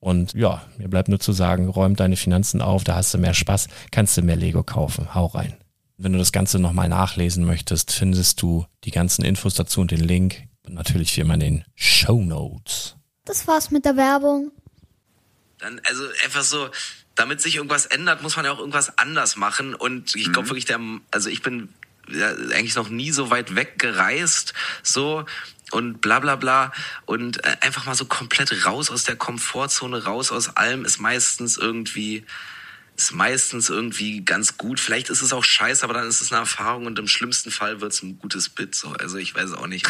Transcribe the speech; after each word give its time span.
Und 0.00 0.34
ja, 0.34 0.62
mir 0.76 0.88
bleibt 0.88 1.08
nur 1.08 1.18
zu 1.18 1.32
sagen, 1.32 1.68
räum 1.68 1.96
deine 1.96 2.16
Finanzen 2.16 2.62
auf, 2.62 2.84
da 2.84 2.94
hast 2.94 3.12
du 3.14 3.18
mehr 3.18 3.34
Spaß, 3.34 3.68
kannst 3.90 4.16
du 4.16 4.22
mehr 4.22 4.36
Lego 4.36 4.62
kaufen. 4.62 5.14
Hau 5.14 5.26
rein. 5.26 5.56
Wenn 5.96 6.12
du 6.12 6.18
das 6.18 6.30
Ganze 6.30 6.60
nochmal 6.60 6.88
nachlesen 6.88 7.44
möchtest, 7.44 7.90
findest 7.90 8.40
du 8.40 8.66
die 8.84 8.92
ganzen 8.92 9.24
Infos 9.24 9.54
dazu 9.54 9.80
und 9.80 9.90
den 9.90 10.00
Link. 10.00 10.44
Und 10.64 10.74
natürlich 10.74 11.16
wie 11.16 11.22
immer 11.22 11.34
in 11.34 11.40
den 11.40 11.64
Show 11.74 12.22
Notes. 12.22 12.94
Das 13.24 13.46
war's 13.48 13.70
mit 13.70 13.84
der 13.84 13.96
Werbung. 13.96 14.52
Dann, 15.58 15.80
also 15.84 16.04
einfach 16.24 16.42
so, 16.42 16.68
damit 17.16 17.40
sich 17.40 17.56
irgendwas 17.56 17.86
ändert, 17.86 18.22
muss 18.22 18.36
man 18.36 18.44
ja 18.44 18.52
auch 18.52 18.60
irgendwas 18.60 18.96
anders 18.96 19.34
machen. 19.36 19.74
Und 19.74 20.14
ich 20.14 20.32
glaube 20.32 20.42
mhm. 20.42 20.50
wirklich, 20.50 20.66
der, 20.66 20.78
also 21.10 21.28
ich 21.28 21.42
bin 21.42 21.68
ja, 22.10 22.28
eigentlich 22.28 22.76
noch 22.76 22.88
nie 22.88 23.10
so 23.10 23.30
weit 23.30 23.56
weggereist, 23.56 24.54
so 24.82 25.24
und 25.72 26.00
bla 26.00 26.20
bla 26.20 26.36
bla 26.36 26.72
und 27.06 27.44
äh, 27.44 27.56
einfach 27.60 27.86
mal 27.86 27.94
so 27.94 28.04
komplett 28.04 28.66
raus 28.66 28.90
aus 28.90 29.04
der 29.04 29.16
Komfortzone, 29.16 30.04
raus 30.04 30.30
aus 30.32 30.56
allem 30.56 30.84
ist 30.84 31.00
meistens 31.00 31.56
irgendwie 31.56 32.24
ist 32.98 33.14
meistens 33.14 33.70
irgendwie 33.70 34.24
ganz 34.24 34.58
gut. 34.58 34.80
Vielleicht 34.80 35.08
ist 35.08 35.22
es 35.22 35.32
auch 35.32 35.44
scheiße, 35.44 35.84
aber 35.84 35.94
dann 35.94 36.08
ist 36.08 36.20
es 36.20 36.32
eine 36.32 36.40
Erfahrung 36.40 36.86
und 36.86 36.98
im 36.98 37.06
schlimmsten 37.06 37.52
Fall 37.52 37.80
wird 37.80 37.92
es 37.92 38.02
ein 38.02 38.18
gutes 38.18 38.48
Bit. 38.48 38.74
So. 38.74 38.88
Also 38.88 39.18
ich 39.18 39.34
weiß 39.36 39.52
auch 39.52 39.68
nicht. 39.68 39.86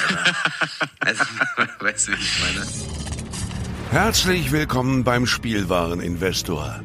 also, 1.00 1.24
weißt 1.80 2.08
du, 2.08 2.12
wie 2.12 2.16
ich 2.16 2.40
meine? 2.40 2.66
Herzlich 3.90 4.52
willkommen 4.52 5.04
beim 5.04 5.26
Spielwareninvestor. 5.26 6.82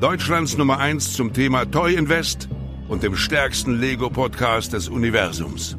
Deutschlands 0.00 0.58
Nummer 0.58 0.78
1 0.78 1.14
zum 1.14 1.32
Thema 1.32 1.64
Toy 1.64 1.94
Invest 1.94 2.50
und 2.88 3.02
dem 3.02 3.16
stärksten 3.16 3.80
Lego-Podcast 3.80 4.74
des 4.74 4.90
Universums. 4.90 5.78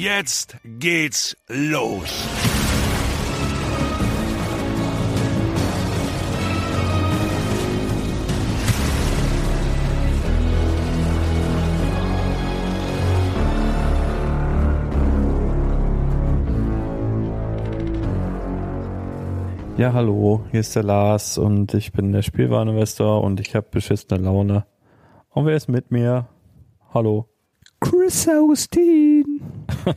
Jetzt 0.00 0.56
geht's 0.64 1.36
los. 1.48 2.28
Ja, 19.76 19.92
hallo, 19.92 20.44
hier 20.52 20.60
ist 20.60 20.76
der 20.76 20.84
Lars 20.84 21.38
und 21.38 21.74
ich 21.74 21.90
bin 21.90 22.12
der 22.12 22.22
Spielwareninvestor 22.22 23.24
und 23.24 23.40
ich 23.40 23.56
habe 23.56 23.66
beschissene 23.68 24.22
Laune. 24.22 24.64
Und 25.30 25.46
wer 25.46 25.56
ist 25.56 25.68
mit 25.68 25.90
mir? 25.90 26.28
Hallo. 26.94 27.28
Chris 27.80 28.28
Austin. 28.28 29.57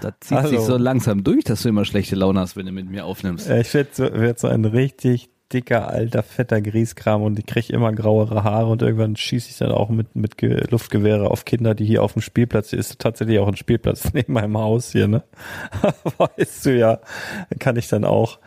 Das 0.00 0.12
zieht 0.20 0.38
Hallo. 0.38 0.48
sich 0.48 0.60
so 0.60 0.76
langsam 0.76 1.24
durch, 1.24 1.42
dass 1.42 1.62
du 1.62 1.70
immer 1.70 1.84
schlechte 1.84 2.14
Laune 2.14 2.38
hast, 2.38 2.56
wenn 2.56 2.66
du 2.66 2.70
mit 2.72 2.88
mir 2.88 3.04
aufnimmst. 3.04 3.50
Ich 3.50 3.74
werde 3.74 3.90
so, 3.92 4.04
werd 4.04 4.38
so 4.38 4.46
ein 4.46 4.64
richtig 4.64 5.28
dicker, 5.52 5.88
alter, 5.88 6.22
fetter 6.22 6.60
Grieskram 6.60 7.22
und 7.22 7.38
ich 7.38 7.46
kriege 7.46 7.72
immer 7.72 7.92
grauere 7.92 8.44
Haare 8.44 8.66
und 8.66 8.82
irgendwann 8.82 9.16
schieße 9.16 9.50
ich 9.50 9.58
dann 9.58 9.72
auch 9.72 9.88
mit, 9.88 10.14
mit 10.14 10.36
Ge 10.36 10.64
Luftgewehre 10.70 11.30
auf 11.30 11.44
Kinder, 11.44 11.74
die 11.74 11.86
hier 11.86 12.02
auf 12.02 12.12
dem 12.12 12.22
Spielplatz, 12.22 12.70
hier 12.70 12.78
ist 12.78 12.98
tatsächlich 12.98 13.38
auch 13.38 13.48
ein 13.48 13.56
Spielplatz 13.56 14.10
neben 14.12 14.34
meinem 14.34 14.58
Haus 14.58 14.92
hier, 14.92 15.08
ne? 15.08 15.22
weißt 16.18 16.66
du 16.66 16.78
ja, 16.78 17.00
kann 17.58 17.76
ich 17.76 17.88
dann 17.88 18.04
auch, 18.04 18.38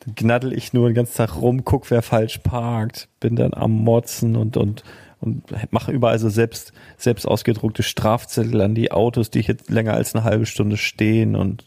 dann 0.00 0.14
knaddel 0.14 0.52
ich 0.52 0.72
nur 0.72 0.88
den 0.88 0.94
ganzen 0.94 1.16
Tag 1.16 1.40
rum, 1.40 1.64
guck, 1.64 1.90
wer 1.90 2.02
falsch 2.02 2.38
parkt, 2.38 3.08
bin 3.18 3.34
dann 3.34 3.52
am 3.54 3.72
Motzen 3.72 4.36
und, 4.36 4.56
und, 4.56 4.84
und 5.20 5.42
mache 5.72 5.92
überall 5.92 6.18
so 6.18 6.28
selbst, 6.28 6.72
selbst 6.96 7.26
ausgedruckte 7.26 7.82
Strafzettel 7.82 8.60
an 8.60 8.74
die 8.74 8.92
Autos, 8.92 9.30
die 9.30 9.40
jetzt 9.40 9.70
länger 9.70 9.94
als 9.94 10.14
eine 10.14 10.24
halbe 10.24 10.46
Stunde 10.46 10.76
stehen 10.76 11.34
und 11.34 11.64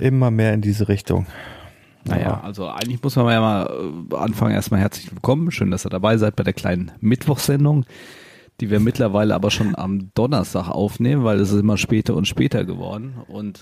immer 0.00 0.30
mehr 0.30 0.54
in 0.54 0.60
diese 0.60 0.88
Richtung. 0.88 1.26
Naja, 2.04 2.40
also 2.42 2.68
eigentlich 2.68 3.02
muss 3.02 3.14
man 3.16 3.28
ja 3.28 3.40
mal 3.40 4.06
äh, 4.10 4.16
anfangen. 4.16 4.54
Erstmal 4.54 4.80
herzlich 4.80 5.12
willkommen. 5.12 5.50
Schön, 5.50 5.70
dass 5.70 5.86
ihr 5.86 5.90
dabei 5.90 6.16
seid 6.16 6.34
bei 6.34 6.42
der 6.42 6.52
kleinen 6.52 6.90
Mittwochsendung, 7.00 7.84
die 8.60 8.70
wir 8.70 8.80
mittlerweile 8.80 9.34
aber 9.34 9.50
schon 9.50 9.76
am 9.76 10.10
Donnerstag 10.14 10.68
aufnehmen, 10.68 11.22
weil 11.22 11.38
es 11.38 11.52
ist 11.52 11.60
immer 11.60 11.76
später 11.76 12.16
und 12.16 12.26
später 12.26 12.64
geworden. 12.64 13.14
Und 13.28 13.60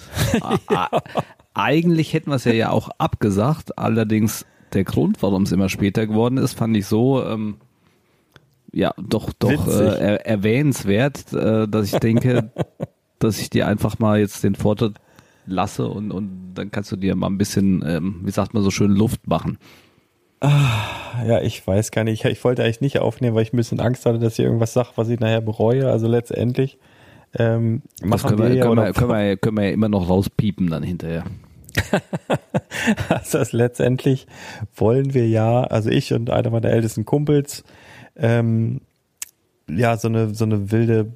ja. 0.70 0.88
eigentlich 1.54 2.14
hätten 2.14 2.30
wir 2.30 2.36
es 2.36 2.44
ja, 2.44 2.52
ja 2.52 2.70
auch 2.70 2.88
abgesagt. 2.96 3.78
Allerdings 3.78 4.46
der 4.74 4.84
Grund, 4.84 5.22
warum 5.22 5.42
es 5.42 5.52
immer 5.52 5.68
später 5.68 6.06
geworden 6.06 6.38
ist, 6.38 6.54
fand 6.54 6.76
ich 6.76 6.86
so, 6.86 7.24
ähm, 7.24 7.56
ja, 8.72 8.94
doch, 8.98 9.32
doch 9.38 9.66
äh, 9.66 9.98
er, 9.98 10.26
erwähnenswert, 10.26 11.32
äh, 11.32 11.66
dass 11.66 11.92
ich 11.92 11.98
denke, 11.98 12.50
dass 13.18 13.40
ich 13.40 13.50
dir 13.50 13.66
einfach 13.66 13.98
mal 13.98 14.20
jetzt 14.20 14.44
den 14.44 14.54
Vorteil 14.54 14.92
lasse 15.46 15.88
und, 15.88 16.12
und 16.12 16.54
dann 16.54 16.70
kannst 16.70 16.92
du 16.92 16.96
dir 16.96 17.16
mal 17.16 17.26
ein 17.26 17.38
bisschen, 17.38 17.84
ähm, 17.86 18.20
wie 18.22 18.30
sagt 18.30 18.54
man 18.54 18.62
so 18.62 18.70
schön, 18.70 18.92
Luft 18.92 19.26
machen. 19.26 19.58
Ah, 20.40 21.22
ja, 21.26 21.42
ich 21.42 21.66
weiß 21.66 21.90
gar 21.90 22.04
nicht. 22.04 22.24
Ich 22.24 22.42
wollte 22.44 22.62
eigentlich 22.62 22.80
nicht 22.80 22.98
aufnehmen, 22.98 23.34
weil 23.34 23.42
ich 23.42 23.52
ein 23.52 23.58
bisschen 23.58 23.80
Angst 23.80 24.06
hatte, 24.06 24.18
dass 24.18 24.38
ich 24.38 24.44
irgendwas 24.44 24.72
sage, 24.72 24.90
was 24.96 25.08
ich 25.10 25.20
nachher 25.20 25.42
bereue. 25.42 25.90
Also 25.90 26.08
letztendlich 26.08 26.78
ähm, 27.34 27.82
das 28.00 28.24
können 28.24 28.38
wir, 28.38 28.48
wir, 28.48 28.54
ja 28.56 28.64
können, 28.64 28.76
wir, 28.78 28.92
können, 28.92 29.10
wir, 29.10 29.36
können 29.36 29.56
wir 29.56 29.64
ja 29.64 29.70
immer 29.70 29.88
noch 29.88 30.08
rauspiepen 30.08 30.68
dann 30.68 30.82
hinterher. 30.82 31.24
also 33.08 33.38
das 33.38 33.52
letztendlich 33.52 34.26
wollen 34.74 35.14
wir 35.14 35.28
ja, 35.28 35.62
also 35.62 35.90
ich 35.90 36.12
und 36.12 36.30
einer 36.30 36.50
meiner 36.50 36.70
ältesten 36.70 37.04
Kumpels, 37.04 37.64
ähm, 38.16 38.80
ja, 39.68 39.96
so 39.96 40.08
eine, 40.08 40.34
so 40.34 40.44
eine 40.44 40.72
wilde 40.72 41.12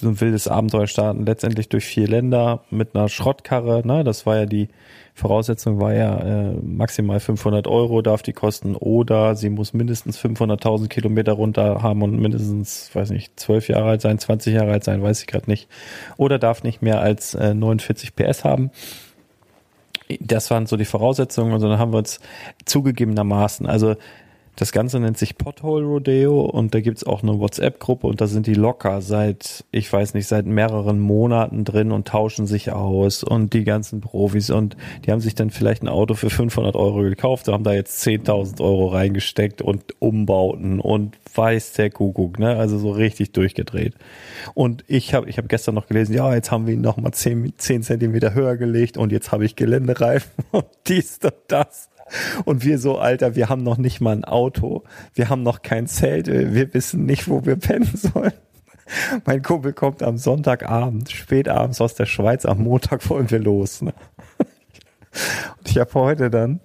so 0.00 0.08
ein 0.08 0.20
wildes 0.20 0.48
Abenteuer 0.48 0.86
starten, 0.86 1.24
letztendlich 1.26 1.68
durch 1.68 1.84
vier 1.84 2.06
Länder 2.06 2.64
mit 2.70 2.94
einer 2.94 3.08
Schrottkarre. 3.08 3.86
Ne? 3.86 4.04
Das 4.04 4.26
war 4.26 4.36
ja 4.36 4.46
die 4.46 4.68
Voraussetzung, 5.14 5.80
war 5.80 5.94
ja 5.94 6.18
äh, 6.18 6.52
maximal 6.62 7.20
500 7.20 7.66
Euro 7.66 8.02
darf 8.02 8.22
die 8.22 8.34
kosten 8.34 8.76
oder 8.76 9.34
sie 9.34 9.48
muss 9.48 9.72
mindestens 9.72 10.18
500.000 10.18 10.88
Kilometer 10.88 11.32
runter 11.32 11.82
haben 11.82 12.02
und 12.02 12.20
mindestens, 12.20 12.90
weiß 12.92 13.10
nicht, 13.10 13.38
12 13.40 13.68
Jahre 13.68 13.88
alt 13.88 14.02
sein, 14.02 14.18
20 14.18 14.54
Jahre 14.54 14.72
alt 14.72 14.84
sein, 14.84 15.02
weiß 15.02 15.20
ich 15.20 15.26
gerade 15.26 15.48
nicht. 15.50 15.68
Oder 16.18 16.38
darf 16.38 16.62
nicht 16.62 16.82
mehr 16.82 17.00
als 17.00 17.34
äh, 17.34 17.54
49 17.54 18.14
PS 18.14 18.44
haben. 18.44 18.70
Das 20.20 20.50
waren 20.50 20.66
so 20.66 20.76
die 20.76 20.84
Voraussetzungen 20.84 21.52
und 21.52 21.60
dann 21.62 21.78
haben 21.78 21.92
wir 21.92 21.98
uns 21.98 22.20
zugegebenermaßen, 22.64 23.66
also 23.66 23.96
das 24.56 24.72
Ganze 24.72 24.98
nennt 24.98 25.18
sich 25.18 25.36
Pothole 25.36 25.84
Rodeo 25.84 26.40
und 26.40 26.74
da 26.74 26.80
gibt's 26.80 27.04
auch 27.04 27.22
eine 27.22 27.38
WhatsApp-Gruppe 27.38 28.06
und 28.06 28.22
da 28.22 28.26
sind 28.26 28.46
die 28.46 28.54
locker 28.54 29.02
seit, 29.02 29.64
ich 29.70 29.92
weiß 29.92 30.14
nicht, 30.14 30.26
seit 30.26 30.46
mehreren 30.46 30.98
Monaten 30.98 31.64
drin 31.64 31.92
und 31.92 32.08
tauschen 32.08 32.46
sich 32.46 32.72
aus 32.72 33.22
und 33.22 33.52
die 33.52 33.64
ganzen 33.64 34.00
Profis 34.00 34.48
und 34.48 34.76
die 35.04 35.12
haben 35.12 35.20
sich 35.20 35.34
dann 35.34 35.50
vielleicht 35.50 35.82
ein 35.82 35.88
Auto 35.88 36.14
für 36.14 36.30
500 36.30 36.74
Euro 36.74 37.02
gekauft, 37.02 37.48
haben 37.48 37.64
da 37.64 37.74
jetzt 37.74 38.02
10.000 38.06 38.62
Euro 38.62 38.88
reingesteckt 38.88 39.60
und 39.60 39.84
Umbauten 39.98 40.80
und 40.80 41.18
weiß 41.34 41.74
der 41.74 41.90
Kuckuck, 41.90 42.38
ne? 42.38 42.56
Also 42.56 42.78
so 42.78 42.90
richtig 42.90 43.32
durchgedreht. 43.32 43.94
Und 44.54 44.84
ich 44.88 45.12
habe 45.12 45.28
ich 45.28 45.36
hab 45.36 45.50
gestern 45.50 45.74
noch 45.74 45.86
gelesen, 45.86 46.14
ja, 46.14 46.34
jetzt 46.34 46.50
haben 46.50 46.66
wir 46.66 46.72
ihn 46.72 46.80
noch 46.80 46.96
mal 46.96 47.12
10, 47.12 47.52
10 47.58 47.82
Zentimeter 47.82 48.32
höher 48.32 48.56
gelegt 48.56 48.96
und 48.96 49.12
jetzt 49.12 49.32
habe 49.32 49.44
ich 49.44 49.54
Geländereifen 49.54 50.32
und 50.50 50.64
dies 50.86 51.18
und 51.22 51.34
das. 51.48 51.90
Und 52.44 52.64
wir 52.64 52.78
so, 52.78 52.98
Alter, 52.98 53.34
wir 53.34 53.48
haben 53.48 53.62
noch 53.62 53.78
nicht 53.78 54.00
mal 54.00 54.12
ein 54.12 54.24
Auto. 54.24 54.84
Wir 55.14 55.28
haben 55.28 55.42
noch 55.42 55.62
kein 55.62 55.86
Zelt. 55.86 56.28
Wir 56.28 56.72
wissen 56.74 57.04
nicht, 57.04 57.28
wo 57.28 57.44
wir 57.44 57.56
pennen 57.56 57.90
sollen. 57.94 58.32
Mein 59.24 59.42
Kumpel 59.42 59.72
kommt 59.72 60.02
am 60.02 60.16
Sonntagabend, 60.16 61.10
spät 61.10 61.48
abends 61.48 61.80
aus 61.80 61.94
der 61.94 62.06
Schweiz. 62.06 62.44
Am 62.46 62.62
Montag 62.62 63.08
wollen 63.10 63.30
wir 63.30 63.40
los. 63.40 63.82
Ne? 63.82 63.92
Und 64.38 65.68
ich 65.68 65.78
habe 65.78 65.92
heute 65.94 66.30
dann 66.30 66.60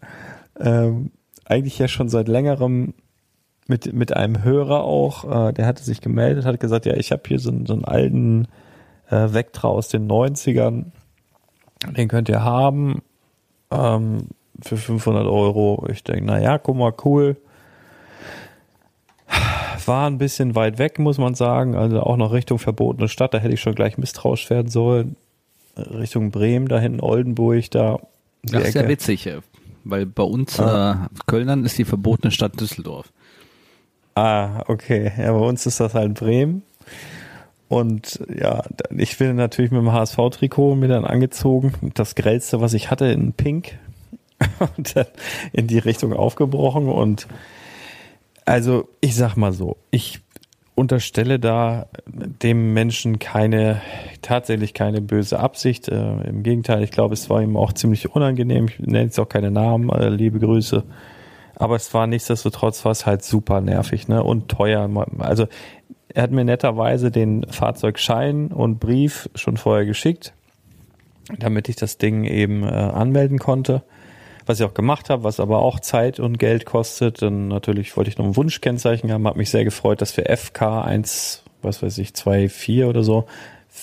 ähm, 0.60 1.12
eigentlich 1.46 1.80
ja 1.80 1.88
schon 1.88 2.10
seit 2.10 2.28
längerem 2.28 2.94
mit, 3.68 3.94
mit 3.94 4.16
einem 4.16 4.44
Hörer 4.44 4.84
auch, 4.84 5.50
äh, 5.50 5.54
der 5.54 5.66
hatte 5.66 5.84
sich 5.84 6.02
gemeldet, 6.02 6.46
hat 6.46 6.60
gesagt, 6.60 6.86
ja, 6.86 6.94
ich 6.96 7.12
habe 7.12 7.24
hier 7.26 7.40
so, 7.40 7.52
so 7.66 7.74
einen 7.74 7.86
alten 7.86 8.48
äh, 9.10 9.34
Vectra 9.34 9.70
aus 9.70 9.88
den 9.88 10.08
90ern. 10.08 10.92
Den 11.90 12.08
könnt 12.08 12.30
ihr 12.30 12.44
haben. 12.44 13.02
Ähm, 13.72 14.28
für 14.64 14.78
500 14.78 15.26
Euro. 15.26 15.86
Ich 15.92 16.04
denke, 16.04 16.26
naja, 16.26 16.58
guck 16.58 16.78
mal, 16.78 16.94
cool. 17.06 17.38
War 19.86 20.08
ein 20.08 20.18
bisschen 20.18 20.56
weit 20.56 20.78
weg, 20.78 21.00
muss 21.00 21.18
man 21.18 21.36
sagen. 21.36 21.76
Also 21.76 22.02
auch 22.02 22.18
noch 22.18 22.34
Richtung 22.34 22.60
verbotene 22.60 23.08
Stadt. 23.08 23.34
Da 23.34 23.40
hätte 23.40 23.54
ich 23.54 23.62
schon 23.62 23.76
gleich 23.76 23.98
misstrauisch 23.98 24.50
werden 24.50 24.70
sollen. 24.70 25.16
Richtung 25.78 26.32
Bremen, 26.32 26.68
da 26.68 26.80
hinten 26.80 27.02
Oldenburg, 27.02 27.72
da. 27.72 28.00
Das 28.44 28.70
ist 28.70 28.74
ja 28.74 28.88
witzig, 28.88 29.28
äh, 29.28 29.42
weil 29.84 30.06
bei 30.06 30.24
uns 30.24 30.60
ah. 30.60 31.08
äh, 31.12 31.20
Kölnern 31.28 31.64
ist 31.64 31.78
die 31.78 31.86
verbotene 31.86 32.32
Stadt 32.32 32.60
Düsseldorf. 32.60 33.12
Ah, 34.16 34.64
okay. 34.68 35.12
Ja, 35.18 35.32
bei 35.32 35.40
uns 35.40 35.66
ist 35.66 35.80
das 35.80 35.94
halt 35.94 36.16
Bremen. 36.16 36.64
Und 37.70 38.20
ja, 38.28 38.64
ich 38.90 39.18
bin 39.18 39.38
natürlich 39.38 39.72
mit 39.72 39.80
dem 39.80 39.94
HSV-Trikot 39.94 40.76
mir 40.76 40.90
dann 40.90 41.06
angezogen. 41.06 41.74
Das 41.94 42.16
grellste, 42.16 42.60
was 42.60 42.74
ich 42.74 42.92
hatte, 42.92 43.06
in 43.06 43.32
Pink. 43.32 43.80
und 44.78 44.96
dann 44.96 45.08
in 45.54 45.68
die 45.68 45.80
Richtung 45.80 46.14
aufgebrochen 46.14 46.88
und 46.88 47.28
also 48.46 48.90
ich 49.02 49.16
sag 49.16 49.36
mal 49.36 49.54
so, 49.54 49.78
ich 49.92 50.20
unterstelle 50.76 51.40
da 51.40 51.88
dem 52.08 52.74
Menschen 52.74 53.20
keine, 53.20 53.82
tatsächlich 54.22 54.74
keine 54.74 55.02
böse 55.02 55.40
Absicht. 55.40 55.88
Äh, 55.88 56.22
Im 56.24 56.44
Gegenteil, 56.44 56.84
ich 56.84 56.92
glaube, 56.92 57.14
es 57.14 57.30
war 57.30 57.42
ihm 57.42 57.58
auch 57.58 57.74
ziemlich 57.74 58.16
unangenehm. 58.16 58.66
Ich 58.68 58.80
nenne 58.80 59.04
jetzt 59.04 59.20
auch 59.20 59.30
keine 59.30 59.52
Namen, 59.52 59.90
äh, 59.90 60.10
liebe 60.10 60.40
Grüße. 60.40 60.84
Aber 61.56 61.76
es 61.76 61.94
war 61.94 62.08
nichtsdestotrotz 62.08 62.84
was 62.86 63.06
halt 63.06 63.24
super 63.24 63.62
nervig, 63.62 64.08
ne? 64.08 64.24
Und 64.24 64.50
teuer. 64.50 64.90
Also 65.20 65.48
er 66.10 66.24
hat 66.24 66.32
mir 66.32 66.46
netterweise 66.46 67.12
den 67.12 67.46
Fahrzeugschein 67.50 68.48
und 68.48 68.80
Brief 68.80 69.30
schon 69.36 69.58
vorher 69.58 69.86
geschickt, 69.86 70.34
damit 71.38 71.70
ich 71.70 71.76
das 71.76 72.00
Ding 72.00 72.24
eben 72.24 72.64
äh, 72.64 72.68
anmelden 72.68 73.38
konnte 73.38 73.84
was 74.46 74.60
ich 74.60 74.66
auch 74.66 74.74
gemacht 74.74 75.10
habe, 75.10 75.24
was 75.24 75.40
aber 75.40 75.60
auch 75.60 75.80
Zeit 75.80 76.20
und 76.20 76.38
Geld 76.38 76.66
kostet. 76.66 77.22
Dann 77.22 77.48
natürlich 77.48 77.96
wollte 77.98 78.10
ich 78.10 78.18
noch 78.18 78.26
ein 78.26 78.36
Wunschkennzeichen 78.36 79.12
haben, 79.12 79.28
habe 79.28 79.38
mich 79.38 79.50
sehr 79.50 79.64
gefreut, 79.64 80.02
dass 80.02 80.16
wir 80.18 80.26
FK 80.26 80.82
1, 80.82 81.44
was 81.62 81.82
weiß 81.82 81.98
ich, 82.00 82.14
2, 82.14 82.50
4 82.50 82.90
oder 82.90 83.04
so, 83.04 83.28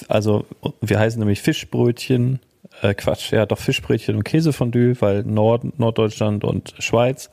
also 0.08 0.44
wir 0.80 0.98
heißen 0.98 1.18
nämlich 1.18 1.40
Fischbrötchen, 1.40 2.40
äh 2.82 2.94
Quatsch, 2.94 3.32
ja 3.32 3.46
doch 3.46 3.58
Fischbrötchen 3.58 4.16
und 4.16 4.24
Käsefondue, 4.24 5.00
weil 5.00 5.22
Nord, 5.22 5.78
Norddeutschland 5.78 6.44
und 6.44 6.74
Schweiz 6.78 7.30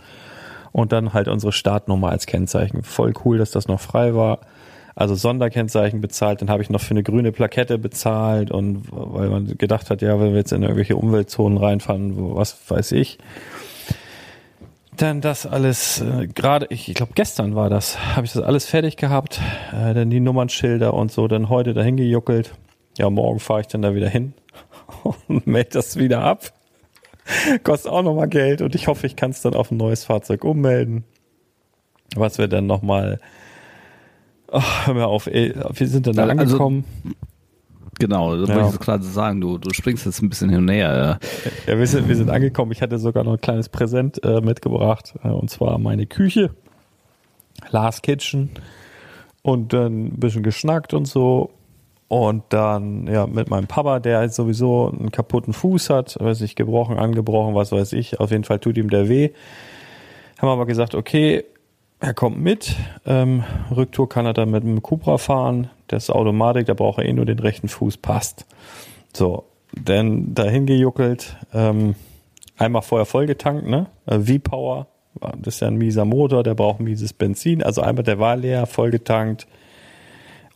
und 0.72 0.92
dann 0.92 1.14
halt 1.14 1.28
unsere 1.28 1.52
Startnummer 1.52 2.10
als 2.10 2.26
Kennzeichen. 2.26 2.84
Voll 2.84 3.14
cool, 3.24 3.38
dass 3.38 3.52
das 3.52 3.68
noch 3.68 3.80
frei 3.80 4.16
war 4.16 4.40
also 4.96 5.14
Sonderkennzeichen 5.14 6.00
bezahlt, 6.00 6.42
dann 6.42 6.50
habe 6.50 6.64
ich 6.64 6.70
noch 6.70 6.80
für 6.80 6.92
eine 6.92 7.04
grüne 7.04 7.34
Plakette 7.34 7.78
bezahlt 7.78 8.50
und 8.50 8.86
weil 8.90 9.30
man 9.30 9.58
gedacht 9.58 9.90
hat, 9.90 10.02
ja, 10.02 10.20
wenn 10.20 10.32
wir 10.32 10.38
jetzt 10.38 10.54
in 10.54 10.64
irgendwelche 10.64 10.96
Umweltzonen 10.96 11.58
reinfahren, 11.58 12.14
was 12.36 12.58
weiß 12.70 12.94
ich. 12.94 13.18
Dann 14.96 15.20
das 15.20 15.46
alles, 15.46 16.00
äh, 16.00 16.28
gerade, 16.28 16.68
ich, 16.70 16.88
ich 16.88 16.96
glaube 16.96 17.12
gestern 17.16 17.56
war 17.56 17.70
das, 17.70 18.00
habe 18.16 18.26
ich 18.26 18.32
das 18.32 18.42
alles 18.42 18.66
fertig 18.66 18.96
gehabt, 18.96 19.42
äh, 19.74 19.94
dann 19.94 20.10
die 20.10 20.22
Nummernschilder 20.22 20.94
und 20.94 21.12
so, 21.12 21.28
dann 21.28 21.50
heute 21.50 21.74
dahin 21.74 21.98
gejuckelt. 21.98 22.54
Ja, 22.98 23.10
morgen 23.10 23.42
fahre 23.42 23.60
ich 23.60 23.68
dann 23.68 23.82
da 23.82 23.94
wieder 23.94 24.08
hin 24.08 24.34
und 25.28 25.46
melde 25.46 25.72
das 25.72 25.98
wieder 25.98 26.22
ab. 26.22 26.54
Kostet 27.64 27.92
auch 27.92 28.04
nochmal 28.04 28.30
Geld 28.30 28.62
und 28.62 28.74
ich 28.76 28.88
hoffe, 28.88 29.08
ich 29.08 29.18
kann 29.18 29.32
es 29.32 29.42
dann 29.42 29.56
auf 29.56 29.72
ein 29.72 29.78
neues 29.78 30.06
Fahrzeug 30.06 30.46
ummelden. 30.46 31.04
Was 32.16 32.38
wir 32.38 32.48
dann 32.48 32.68
nochmal 32.68 33.20
Ach, 34.52 34.88
hör 34.88 34.94
mir 34.94 35.08
auf, 35.08 35.28
ey. 35.28 35.54
Wir 35.74 35.88
sind 35.88 36.08
dann 36.08 36.16
da 36.16 36.24
also, 36.24 36.42
angekommen. 36.44 36.86
Genau, 38.00 38.36
das 38.36 38.50
ja. 38.50 38.56
wollte 38.56 38.68
ich 38.68 38.74
so 38.74 38.80
gerade 38.80 39.04
sagen. 39.04 39.42
Du, 39.42 39.58
du 39.58 39.74
springst 39.74 40.06
jetzt 40.06 40.22
ein 40.22 40.30
bisschen 40.30 40.50
hin 40.50 40.60
und 40.60 40.70
her. 40.70 41.20
Ja, 41.66 41.74
ja 41.74 41.80
wir, 41.80 41.88
sind, 41.88 42.08
wir 42.08 42.16
sind 42.16 42.30
angekommen. 42.30 42.72
Ich 42.72 42.82
hatte 42.82 43.00
sogar 43.00 43.24
noch 43.24 43.34
ein 43.34 43.42
kleines 43.42 43.70
Präsent 43.70 44.24
äh, 44.24 44.42
mitgebracht. 44.42 45.16
Äh, 45.24 45.30
und 45.30 45.50
zwar 45.50 45.78
meine 45.80 46.06
Küche. 46.06 46.52
Last 47.70 48.04
Kitchen. 48.04 48.50
Und 49.42 49.74
dann 49.74 50.08
ein 50.08 50.20
bisschen 50.20 50.44
geschnackt 50.44 50.94
und 50.94 51.06
so. 51.06 51.52
Und 52.08 52.44
dann, 52.50 53.08
ja, 53.08 53.26
mit 53.26 53.50
meinem 53.50 53.68
Papa, 53.68 54.00
der 54.00 54.20
halt 54.20 54.34
sowieso 54.34 54.92
einen 54.92 55.12
kaputten 55.12 55.54
Fuß 55.54 55.90
hat, 55.90 56.18
weiß 56.20 56.42
nicht, 56.42 56.56
gebrochen, 56.56 57.00
angebrochen, 57.00 57.56
was 57.56 57.72
weiß 57.72 57.94
ich. 57.94 58.20
Auf 58.20 58.32
jeden 58.32 58.44
Fall 58.44 58.60
tut 58.60 58.78
ihm 58.78 58.90
der 58.90 59.10
weh. 59.10 59.30
Haben 60.38 60.50
wir 60.50 60.54
aber 60.54 60.66
gesagt, 60.66 60.96
okay, 60.96 61.46
er 62.06 62.14
kommt 62.14 62.40
mit. 62.40 62.76
Ähm, 63.06 63.44
Rücktour 63.76 64.08
kann 64.08 64.26
er 64.26 64.34
dann 64.34 64.52
mit 64.52 64.64
einem 64.64 64.82
Cupra 64.82 65.18
fahren. 65.18 65.70
Das 65.88 66.04
ist 66.04 66.10
Automatik, 66.10 66.68
da 66.68 66.74
braucht 66.74 67.00
er 67.00 67.06
eh 67.06 67.14
nur 67.14 67.26
den 67.26 67.40
rechten 67.40 67.68
Fuß, 67.68 67.98
passt. 67.98 68.46
So, 69.14 69.46
dann 69.74 70.34
dahin 70.34 70.66
gejuckelt. 70.66 71.36
Ähm, 71.54 71.96
einmal 72.58 72.84
vorher 72.84 73.06
vollgetankt, 73.06 73.68
ne? 73.68 73.88
Äh, 74.06 74.20
V-Power, 74.20 74.88
das 75.40 75.56
ist 75.56 75.60
ja 75.62 75.68
ein 75.68 75.78
mieser 75.78 76.06
Motor, 76.06 76.44
der 76.44 76.54
braucht 76.54 76.80
mieses 76.80 77.14
Benzin. 77.14 77.64
Also 77.64 77.82
einmal 77.82 78.04
der 78.04 78.20
war 78.20 78.36
leer, 78.36 78.66
vollgetankt 78.68 79.48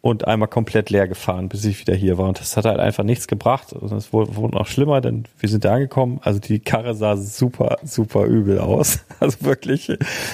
und 0.01 0.27
einmal 0.27 0.47
komplett 0.47 0.89
leer 0.89 1.07
gefahren, 1.07 1.49
bis 1.49 1.65
ich 1.65 1.79
wieder 1.79 1.93
hier 1.93 2.17
war. 2.17 2.27
Und 2.29 2.39
das 2.39 2.55
hat 2.55 2.65
halt 2.65 2.79
einfach 2.79 3.03
nichts 3.03 3.27
gebracht. 3.27 3.75
Also 3.79 3.95
es 3.97 4.13
wurde, 4.13 4.35
wurde 4.35 4.55
noch 4.55 4.67
schlimmer, 4.67 5.01
denn 5.01 5.25
wir 5.37 5.49
sind 5.49 5.65
da 5.65 5.73
angekommen. 5.73 6.19
Also 6.23 6.39
die 6.39 6.59
Karre 6.59 6.93
sah 6.93 7.17
super, 7.17 7.77
super 7.83 8.25
übel 8.25 8.59
aus. 8.59 8.99
Also 9.19 9.41
wirklich 9.41 9.91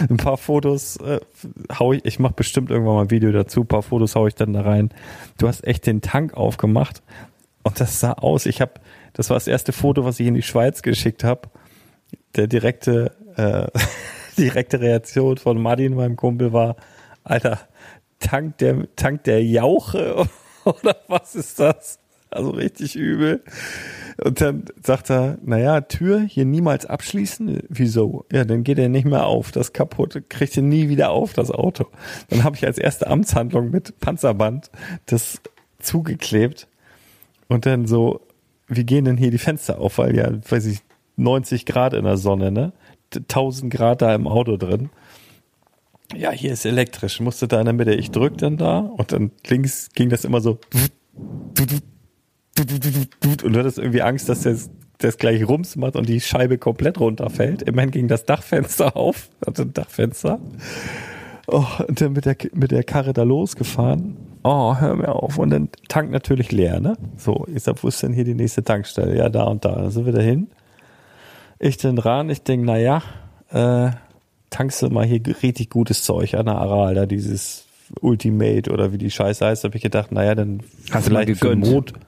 ein 0.09 0.17
paar 0.17 0.37
Fotos 0.37 0.97
äh, 0.97 1.19
hau 1.79 1.93
ich, 1.93 2.05
ich 2.05 2.19
mache 2.19 2.33
bestimmt 2.33 2.69
irgendwann 2.69 2.95
mal 2.95 3.01
ein 3.03 3.09
Video 3.11 3.31
dazu, 3.31 3.61
ein 3.61 3.67
paar 3.67 3.81
Fotos 3.81 4.15
hau 4.15 4.27
ich 4.27 4.35
dann 4.35 4.53
da 4.53 4.61
rein. 4.61 4.91
Du 5.39 5.47
hast 5.47 5.65
echt 5.65 5.87
den 5.87 6.01
Tank 6.01 6.35
aufgemacht 6.35 7.01
und 7.63 7.79
das 7.79 7.99
sah 7.99 8.13
aus. 8.13 8.45
Ich 8.45 8.61
habe, 8.61 8.73
das 9.13 9.31
war 9.31 9.37
das 9.37 9.47
erste 9.47 9.71
Foto, 9.71 10.05
was 10.05 10.19
ich 10.19 10.27
in 10.27 10.35
die 10.35 10.43
Schweiz 10.43 10.83
geschickt 10.83 11.23
habe. 11.23 11.49
Der 12.35 12.45
direkte, 12.45 13.11
äh, 13.37 13.67
direkte 14.37 14.79
Reaktion 14.79 15.37
von 15.37 15.59
Martin, 15.59 15.95
meinem 15.95 16.15
Kumpel, 16.15 16.53
war, 16.53 16.75
Alter, 17.23 17.59
Tank 18.25 18.57
der, 18.57 18.87
Tank 18.95 19.23
der 19.25 19.43
Jauche 19.43 20.27
oder 20.63 20.97
was 21.07 21.35
ist 21.35 21.59
das? 21.59 21.99
Also 22.31 22.49
richtig 22.49 22.95
übel. 22.95 23.43
Und 24.23 24.41
dann 24.41 24.65
sagt 24.81 25.11
er, 25.11 25.37
naja, 25.43 25.81
Tür 25.81 26.21
hier 26.21 26.43
niemals 26.43 26.87
abschließen. 26.87 27.61
Wieso? 27.69 28.25
Ja, 28.31 28.45
dann 28.45 28.63
geht 28.63 28.79
er 28.79 28.89
nicht 28.89 29.05
mehr 29.05 29.25
auf. 29.25 29.51
Das 29.51 29.73
kaputt. 29.73 30.23
Kriegt 30.27 30.57
er 30.57 30.63
nie 30.63 30.89
wieder 30.89 31.11
auf, 31.11 31.33
das 31.33 31.51
Auto. 31.51 31.85
Dann 32.29 32.43
habe 32.43 32.55
ich 32.55 32.65
als 32.65 32.79
erste 32.79 33.07
Amtshandlung 33.07 33.69
mit 33.69 33.99
Panzerband 33.99 34.71
das 35.05 35.39
zugeklebt. 35.79 36.67
Und 37.47 37.67
dann 37.67 37.85
so, 37.85 38.21
wie 38.67 38.85
gehen 38.85 39.05
denn 39.05 39.17
hier 39.17 39.31
die 39.31 39.37
Fenster 39.37 39.79
auf? 39.79 39.99
Weil 39.99 40.15
ja, 40.15 40.31
weiß 40.49 40.65
ich, 40.65 40.79
90 41.17 41.65
Grad 41.65 41.93
in 41.93 42.05
der 42.05 42.17
Sonne, 42.17 42.51
ne? 42.51 42.73
1000 43.15 43.71
Grad 43.71 44.01
da 44.01 44.15
im 44.15 44.27
Auto 44.27 44.57
drin 44.57 44.89
ja, 46.13 46.31
hier 46.31 46.53
ist 46.53 46.65
elektrisch, 46.65 47.19
musste 47.19 47.47
da 47.47 47.59
in 47.59 47.65
der 47.65 47.73
Mitte, 47.73 47.93
ich 47.93 48.11
drück 48.11 48.37
dann 48.37 48.57
da 48.57 48.79
und 48.79 49.11
dann 49.11 49.31
links 49.47 49.89
ging 49.93 50.09
das 50.09 50.25
immer 50.25 50.41
so 50.41 50.59
und 53.43 53.53
du 53.53 53.59
hattest 53.59 53.77
irgendwie 53.77 54.01
Angst, 54.01 54.29
dass 54.29 54.41
das, 54.41 54.69
das 54.99 55.17
gleich 55.17 55.47
Rums 55.47 55.75
macht 55.75 55.95
und 55.95 56.07
die 56.07 56.21
Scheibe 56.21 56.57
komplett 56.57 56.99
runterfällt. 56.99 57.61
Immerhin 57.63 57.91
ging 57.91 58.07
das 58.07 58.25
Dachfenster 58.25 58.95
auf, 58.97 59.29
hatte 59.45 59.63
ein 59.63 59.73
Dachfenster. 59.73 60.39
Oh, 61.47 61.65
und 61.87 62.01
dann 62.01 62.13
mit 62.13 62.25
der, 62.25 62.37
mit 62.53 62.71
der 62.71 62.83
Karre 62.83 63.13
da 63.13 63.23
losgefahren. 63.23 64.17
Oh, 64.43 64.75
hör 64.77 64.95
mir 64.95 65.09
auf. 65.09 65.37
Und 65.37 65.49
dann 65.51 65.69
Tank 65.89 66.11
natürlich 66.11 66.51
leer, 66.51 66.79
ne? 66.79 66.95
So, 67.17 67.45
ich 67.53 67.63
sag, 67.63 67.83
wo 67.83 67.87
ist 67.87 68.01
denn 68.01 68.13
hier 68.13 68.23
die 68.23 68.33
nächste 68.33 68.63
Tankstelle? 68.63 69.15
Ja, 69.15 69.29
da 69.29 69.43
und 69.43 69.63
da. 69.63 69.75
Dann 69.75 69.91
sind 69.91 70.05
wir 70.05 70.13
dahin. 70.13 70.47
Ich 71.59 71.77
den 71.77 71.97
ran, 71.97 72.29
ich 72.29 72.41
denk, 72.41 72.63
na 72.65 72.77
ja, 72.77 73.01
äh, 73.51 73.91
tankst 74.49 74.81
du 74.81 74.89
mal 74.89 75.05
hier 75.05 75.21
richtig 75.43 75.69
gutes 75.69 76.03
Zeug 76.03 76.35
an 76.35 76.45
der 76.45 76.55
Aral, 76.55 76.95
da 76.95 77.05
dieses 77.05 77.65
Ultimate 78.01 78.71
oder 78.71 78.91
wie 78.91 78.97
die 78.97 79.11
Scheiße 79.11 79.45
heißt, 79.45 79.63
habe 79.63 79.75
ich 79.75 79.83
gedacht, 79.83 80.11
naja, 80.11 80.35
dann 80.35 80.61
Hast 80.91 81.05
vielleicht 81.05 81.37
für 81.37 81.49
den 81.49 81.59
Motor. 81.59 81.99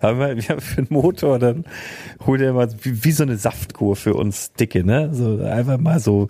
Aber 0.00 0.32
ja, 0.34 0.58
für 0.60 0.82
den 0.82 0.92
Motor, 0.92 1.38
dann 1.38 1.64
hol 2.26 2.38
dir 2.38 2.52
mal 2.52 2.68
wie, 2.82 3.04
wie 3.04 3.12
so 3.12 3.22
eine 3.22 3.36
Saftkur 3.36 3.96
für 3.96 4.14
uns 4.14 4.52
Dicke, 4.52 4.84
ne? 4.84 5.10
So 5.12 5.42
einfach 5.42 5.78
mal 5.78 6.00
so 6.00 6.28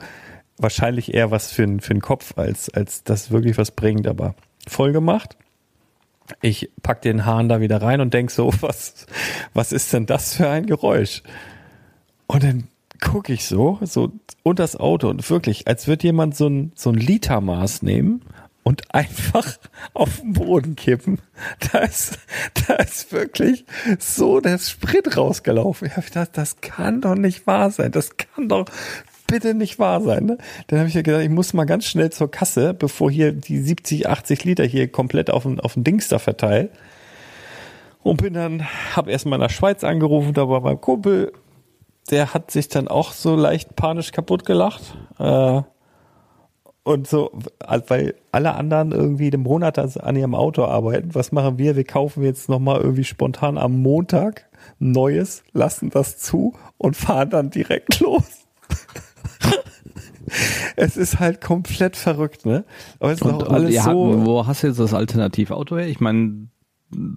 wahrscheinlich 0.58 1.12
eher 1.12 1.30
was 1.30 1.50
für, 1.52 1.66
für 1.80 1.94
den 1.94 2.02
Kopf, 2.02 2.36
als, 2.36 2.70
als 2.70 3.02
das 3.04 3.30
wirklich 3.30 3.58
was 3.58 3.70
bringt, 3.70 4.06
aber 4.06 4.34
voll 4.66 4.92
gemacht. 4.92 5.36
Ich 6.40 6.70
pack 6.82 7.02
den 7.02 7.26
Hahn 7.26 7.48
da 7.48 7.60
wieder 7.60 7.82
rein 7.82 8.00
und 8.00 8.14
denk 8.14 8.30
so, 8.30 8.52
was, 8.60 9.06
was 9.52 9.72
ist 9.72 9.92
denn 9.92 10.06
das 10.06 10.36
für 10.36 10.48
ein 10.48 10.66
Geräusch? 10.66 11.22
Und 12.26 12.42
dann 12.42 12.68
gucke 13.04 13.32
ich 13.32 13.46
so, 13.46 13.78
so 13.82 14.12
unter 14.42 14.64
das 14.64 14.76
Auto 14.76 15.08
und 15.08 15.28
wirklich, 15.30 15.68
als 15.68 15.86
würde 15.86 16.04
jemand 16.04 16.36
so 16.36 16.48
ein, 16.48 16.72
so 16.74 16.90
ein 16.90 16.96
Litermaß 16.96 17.82
nehmen 17.82 18.22
und 18.64 18.94
einfach 18.94 19.46
auf 19.94 20.20
den 20.20 20.32
Boden 20.32 20.74
kippen. 20.74 21.20
Da 21.72 21.80
ist, 21.80 22.18
da 22.66 22.74
ist 22.74 23.12
wirklich 23.12 23.64
so 23.98 24.40
der 24.40 24.58
Sprit 24.58 25.16
rausgelaufen. 25.16 25.86
Ich 25.86 25.96
habe 25.96 26.06
gedacht, 26.06 26.30
das 26.32 26.60
kann 26.60 27.00
doch 27.00 27.14
nicht 27.14 27.46
wahr 27.46 27.70
sein. 27.70 27.92
Das 27.92 28.16
kann 28.16 28.48
doch 28.48 28.66
bitte 29.26 29.54
nicht 29.54 29.78
wahr 29.78 30.00
sein. 30.00 30.24
Ne? 30.24 30.38
Dann 30.66 30.80
habe 30.80 30.88
ich 30.88 30.94
ja 30.94 31.02
gedacht, 31.02 31.22
ich 31.22 31.30
muss 31.30 31.54
mal 31.54 31.64
ganz 31.64 31.84
schnell 31.84 32.10
zur 32.10 32.30
Kasse, 32.30 32.74
bevor 32.74 33.10
hier 33.10 33.32
die 33.32 33.58
70, 33.58 34.08
80 34.08 34.44
Liter 34.44 34.64
hier 34.64 34.88
komplett 34.88 35.30
auf 35.30 35.44
den, 35.44 35.60
auf 35.60 35.74
den 35.74 35.84
Dings 35.84 36.08
da 36.08 36.18
verteilt. 36.18 36.70
Und 38.02 38.18
bin 38.18 38.34
dann, 38.34 38.64
habe 38.94 39.10
erstmal 39.10 39.38
in 39.38 39.42
der 39.42 39.48
Schweiz 39.48 39.82
angerufen, 39.82 40.34
da 40.34 40.48
war 40.48 40.60
mein 40.60 40.80
Kumpel, 40.80 41.32
der 42.10 42.34
hat 42.34 42.50
sich 42.50 42.68
dann 42.68 42.88
auch 42.88 43.12
so 43.12 43.34
leicht 43.34 43.76
panisch 43.76 44.12
kaputt 44.12 44.44
gelacht. 44.44 44.96
Äh, 45.18 45.62
und 46.84 47.08
so, 47.08 47.32
weil 47.88 48.14
alle 48.30 48.54
anderen 48.54 48.92
irgendwie 48.92 49.30
den 49.30 49.40
Monat 49.40 49.78
an 49.78 50.16
ihrem 50.16 50.34
Auto 50.34 50.64
arbeiten, 50.64 51.14
was 51.14 51.32
machen 51.32 51.56
wir? 51.56 51.76
Wir 51.76 51.84
kaufen 51.84 52.22
jetzt 52.22 52.50
nochmal 52.50 52.80
irgendwie 52.80 53.04
spontan 53.04 53.56
am 53.56 53.80
Montag 53.80 54.50
Neues, 54.78 55.44
lassen 55.52 55.88
das 55.88 56.18
zu 56.18 56.54
und 56.76 56.94
fahren 56.96 57.30
dann 57.30 57.50
direkt 57.50 58.00
los. 58.00 58.46
es 60.76 60.98
ist 60.98 61.20
halt 61.20 61.40
komplett 61.40 61.96
verrückt, 61.96 62.44
ne? 62.44 62.64
Aber 63.00 63.12
es 63.12 63.20
ist 63.20 63.26
und, 63.26 63.44
auch 63.44 63.50
alles 63.50 63.74
so. 63.76 63.82
Hatten, 63.82 64.26
wo 64.26 64.46
hast 64.46 64.62
du 64.62 64.66
jetzt 64.66 64.80
das 64.80 64.92
Alternativauto 64.92 65.78
her? 65.78 65.88
Ich 65.88 66.00
meine, 66.00 66.48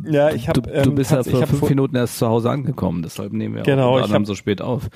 ja, 0.06 0.32
ich 0.32 0.48
habe. 0.48 0.62
Du, 0.62 0.82
du, 0.82 0.92
bist 0.92 1.12
ähm, 1.12 1.18
ja 1.18 1.24
vor 1.24 1.48
fünf 1.48 1.70
Minuten 1.70 1.96
erst 1.96 2.18
zu 2.18 2.28
Hause 2.28 2.50
angekommen, 2.50 3.04
deshalb 3.04 3.34
nehmen 3.34 3.56
wir 3.56 3.64
genau, 3.64 4.00
auch 4.00 4.10
hab, 4.10 4.26
so 4.26 4.36
spät 4.36 4.62
auf. 4.62 4.90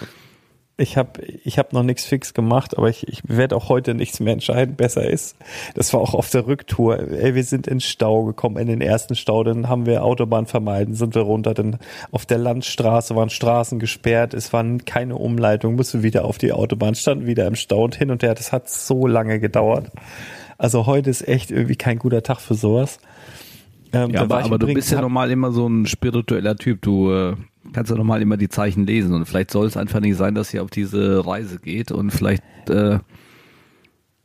Ich 0.78 0.98
habe 0.98 1.22
ich 1.44 1.60
hab 1.60 1.74
noch 1.74 1.84
nichts 1.84 2.06
fix 2.06 2.34
gemacht, 2.34 2.76
aber 2.76 2.90
ich, 2.90 3.08
ich 3.08 3.22
werde 3.28 3.56
auch 3.56 3.70
heute 3.70 3.94
nichts 3.94 4.20
mehr 4.20 4.34
entscheiden, 4.34 4.76
besser 4.76 5.08
ist. 5.08 5.36
Das 5.76 5.94
war 5.94 6.00
auch 6.00 6.16
auf 6.16 6.32
der 6.32 6.48
Rücktour. 6.48 6.98
Ey, 6.98 7.36
wir 7.36 7.44
sind 7.44 7.68
in 7.68 7.80
Stau 7.82 8.24
gekommen, 8.24 8.58
in 8.58 8.68
den 8.68 8.82
ersten 8.82 9.16
Stau, 9.16 9.44
dann 9.44 9.70
haben 9.70 9.86
wir 9.86 10.04
Autobahn 10.04 10.48
vermeiden, 10.48 10.96
sind 10.96 11.14
wir 11.14 11.22
runter, 11.22 11.54
dann 11.54 11.78
auf 12.12 12.26
der 12.26 12.40
Landstraße 12.40 13.16
waren 13.16 13.30
Straßen 13.30 13.78
gesperrt, 13.78 14.34
es 14.34 14.54
waren 14.54 14.84
keine 14.84 15.18
Umleitung, 15.18 15.76
mussten 15.76 16.02
wieder 16.02 16.26
auf 16.26 16.40
die 16.40 16.52
Autobahn, 16.52 16.96
standen 16.96 17.28
wieder 17.28 17.46
im 17.46 17.56
Stau 17.56 17.84
und 17.84 17.96
hin 17.96 18.10
und 18.10 18.24
her. 18.24 18.34
Das 18.34 18.52
hat 18.52 18.68
so 18.70 19.06
lange 19.06 19.40
gedauert. 19.40 19.92
Also 20.58 20.86
heute 20.86 21.10
ist 21.10 21.28
echt 21.28 21.52
irgendwie 21.52 21.76
kein 21.76 22.00
guter 22.00 22.24
Tag 22.24 22.40
für 22.40 22.56
sowas. 22.56 23.00
Ähm, 23.94 24.12
ja, 24.12 24.22
aber, 24.22 24.44
aber 24.44 24.58
du 24.58 24.68
bist 24.68 24.92
ja 24.92 25.02
normal 25.02 25.32
immer 25.32 25.52
so 25.52 25.68
ein 25.68 25.86
spiritueller 25.86 26.56
Typ. 26.56 26.82
Du 26.82 27.12
äh, 27.12 27.36
kannst 27.74 27.92
ja 27.92 27.98
normal 27.98 28.22
immer 28.22 28.38
die 28.38 28.50
Zeichen 28.50 28.86
lesen 28.86 29.14
und 29.14 29.26
vielleicht 29.26 29.52
soll 29.52 29.68
es 29.68 29.78
einfach 29.78 30.00
nicht 30.00 30.18
sein, 30.18 30.36
dass 30.36 30.54
ihr 30.54 30.64
auf 30.64 30.70
diese 30.70 31.26
Reise 31.26 31.60
geht 31.60 31.92
und 31.92 32.12
vielleicht 32.12 32.44
äh, 32.70 33.00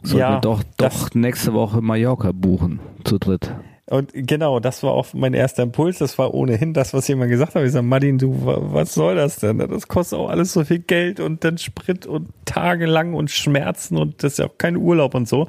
sollten 0.02 0.18
ja, 0.18 0.36
wir 0.36 0.40
doch, 0.40 0.62
doch 0.76 1.14
nächste 1.14 1.52
Woche 1.52 1.80
Mallorca 1.80 2.32
buchen 2.32 2.80
zu 3.04 3.18
dritt. 3.18 3.52
Und 3.88 4.10
genau, 4.14 4.58
das 4.58 4.82
war 4.82 4.90
auch 4.90 5.14
mein 5.14 5.32
erster 5.32 5.62
Impuls. 5.62 5.98
Das 5.98 6.18
war 6.18 6.34
ohnehin 6.34 6.74
das, 6.74 6.92
was 6.92 7.06
jemand 7.06 7.30
gesagt 7.30 7.54
hat. 7.54 7.62
Ich 7.62 7.70
sage, 7.70 7.86
Martin, 7.86 8.18
du, 8.18 8.34
was 8.44 8.94
soll 8.94 9.14
das 9.14 9.36
denn? 9.36 9.58
Das 9.58 9.86
kostet 9.86 10.18
auch 10.18 10.28
alles 10.28 10.52
so 10.52 10.64
viel 10.64 10.80
Geld 10.80 11.20
und 11.20 11.44
dann 11.44 11.56
Sprit 11.56 12.04
und 12.04 12.30
tagelang 12.46 13.14
und 13.14 13.30
Schmerzen 13.30 13.96
und 13.96 14.24
das 14.24 14.32
ist 14.32 14.38
ja 14.38 14.46
auch 14.46 14.58
kein 14.58 14.76
Urlaub 14.76 15.14
und 15.14 15.28
so. 15.28 15.46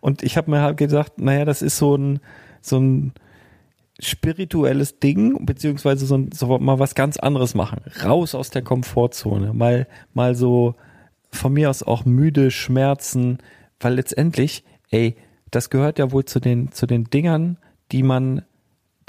Und 0.00 0.22
ich 0.22 0.36
habe 0.36 0.50
mir 0.50 0.60
halt 0.60 0.76
gedacht, 0.76 1.14
naja, 1.16 1.46
das 1.46 1.62
ist 1.62 1.78
so 1.78 1.96
ein, 1.96 2.20
so 2.60 2.78
ein, 2.78 3.12
spirituelles 4.00 4.98
Ding, 4.98 5.44
beziehungsweise 5.44 6.06
so, 6.06 6.26
so 6.32 6.58
mal 6.58 6.78
was 6.78 6.94
ganz 6.94 7.16
anderes 7.16 7.54
machen. 7.54 7.80
Raus 8.04 8.34
aus 8.34 8.50
der 8.50 8.62
Komfortzone. 8.62 9.52
Mal, 9.52 9.86
mal 10.14 10.34
so 10.34 10.74
von 11.30 11.52
mir 11.52 11.70
aus 11.70 11.82
auch 11.82 12.04
müde, 12.04 12.50
Schmerzen, 12.50 13.38
weil 13.78 13.94
letztendlich, 13.94 14.64
ey, 14.90 15.16
das 15.50 15.70
gehört 15.70 15.98
ja 15.98 16.12
wohl 16.12 16.24
zu 16.24 16.40
den, 16.40 16.72
zu 16.72 16.86
den 16.86 17.04
Dingern, 17.04 17.58
die 17.92 18.02
man, 18.02 18.42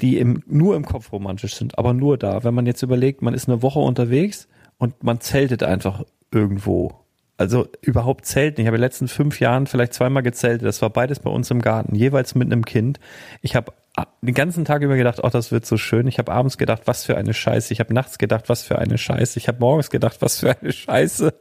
die 0.00 0.18
im, 0.18 0.42
nur 0.46 0.76
im 0.76 0.84
Kopf 0.84 1.12
romantisch 1.12 1.54
sind, 1.54 1.78
aber 1.78 1.92
nur 1.94 2.18
da. 2.18 2.44
Wenn 2.44 2.54
man 2.54 2.66
jetzt 2.66 2.82
überlegt, 2.82 3.22
man 3.22 3.34
ist 3.34 3.48
eine 3.48 3.62
Woche 3.62 3.78
unterwegs 3.78 4.48
und 4.78 5.02
man 5.02 5.20
zeltet 5.20 5.62
einfach 5.62 6.04
irgendwo. 6.30 6.92
Also 7.36 7.66
überhaupt 7.80 8.26
zelten. 8.26 8.60
Ich 8.60 8.66
habe 8.66 8.76
in 8.76 8.80
den 8.80 8.86
letzten 8.86 9.08
fünf 9.08 9.40
Jahren 9.40 9.66
vielleicht 9.66 9.94
zweimal 9.94 10.22
gezeltet. 10.22 10.66
Das 10.66 10.82
war 10.82 10.90
beides 10.90 11.20
bei 11.20 11.30
uns 11.30 11.50
im 11.50 11.60
Garten, 11.60 11.94
jeweils 11.94 12.34
mit 12.34 12.50
einem 12.50 12.64
Kind. 12.64 13.00
Ich 13.40 13.56
habe 13.56 13.72
den 14.22 14.34
ganzen 14.34 14.64
Tag 14.64 14.82
über 14.82 14.96
gedacht, 14.96 15.20
oh, 15.22 15.28
das 15.28 15.52
wird 15.52 15.66
so 15.66 15.76
schön. 15.76 16.06
Ich 16.06 16.18
habe 16.18 16.32
abends 16.32 16.56
gedacht, 16.56 16.82
was 16.86 17.04
für 17.04 17.16
eine 17.16 17.34
Scheiße. 17.34 17.72
Ich 17.72 17.80
habe 17.80 17.92
nachts 17.92 18.18
gedacht, 18.18 18.48
was 18.48 18.62
für 18.62 18.78
eine 18.78 18.96
Scheiße. 18.96 19.38
Ich 19.38 19.48
habe 19.48 19.58
morgens 19.60 19.90
gedacht, 19.90 20.18
was 20.20 20.40
für 20.40 20.56
eine 20.58 20.72
Scheiße. 20.72 21.34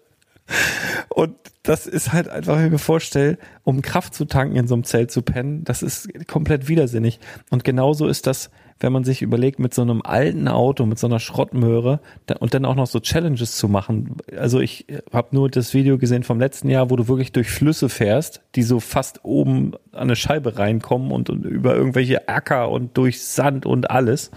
Und 1.09 1.35
das 1.63 1.87
ist 1.87 2.11
halt 2.11 2.27
einfach, 2.27 2.57
wenn 2.57 2.65
ich 2.65 2.71
mir 2.71 2.79
vorstelle, 2.79 3.37
um 3.63 3.81
Kraft 3.81 4.13
zu 4.13 4.25
tanken 4.25 4.55
in 4.55 4.67
so 4.67 4.73
einem 4.73 4.83
Zelt 4.83 5.11
zu 5.11 5.21
pennen, 5.21 5.63
das 5.63 5.81
ist 5.83 6.27
komplett 6.27 6.67
widersinnig. 6.67 7.19
Und 7.49 7.63
genauso 7.63 8.07
ist 8.07 8.27
das, 8.27 8.49
wenn 8.81 8.91
man 8.91 9.03
sich 9.03 9.21
überlegt, 9.21 9.59
mit 9.59 9.73
so 9.73 9.81
einem 9.81 10.01
alten 10.03 10.47
Auto, 10.47 10.85
mit 10.85 10.99
so 10.99 11.07
einer 11.07 11.19
Schrottmöhre 11.19 11.99
da- 12.25 12.37
und 12.37 12.53
dann 12.53 12.65
auch 12.65 12.75
noch 12.75 12.87
so 12.87 12.99
Challenges 12.99 13.57
zu 13.57 13.67
machen. 13.67 14.17
Also 14.37 14.59
ich 14.59 14.85
habe 15.13 15.29
nur 15.31 15.49
das 15.49 15.73
Video 15.73 15.97
gesehen 15.97 16.23
vom 16.23 16.39
letzten 16.39 16.69
Jahr, 16.69 16.89
wo 16.89 16.95
du 16.95 17.07
wirklich 17.07 17.31
durch 17.31 17.49
Flüsse 17.49 17.89
fährst, 17.89 18.41
die 18.55 18.63
so 18.63 18.79
fast 18.79 19.23
oben 19.23 19.73
an 19.91 20.01
eine 20.01 20.15
Scheibe 20.15 20.57
reinkommen 20.57 21.11
und, 21.11 21.29
und 21.29 21.45
über 21.45 21.75
irgendwelche 21.75 22.27
Acker 22.27 22.69
und 22.69 22.97
durch 22.97 23.23
Sand 23.23 23.65
und 23.65 23.89
alles. 23.89 24.31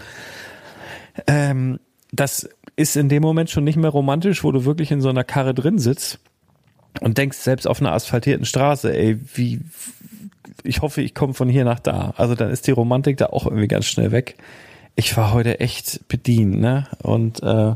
Ähm, 1.27 1.79
das 2.11 2.49
ist 2.75 2.95
in 2.95 3.09
dem 3.09 3.23
Moment 3.23 3.49
schon 3.49 3.63
nicht 3.63 3.77
mehr 3.77 3.89
romantisch, 3.89 4.43
wo 4.43 4.51
du 4.51 4.65
wirklich 4.65 4.91
in 4.91 5.01
so 5.01 5.09
einer 5.09 5.23
Karre 5.23 5.53
drin 5.53 5.79
sitzt 5.79 6.19
und 7.01 7.17
denkst 7.17 7.37
selbst 7.37 7.67
auf 7.67 7.81
einer 7.81 7.93
asphaltierten 7.93 8.45
Straße, 8.45 8.95
ey, 8.95 9.19
wie, 9.33 9.61
ich 10.63 10.81
hoffe, 10.81 11.01
ich 11.01 11.13
komme 11.13 11.33
von 11.33 11.49
hier 11.49 11.65
nach 11.65 11.79
da. 11.79 12.13
Also 12.17 12.35
dann 12.35 12.49
ist 12.51 12.67
die 12.67 12.71
Romantik 12.71 13.17
da 13.17 13.27
auch 13.27 13.45
irgendwie 13.45 13.67
ganz 13.67 13.85
schnell 13.85 14.11
weg. 14.11 14.37
Ich 14.95 15.15
war 15.17 15.33
heute 15.33 15.59
echt 15.59 16.07
bedient, 16.07 16.59
ne? 16.59 16.87
Und 17.01 17.43
äh, 17.43 17.75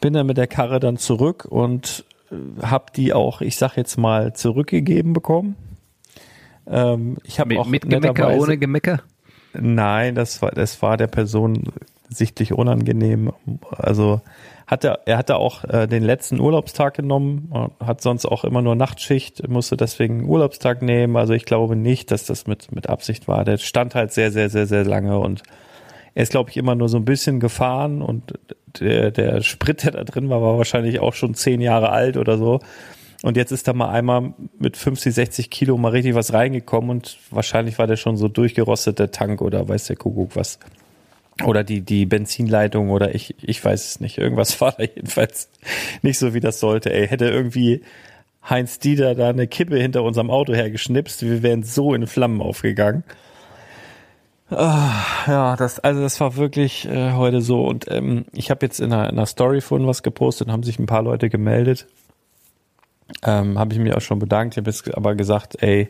bin 0.00 0.14
dann 0.14 0.26
mit 0.26 0.36
der 0.36 0.46
Karre 0.46 0.80
dann 0.80 0.96
zurück 0.96 1.44
und 1.44 2.04
äh, 2.30 2.62
hab 2.62 2.92
die 2.94 3.12
auch, 3.12 3.40
ich 3.40 3.56
sag 3.56 3.76
jetzt 3.76 3.98
mal, 3.98 4.32
zurückgegeben 4.32 5.12
bekommen. 5.12 5.56
Ähm, 6.66 7.18
ich 7.24 7.40
habe 7.40 7.58
auch 7.58 7.66
mit 7.66 7.88
Gemecker, 7.88 8.30
ohne 8.34 8.56
Gemecker? 8.56 9.02
Nein, 9.52 10.14
das 10.14 10.40
war, 10.42 10.52
das 10.52 10.80
war 10.82 10.96
der 10.96 11.08
Person 11.08 11.64
sichtlich 12.08 12.52
unangenehm. 12.52 13.32
Also 13.70 14.20
hatte, 14.70 15.00
er 15.04 15.18
hatte 15.18 15.36
auch 15.36 15.64
äh, 15.64 15.88
den 15.88 16.04
letzten 16.04 16.38
Urlaubstag 16.38 16.94
genommen, 16.94 17.50
äh, 17.52 17.84
hat 17.84 18.00
sonst 18.00 18.24
auch 18.24 18.44
immer 18.44 18.62
nur 18.62 18.76
Nachtschicht, 18.76 19.48
musste 19.48 19.76
deswegen 19.76 20.28
Urlaubstag 20.28 20.80
nehmen. 20.80 21.16
Also 21.16 21.32
ich 21.32 21.44
glaube 21.44 21.74
nicht, 21.74 22.10
dass 22.12 22.24
das 22.24 22.46
mit, 22.46 22.72
mit 22.72 22.88
Absicht 22.88 23.26
war. 23.26 23.44
Der 23.44 23.58
stand 23.58 23.94
halt 23.96 24.12
sehr, 24.12 24.30
sehr, 24.30 24.48
sehr, 24.48 24.66
sehr 24.66 24.84
lange 24.84 25.18
und 25.18 25.42
er 26.14 26.22
ist, 26.22 26.30
glaube 26.30 26.50
ich, 26.50 26.56
immer 26.56 26.74
nur 26.74 26.88
so 26.88 26.96
ein 26.96 27.04
bisschen 27.04 27.40
gefahren 27.40 28.02
und 28.02 28.38
der, 28.80 29.10
der 29.10 29.42
Sprit, 29.42 29.84
der 29.84 29.92
da 29.92 30.04
drin 30.04 30.28
war, 30.28 30.42
war 30.42 30.58
wahrscheinlich 30.58 31.00
auch 31.00 31.14
schon 31.14 31.34
zehn 31.34 31.60
Jahre 31.60 31.90
alt 31.90 32.16
oder 32.16 32.38
so. 32.38 32.60
Und 33.22 33.36
jetzt 33.36 33.52
ist 33.52 33.68
da 33.68 33.72
mal 33.72 33.90
einmal 33.90 34.34
mit 34.58 34.76
50, 34.76 35.14
60 35.14 35.50
Kilo 35.50 35.76
mal 35.76 35.90
richtig 35.90 36.14
was 36.14 36.32
reingekommen 36.32 36.90
und 36.90 37.18
wahrscheinlich 37.30 37.78
war 37.78 37.86
der 37.86 37.96
schon 37.96 38.16
so 38.16 38.28
durchgerostet, 38.28 38.98
der 38.98 39.10
Tank 39.10 39.42
oder 39.42 39.68
weiß 39.68 39.86
der 39.86 39.96
Kuckuck 39.96 40.36
was. 40.36 40.58
Oder 41.44 41.64
die, 41.64 41.80
die 41.80 42.06
Benzinleitung 42.06 42.90
oder 42.90 43.14
ich, 43.14 43.34
ich 43.42 43.64
weiß 43.64 43.86
es 43.86 44.00
nicht. 44.00 44.18
Irgendwas 44.18 44.60
war 44.60 44.72
da 44.72 44.82
jedenfalls 44.84 45.48
nicht 46.02 46.18
so, 46.18 46.34
wie 46.34 46.40
das 46.40 46.60
sollte. 46.60 46.92
Ey, 46.92 47.08
hätte 47.08 47.28
irgendwie 47.28 47.82
Heinz 48.48 48.78
Dieter 48.78 49.14
da 49.14 49.28
eine 49.28 49.46
Kippe 49.46 49.78
hinter 49.78 50.02
unserem 50.02 50.30
Auto 50.30 50.54
hergeschnipst, 50.54 51.22
wir 51.22 51.42
wären 51.42 51.62
so 51.62 51.94
in 51.94 52.06
Flammen 52.06 52.40
aufgegangen. 52.40 53.04
Ah, 54.50 55.04
ja, 55.28 55.56
das, 55.56 55.78
also 55.78 56.00
das 56.00 56.18
war 56.20 56.34
wirklich 56.36 56.88
äh, 56.88 57.12
heute 57.12 57.40
so. 57.40 57.64
Und 57.64 57.88
ähm, 57.88 58.24
ich 58.32 58.50
habe 58.50 58.66
jetzt 58.66 58.80
in 58.80 58.92
einer, 58.92 59.08
in 59.08 59.16
einer 59.16 59.26
Story 59.26 59.60
vorhin 59.60 59.86
was 59.86 60.02
gepostet, 60.02 60.48
haben 60.48 60.64
sich 60.64 60.78
ein 60.78 60.86
paar 60.86 61.02
Leute 61.02 61.28
gemeldet. 61.28 61.86
Ähm, 63.22 63.58
habe 63.58 63.72
ich 63.74 63.78
mich 63.78 63.94
auch 63.94 64.00
schon 64.00 64.18
bedankt. 64.18 64.54
Ich 64.54 64.58
habe 64.58 64.70
jetzt 64.70 64.92
aber 64.96 65.14
gesagt, 65.14 65.62
ey, 65.62 65.88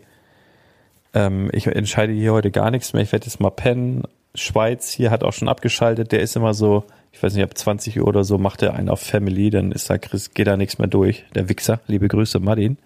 ähm, 1.15 1.49
ich 1.53 1.67
entscheide 1.67 2.13
hier 2.13 2.33
heute 2.33 2.51
gar 2.51 2.71
nichts 2.71 2.93
mehr. 2.93 3.03
Ich 3.03 3.13
werde 3.13 3.27
jetzt 3.27 3.41
mal 3.41 3.51
pennen. 3.51 4.03
Schweiz 4.35 4.91
hier 4.91 5.11
hat 5.11 5.25
auch 5.25 5.33
schon 5.33 5.49
abgeschaltet. 5.49 6.13
Der 6.13 6.21
ist 6.21 6.37
immer 6.37 6.55
so, 6.55 6.85
ich 7.13 7.23
weiß 7.23 7.35
nicht, 7.35 7.45
ab 7.45 7.57
20 7.57 8.01
Uhr 8.01 8.07
oder 8.07 8.25
so 8.25 8.39
macht 8.39 8.63
er 8.63 8.75
einen 8.75 8.89
auf 8.89 9.01
Family, 9.01 9.51
dann 9.51 9.73
ist 9.73 9.91
da 9.91 9.99
Chris, 9.99 10.33
geht 10.33 10.47
da 10.47 10.57
nichts 10.57 10.79
mehr 10.79 10.89
durch. 10.89 11.25
Der 11.35 11.49
Wichser. 11.49 11.81
Liebe 11.87 12.09
Grüße, 12.09 12.41
Martin. 12.41 12.79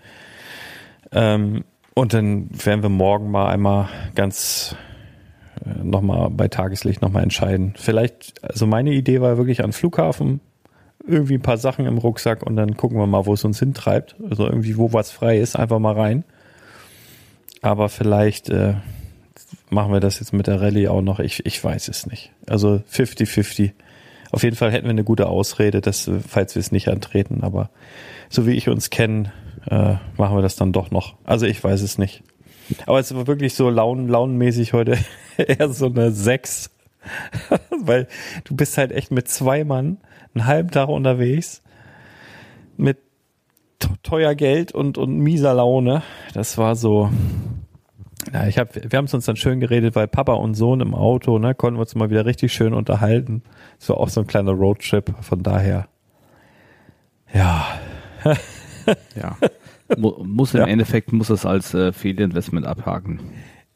Ähm, 1.12 1.64
und 1.94 2.12
dann 2.12 2.48
werden 2.50 2.82
wir 2.82 2.88
morgen 2.88 3.30
mal 3.30 3.48
einmal 3.48 3.88
ganz 4.14 4.74
äh, 5.64 5.84
nochmal 5.84 6.30
bei 6.30 6.48
Tageslicht 6.48 7.02
nochmal 7.02 7.22
entscheiden. 7.22 7.74
Vielleicht, 7.76 8.42
also 8.42 8.66
meine 8.66 8.92
Idee 8.92 9.20
war 9.20 9.36
wirklich 9.36 9.62
an 9.62 9.72
Flughafen, 9.72 10.40
irgendwie 11.06 11.34
ein 11.34 11.42
paar 11.42 11.58
Sachen 11.58 11.86
im 11.86 11.98
Rucksack 11.98 12.42
und 12.42 12.56
dann 12.56 12.76
gucken 12.76 12.98
wir 12.98 13.06
mal, 13.06 13.26
wo 13.26 13.34
es 13.34 13.44
uns 13.44 13.58
hintreibt. 13.58 14.16
Also 14.28 14.46
irgendwie, 14.46 14.76
wo 14.76 14.92
was 14.92 15.10
frei 15.10 15.38
ist, 15.38 15.56
einfach 15.56 15.78
mal 15.78 15.94
rein. 15.94 16.24
Aber 17.62 17.88
vielleicht 17.88 18.48
äh, 18.48 18.74
machen 19.74 19.92
wir 19.92 20.00
das 20.00 20.20
jetzt 20.20 20.32
mit 20.32 20.46
der 20.46 20.60
Rallye 20.60 20.88
auch 20.88 21.02
noch. 21.02 21.20
Ich, 21.20 21.44
ich 21.44 21.62
weiß 21.62 21.88
es 21.88 22.06
nicht. 22.06 22.32
Also 22.46 22.82
50-50. 22.90 23.72
Auf 24.30 24.42
jeden 24.42 24.56
Fall 24.56 24.72
hätten 24.72 24.86
wir 24.86 24.90
eine 24.90 25.04
gute 25.04 25.26
Ausrede, 25.26 25.80
dass, 25.80 26.10
falls 26.26 26.54
wir 26.54 26.60
es 26.60 26.72
nicht 26.72 26.88
antreten. 26.88 27.42
Aber 27.42 27.70
so 28.30 28.46
wie 28.46 28.52
ich 28.52 28.68
uns 28.68 28.90
kenne, 28.90 29.32
äh, 29.68 29.94
machen 30.16 30.36
wir 30.36 30.42
das 30.42 30.56
dann 30.56 30.72
doch 30.72 30.90
noch. 30.90 31.14
Also 31.24 31.46
ich 31.46 31.62
weiß 31.62 31.82
es 31.82 31.98
nicht. 31.98 32.22
Aber 32.86 32.98
es 32.98 33.14
war 33.14 33.26
wirklich 33.26 33.54
so 33.54 33.68
laun, 33.68 34.08
launenmäßig 34.08 34.72
heute 34.72 34.96
eher 35.36 35.68
so 35.68 35.86
eine 35.86 36.10
6. 36.10 36.70
Weil 37.82 38.08
du 38.44 38.56
bist 38.56 38.78
halt 38.78 38.92
echt 38.92 39.10
mit 39.10 39.28
zwei 39.28 39.64
Mann 39.64 39.98
einen 40.34 40.46
halben 40.46 40.70
Tag 40.70 40.88
unterwegs 40.88 41.62
mit 42.76 42.98
teuer 44.02 44.34
Geld 44.34 44.72
und, 44.72 44.98
und 44.98 45.18
mieser 45.18 45.54
Laune. 45.54 46.02
Das 46.32 46.58
war 46.58 46.76
so. 46.76 47.10
Ja, 48.32 48.46
ich 48.46 48.58
hab, 48.58 48.74
wir 48.74 48.96
haben 48.96 49.04
es 49.04 49.14
uns 49.14 49.26
dann 49.26 49.36
schön 49.36 49.60
geredet, 49.60 49.94
weil 49.94 50.08
Papa 50.08 50.34
und 50.34 50.54
Sohn 50.54 50.80
im 50.80 50.94
Auto, 50.94 51.38
ne, 51.38 51.54
konnten 51.54 51.76
wir 51.78 51.82
uns 51.82 51.94
mal 51.94 52.10
wieder 52.10 52.26
richtig 52.26 52.52
schön 52.52 52.72
unterhalten. 52.74 53.42
Es 53.78 53.88
war 53.88 53.98
auch 53.98 54.08
so 54.08 54.20
ein 54.20 54.26
kleiner 54.26 54.52
Roadtrip, 54.52 55.14
von 55.20 55.42
daher. 55.42 55.88
Ja, 57.32 57.66
Ja. 59.16 59.36
Mu 59.96 60.12
muss 60.24 60.54
im 60.54 60.60
Ja. 60.60 60.66
Endeffekt 60.66 61.12
muss 61.12 61.30
es 61.30 61.44
als 61.46 61.74
äh, 61.74 61.92
Fehlinvestment 61.92 62.66
abhaken. 62.66 63.20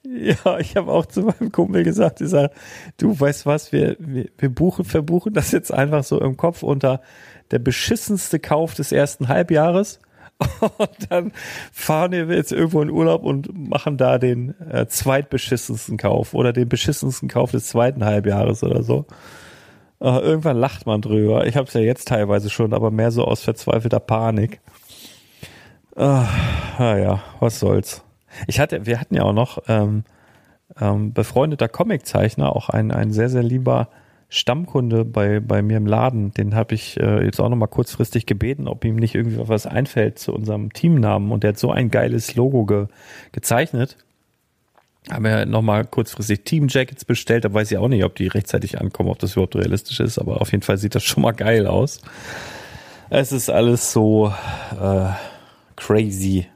Ja, 0.05 0.59
ich 0.59 0.77
habe 0.77 0.91
auch 0.91 1.07
zu 1.07 1.23
meinem 1.23 1.53
Kumpel 1.53 1.85
gesagt, 1.85 2.21
ich 2.21 2.29
sag, 2.29 2.53
du 2.97 3.19
weißt 3.19 3.45
was, 3.47 3.73
wir, 3.73 3.97
wir, 3.99 4.27
wir 4.39 4.49
buchen, 4.49 4.85
verbuchen 4.85 5.35
das 5.35 5.53
jetzt 5.53 5.73
einfach 5.73 6.03
so 6.05 6.21
im 6.21 6.37
Kopf 6.37 6.63
unter 6.63 7.03
der 7.51 7.59
beschissenste 7.59 8.39
Kauf 8.39 8.75
des 8.75 8.91
ersten 8.93 9.29
Halbjahres. 9.29 10.01
Und 10.61 11.11
dann 11.11 11.33
fahren 11.73 12.13
wir 12.13 12.27
jetzt 12.37 12.53
irgendwo 12.53 12.81
in 12.81 12.91
Urlaub 12.91 13.25
und 13.25 13.57
machen 13.57 13.97
da 13.97 14.19
den 14.19 14.55
äh, 14.71 14.87
zweitbeschissensten 14.87 15.97
Kauf 15.97 16.33
oder 16.33 16.53
den 16.53 16.69
beschissensten 16.69 17.29
Kauf 17.29 17.51
des 17.51 17.67
zweiten 17.67 18.05
Halbjahres 18.05 18.63
oder 18.63 18.83
so. 18.83 19.07
Äh, 20.01 20.19
irgendwann 20.21 20.57
lacht 20.57 20.87
man 20.87 21.01
drüber. 21.01 21.47
Ich 21.47 21.57
habe 21.57 21.67
es 21.67 21.75
ja 21.75 21.81
jetzt 21.81 22.09
teilweise 22.09 22.51
schon, 22.51 22.73
aber 22.73 22.91
mehr 22.91 23.11
so 23.11 23.25
aus 23.25 23.43
verzweifelter 23.43 24.01
Panik. 24.01 24.61
Ah, 25.97 26.29
ja, 26.79 27.21
was 27.41 27.59
soll's. 27.59 28.05
Ich 28.47 28.61
hatte, 28.61 28.87
wir 28.87 29.01
hatten 29.01 29.17
ja 29.17 29.25
auch 29.25 29.33
noch 29.33 29.59
ähm, 29.67 30.05
ähm, 30.81 31.13
befreundeter 31.13 31.69
Comiczeichner, 31.69 32.55
auch 32.55 32.69
ein, 32.69 32.93
ein 32.93 33.13
sehr, 33.13 33.29
sehr 33.29 33.43
lieber 33.43 33.89
Stammkunde 34.29 35.05
bei, 35.05 35.41
bei 35.41 35.63
mir 35.63 35.79
im 35.79 35.87
Laden. 35.87 36.33
Den 36.35 36.55
habe 36.55 36.75
ich 36.75 36.99
äh, 37.01 37.25
jetzt 37.25 37.41
auch 37.41 37.49
noch 37.49 37.57
mal 37.57 37.67
kurzfristig 37.67 38.27
gebeten, 38.27 38.69
ob 38.69 38.85
ihm 38.85 38.97
nicht 38.97 39.15
irgendwie 39.15 39.39
was 39.49 39.67
einfällt 39.67 40.19
zu 40.19 40.35
unserem 40.35 40.73
Teamnamen. 40.73 41.33
Und 41.33 41.45
der 41.45 41.51
hat 41.51 41.59
so 41.59 41.71
ein 41.71 41.91
geiles 41.91 42.35
Logo 42.35 42.67
ge, 42.67 42.87
gezeichnet. 43.33 43.97
Haben 45.11 45.25
wir 45.25 45.47
noch 45.47 45.63
mal 45.63 45.87
kurzfristig 45.87 46.43
Team 46.45 46.67
Jackets 46.69 47.07
bestellt. 47.07 47.47
Da 47.47 47.55
weiß 47.55 47.71
ich 47.71 47.79
auch 47.79 47.89
nicht, 47.89 48.05
ob 48.05 48.17
die 48.17 48.27
rechtzeitig 48.27 48.79
ankommen, 48.79 49.09
ob 49.09 49.19
das 49.19 49.33
überhaupt 49.33 49.57
realistisch 49.57 50.01
ist. 50.01 50.19
Aber 50.19 50.43
auf 50.43 50.53
jeden 50.53 50.63
Fall 50.63 50.77
sieht 50.77 50.95
das 50.95 51.05
schon 51.05 51.23
mal 51.23 51.33
geil 51.33 51.67
aus. 51.67 52.03
Es 53.09 53.33
ist 53.33 53.49
alles 53.49 53.93
so 53.93 54.33
äh, 54.79 55.09
crazy. 55.77 56.47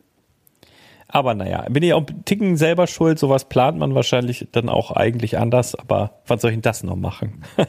Aber 1.14 1.34
naja, 1.34 1.66
bin 1.68 1.82
ich 1.82 1.92
auch 1.92 2.06
einen 2.06 2.24
Ticken 2.24 2.56
selber 2.56 2.86
schuld. 2.86 3.18
Sowas 3.18 3.44
plant 3.48 3.78
man 3.78 3.94
wahrscheinlich 3.94 4.48
dann 4.52 4.68
auch 4.70 4.90
eigentlich 4.92 5.38
anders. 5.38 5.74
Aber 5.74 6.14
was 6.26 6.40
soll 6.40 6.50
ich 6.52 6.56
denn 6.56 6.62
das 6.62 6.82
noch 6.82 6.96
machen? 6.96 7.42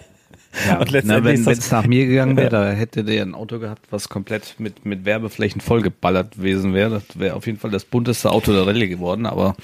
Ja, 0.67 0.77
Und 0.77 0.85
na, 0.85 0.91
letztendlich 0.91 1.23
wenn 1.25 1.33
ist 1.39 1.47
das- 1.47 1.57
es 1.65 1.71
nach 1.71 1.87
mir 1.87 2.05
gegangen 2.05 2.37
wäre, 2.37 2.49
da 2.51 2.69
hätte 2.69 3.03
der 3.03 3.23
ein 3.23 3.33
Auto 3.33 3.57
gehabt, 3.57 3.87
was 3.89 4.07
komplett 4.07 4.59
mit, 4.59 4.85
mit 4.85 5.03
Werbeflächen 5.03 5.61
vollgeballert 5.61 6.35
gewesen 6.35 6.75
wäre. 6.75 6.91
Das 7.07 7.17
wäre 7.17 7.35
auf 7.35 7.47
jeden 7.47 7.57
Fall 7.57 7.71
das 7.71 7.85
bunteste 7.85 8.29
Auto 8.29 8.53
der 8.53 8.67
Rallye 8.67 8.87
geworden, 8.87 9.25
aber 9.25 9.55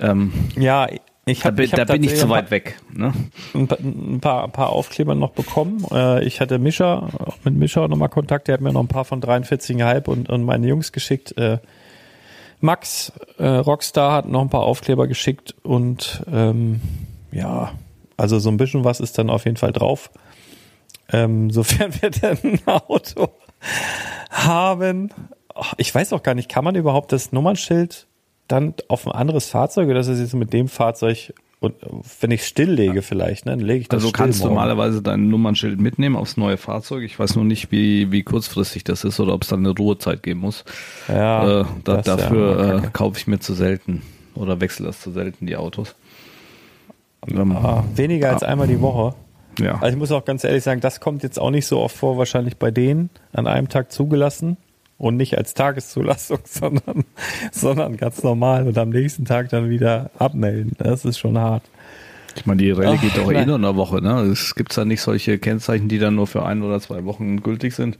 ähm, 0.00 0.32
Ja, 0.58 0.88
ich 1.24 1.38
da, 1.38 1.44
habe 1.46 1.56
bin- 1.62 1.70
da 1.70 1.84
bin 1.84 2.02
ich 2.02 2.16
zu 2.16 2.28
weit 2.28 2.50
weg. 2.50 2.80
Ne? 2.92 3.12
ein 3.54 3.68
paar, 3.68 3.78
ein 3.78 4.50
paar, 4.50 4.68
ein 4.68 4.72
Aufkleber 4.72 5.14
noch 5.14 5.30
bekommen. 5.30 5.86
Äh, 5.92 6.24
ich 6.24 6.40
hatte 6.40 6.58
Mischa, 6.58 7.08
auch 7.24 7.36
mit 7.44 7.54
Mischa 7.54 7.86
nochmal 7.86 8.08
Kontakt, 8.08 8.48
der 8.48 8.54
hat 8.54 8.60
mir 8.60 8.72
noch 8.72 8.82
ein 8.82 8.88
paar 8.88 9.04
von 9.04 9.20
43,5 9.22 10.08
und, 10.08 10.28
und 10.28 10.42
meine 10.42 10.66
Jungs 10.66 10.90
geschickt. 10.90 11.32
Max 12.62 13.12
äh, 13.38 13.46
Rockstar 13.46 14.12
hat 14.12 14.28
noch 14.28 14.40
ein 14.40 14.48
paar 14.48 14.62
Aufkleber 14.62 15.08
geschickt 15.08 15.54
und 15.62 16.22
ähm, 16.32 16.80
ja, 17.32 17.72
also 18.16 18.38
so 18.38 18.50
ein 18.50 18.56
bisschen 18.56 18.84
was 18.84 19.00
ist 19.00 19.18
dann 19.18 19.30
auf 19.30 19.44
jeden 19.44 19.56
Fall 19.56 19.72
drauf. 19.72 20.10
Ähm, 21.10 21.50
sofern 21.50 21.92
wir 22.00 22.10
denn 22.10 22.38
ein 22.42 22.60
Auto 22.66 23.30
haben. 24.30 25.10
Ich 25.76 25.92
weiß 25.92 26.12
auch 26.12 26.22
gar 26.22 26.34
nicht, 26.34 26.48
kann 26.48 26.64
man 26.64 26.76
überhaupt 26.76 27.12
das 27.12 27.32
Nummernschild 27.32 28.06
dann 28.46 28.74
auf 28.88 29.06
ein 29.06 29.12
anderes 29.12 29.48
Fahrzeug 29.48 29.88
oder 29.88 30.00
ist 30.00 30.08
es 30.08 30.20
jetzt 30.20 30.34
mit 30.34 30.52
dem 30.52 30.68
Fahrzeug 30.68 31.34
Und 31.62 31.74
wenn 32.20 32.30
ich 32.32 32.44
stilllege 32.44 33.02
vielleicht, 33.02 33.46
ne, 33.46 33.52
dann 33.52 33.60
lege 33.60 33.80
ich 33.80 33.88
das 33.88 33.98
Also 33.98 34.08
still 34.08 34.18
kannst 34.24 34.40
du 34.40 34.44
morgen. 34.44 34.54
normalerweise 34.56 35.00
dein 35.02 35.28
Nummernschild 35.28 35.80
mitnehmen 35.80 36.16
aufs 36.16 36.36
neue 36.36 36.56
Fahrzeug. 36.56 37.04
Ich 37.04 37.18
weiß 37.18 37.36
nur 37.36 37.44
nicht, 37.44 37.70
wie, 37.70 38.10
wie 38.12 38.22
kurzfristig 38.22 38.84
das 38.84 39.04
ist 39.04 39.20
oder 39.20 39.32
ob 39.34 39.42
es 39.42 39.48
dann 39.48 39.60
eine 39.60 39.70
Ruhezeit 39.70 40.22
geben 40.22 40.40
muss. 40.40 40.64
Ja, 41.08 41.60
äh, 41.62 41.64
da, 41.84 41.96
das 41.96 42.06
ja 42.06 42.16
dafür 42.16 42.60
immer 42.60 42.84
äh, 42.84 42.88
kaufe 42.92 43.18
ich 43.18 43.26
mir 43.26 43.38
zu 43.38 43.54
selten 43.54 44.02
oder 44.34 44.60
wechsle 44.60 44.86
das 44.86 45.00
zu 45.00 45.10
selten, 45.12 45.46
die 45.46 45.56
Autos. 45.56 45.94
Ähm, 47.28 47.52
Ah, 47.52 47.84
weniger 47.94 48.30
als 48.30 48.42
einmal 48.42 48.66
die 48.66 48.80
Woche. 48.80 49.14
ja. 49.60 49.74
Also 49.80 49.94
ich 49.94 49.96
muss 49.96 50.10
auch 50.10 50.24
ganz 50.24 50.42
ehrlich 50.44 50.64
sagen, 50.64 50.80
das 50.80 50.98
kommt 51.00 51.22
jetzt 51.22 51.38
auch 51.38 51.50
nicht 51.50 51.66
so 51.66 51.78
oft 51.80 51.96
vor, 51.96 52.18
wahrscheinlich 52.18 52.56
bei 52.56 52.70
denen 52.72 53.10
an 53.32 53.46
einem 53.46 53.68
Tag 53.68 53.92
zugelassen 53.92 54.56
und 55.02 55.16
nicht 55.16 55.36
als 55.36 55.52
Tageszulassung, 55.54 56.38
sondern, 56.44 57.04
sondern 57.50 57.96
ganz 57.96 58.22
normal 58.22 58.68
und 58.68 58.78
am 58.78 58.90
nächsten 58.90 59.24
Tag 59.24 59.48
dann 59.48 59.68
wieder 59.68 60.10
abmelden. 60.16 60.72
Das 60.78 61.04
ist 61.04 61.18
schon 61.18 61.36
hart. 61.36 61.64
Ich 62.36 62.46
meine, 62.46 62.62
die 62.62 62.70
Rallye 62.70 62.98
geht 62.98 63.16
doch 63.18 63.30
eh 63.30 63.44
nur 63.44 63.56
eine 63.56 63.76
Woche, 63.76 64.00
ne? 64.00 64.20
Es 64.22 64.54
gibt 64.54 64.76
da 64.78 64.84
nicht 64.84 65.02
solche 65.02 65.38
Kennzeichen, 65.38 65.88
die 65.88 65.98
dann 65.98 66.14
nur 66.14 66.28
für 66.28 66.46
ein 66.46 66.62
oder 66.62 66.80
zwei 66.80 67.04
Wochen 67.04 67.42
gültig 67.42 67.74
sind. 67.74 67.98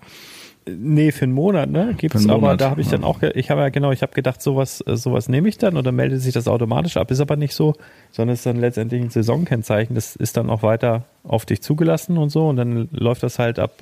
Nee, 0.64 1.10
für 1.10 1.24
einen 1.24 1.32
Monat, 1.32 1.70
ne? 1.70 1.94
Gibt's, 1.98 2.18
einen 2.18 2.30
aber 2.30 2.40
Monat, 2.42 2.60
da 2.60 2.70
habe 2.70 2.80
ich 2.80 2.88
dann 2.88 3.02
ja. 3.02 3.06
auch, 3.08 3.20
ich 3.20 3.50
habe 3.50 3.62
ja 3.62 3.68
genau, 3.70 3.90
ich 3.90 4.02
habe 4.02 4.12
gedacht, 4.12 4.40
sowas, 4.40 4.80
äh, 4.86 4.96
sowas 4.96 5.28
nehme 5.28 5.48
ich 5.48 5.58
dann 5.58 5.76
oder 5.76 5.90
meldet 5.90 6.22
sich 6.22 6.32
das 6.32 6.46
automatisch 6.46 6.96
ab. 6.96 7.10
Ist 7.10 7.20
aber 7.20 7.34
nicht 7.34 7.54
so, 7.54 7.74
sondern 8.12 8.34
ist 8.34 8.46
dann 8.46 8.58
letztendlich 8.58 9.02
ein 9.02 9.10
Saisonkennzeichen. 9.10 9.96
Das 9.96 10.14
ist 10.14 10.36
dann 10.36 10.48
auch 10.48 10.62
weiter 10.62 11.04
auf 11.24 11.46
dich 11.46 11.62
zugelassen 11.62 12.16
und 12.16 12.30
so 12.30 12.48
und 12.48 12.56
dann 12.56 12.88
läuft 12.92 13.24
das 13.24 13.40
halt 13.40 13.58
ab 13.58 13.72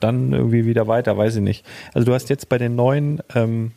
dann 0.00 0.32
irgendwie 0.32 0.66
wieder 0.66 0.88
weiter, 0.88 1.16
weiß 1.16 1.36
ich 1.36 1.42
nicht. 1.42 1.64
Also 1.94 2.06
du 2.06 2.14
hast 2.14 2.28
jetzt 2.30 2.48
bei 2.48 2.58
den 2.58 2.76
neuen 2.76 3.20
ähm, 3.34 3.72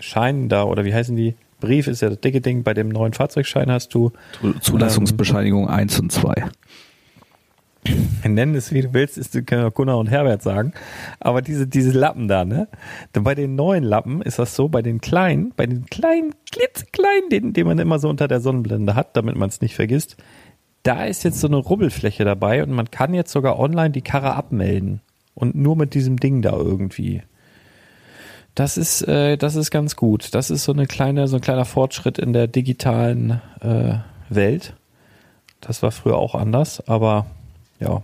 Scheinen 0.00 0.48
da 0.48 0.64
oder 0.64 0.84
wie 0.84 0.94
heißen 0.94 1.16
die? 1.16 1.34
Brief 1.58 1.86
ist 1.86 2.02
ja 2.02 2.10
das 2.10 2.20
dicke 2.20 2.42
Ding. 2.42 2.62
Bei 2.62 2.74
dem 2.74 2.90
neuen 2.90 3.14
Fahrzeugschein 3.14 3.70
hast 3.70 3.94
du 3.94 4.12
Zulassungsbescheinigung 4.60 5.68
1 5.68 6.00
und 6.00 6.12
2. 6.12 6.44
Nenn 8.24 8.54
es 8.54 8.72
wie 8.72 8.82
du 8.82 8.92
willst, 8.92 9.16
ist, 9.16 9.32
können 9.46 9.62
wir 9.62 9.70
Gunnar 9.70 9.98
und 9.98 10.08
Herbert 10.08 10.42
sagen. 10.42 10.72
Aber 11.20 11.42
diese, 11.42 11.66
diese 11.66 11.96
Lappen 11.96 12.28
da, 12.28 12.44
ne? 12.44 12.68
Denn 13.14 13.24
bei 13.24 13.34
den 13.34 13.54
neuen 13.54 13.84
Lappen 13.84 14.22
ist 14.22 14.38
das 14.38 14.54
so, 14.54 14.68
bei 14.68 14.82
den 14.82 15.00
kleinen, 15.00 15.52
bei 15.56 15.66
den 15.66 15.86
kleinen, 15.86 16.34
klitzekleinen, 16.50 17.30
den, 17.30 17.52
den 17.52 17.66
man 17.66 17.78
immer 17.78 17.98
so 17.98 18.08
unter 18.08 18.28
der 18.28 18.40
Sonnenblende 18.40 18.94
hat, 18.94 19.16
damit 19.16 19.36
man 19.36 19.48
es 19.48 19.60
nicht 19.60 19.74
vergisst, 19.74 20.16
da 20.82 21.04
ist 21.04 21.24
jetzt 21.24 21.40
so 21.40 21.48
eine 21.48 21.56
Rubbelfläche 21.56 22.24
dabei 22.24 22.62
und 22.62 22.70
man 22.70 22.90
kann 22.90 23.14
jetzt 23.14 23.32
sogar 23.32 23.58
online 23.58 23.90
die 23.90 24.02
Karre 24.02 24.34
abmelden. 24.34 25.00
Und 25.36 25.54
nur 25.54 25.76
mit 25.76 25.94
diesem 25.94 26.18
Ding 26.18 26.42
da 26.42 26.52
irgendwie. 26.52 27.22
Das 28.56 28.78
ist, 28.78 29.02
äh, 29.02 29.36
das 29.36 29.54
ist 29.54 29.70
ganz 29.70 29.94
gut. 29.94 30.34
Das 30.34 30.50
ist 30.50 30.64
so 30.64 30.72
eine 30.72 30.86
kleine, 30.86 31.28
so 31.28 31.36
ein 31.36 31.42
kleiner 31.42 31.66
Fortschritt 31.66 32.18
in 32.18 32.32
der 32.32 32.46
digitalen 32.46 33.42
äh, 33.60 33.98
Welt. 34.30 34.72
Das 35.60 35.82
war 35.82 35.92
früher 35.92 36.16
auch 36.16 36.34
anders, 36.34 36.82
aber 36.88 37.26
ja. 37.78 38.02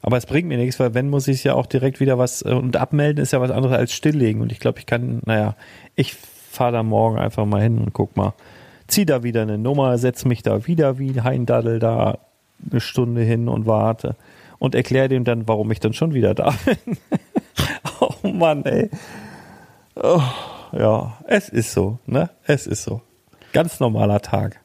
Aber 0.00 0.16
es 0.16 0.24
bringt 0.24 0.48
mir 0.48 0.56
nichts, 0.56 0.80
weil 0.80 0.94
wenn 0.94 1.10
muss 1.10 1.28
ich 1.28 1.44
ja 1.44 1.54
auch 1.54 1.66
direkt 1.66 2.00
wieder 2.00 2.18
was 2.18 2.40
äh, 2.42 2.50
und 2.50 2.78
abmelden 2.78 3.22
ist 3.22 3.32
ja 3.32 3.42
was 3.42 3.50
anderes 3.50 3.76
als 3.76 3.92
stilllegen 3.92 4.40
und 4.40 4.52
ich 4.52 4.58
glaube, 4.58 4.78
ich 4.78 4.86
kann, 4.86 5.20
naja, 5.26 5.54
ich 5.96 6.14
fahre 6.14 6.72
da 6.72 6.82
morgen 6.82 7.18
einfach 7.18 7.44
mal 7.44 7.60
hin 7.60 7.78
und 7.78 7.92
guck 7.92 8.16
mal, 8.16 8.32
zieh 8.86 9.04
da 9.04 9.22
wieder 9.22 9.42
eine 9.42 9.58
Nummer, 9.58 9.98
setz 9.98 10.24
mich 10.24 10.42
da 10.42 10.66
wieder 10.66 10.98
wie 10.98 11.10
ein 11.10 11.24
Heindaddel 11.24 11.78
da 11.78 12.18
eine 12.70 12.80
Stunde 12.80 13.22
hin 13.22 13.48
und 13.48 13.66
warte 13.66 14.16
und 14.64 14.74
erkläre 14.74 15.08
dem 15.08 15.24
dann, 15.24 15.46
warum 15.46 15.70
ich 15.70 15.80
dann 15.80 15.92
schon 15.92 16.14
wieder 16.14 16.34
da 16.34 16.54
bin. 16.64 16.96
oh 18.00 18.28
Mann, 18.28 18.64
ey. 18.64 18.90
Oh, 19.94 20.22
ja, 20.72 21.18
es 21.26 21.48
ist 21.48 21.72
so, 21.72 21.98
ne? 22.06 22.30
Es 22.46 22.66
ist 22.66 22.82
so. 22.82 23.00
Ganz 23.52 23.78
normaler 23.78 24.20
Tag. 24.20 24.60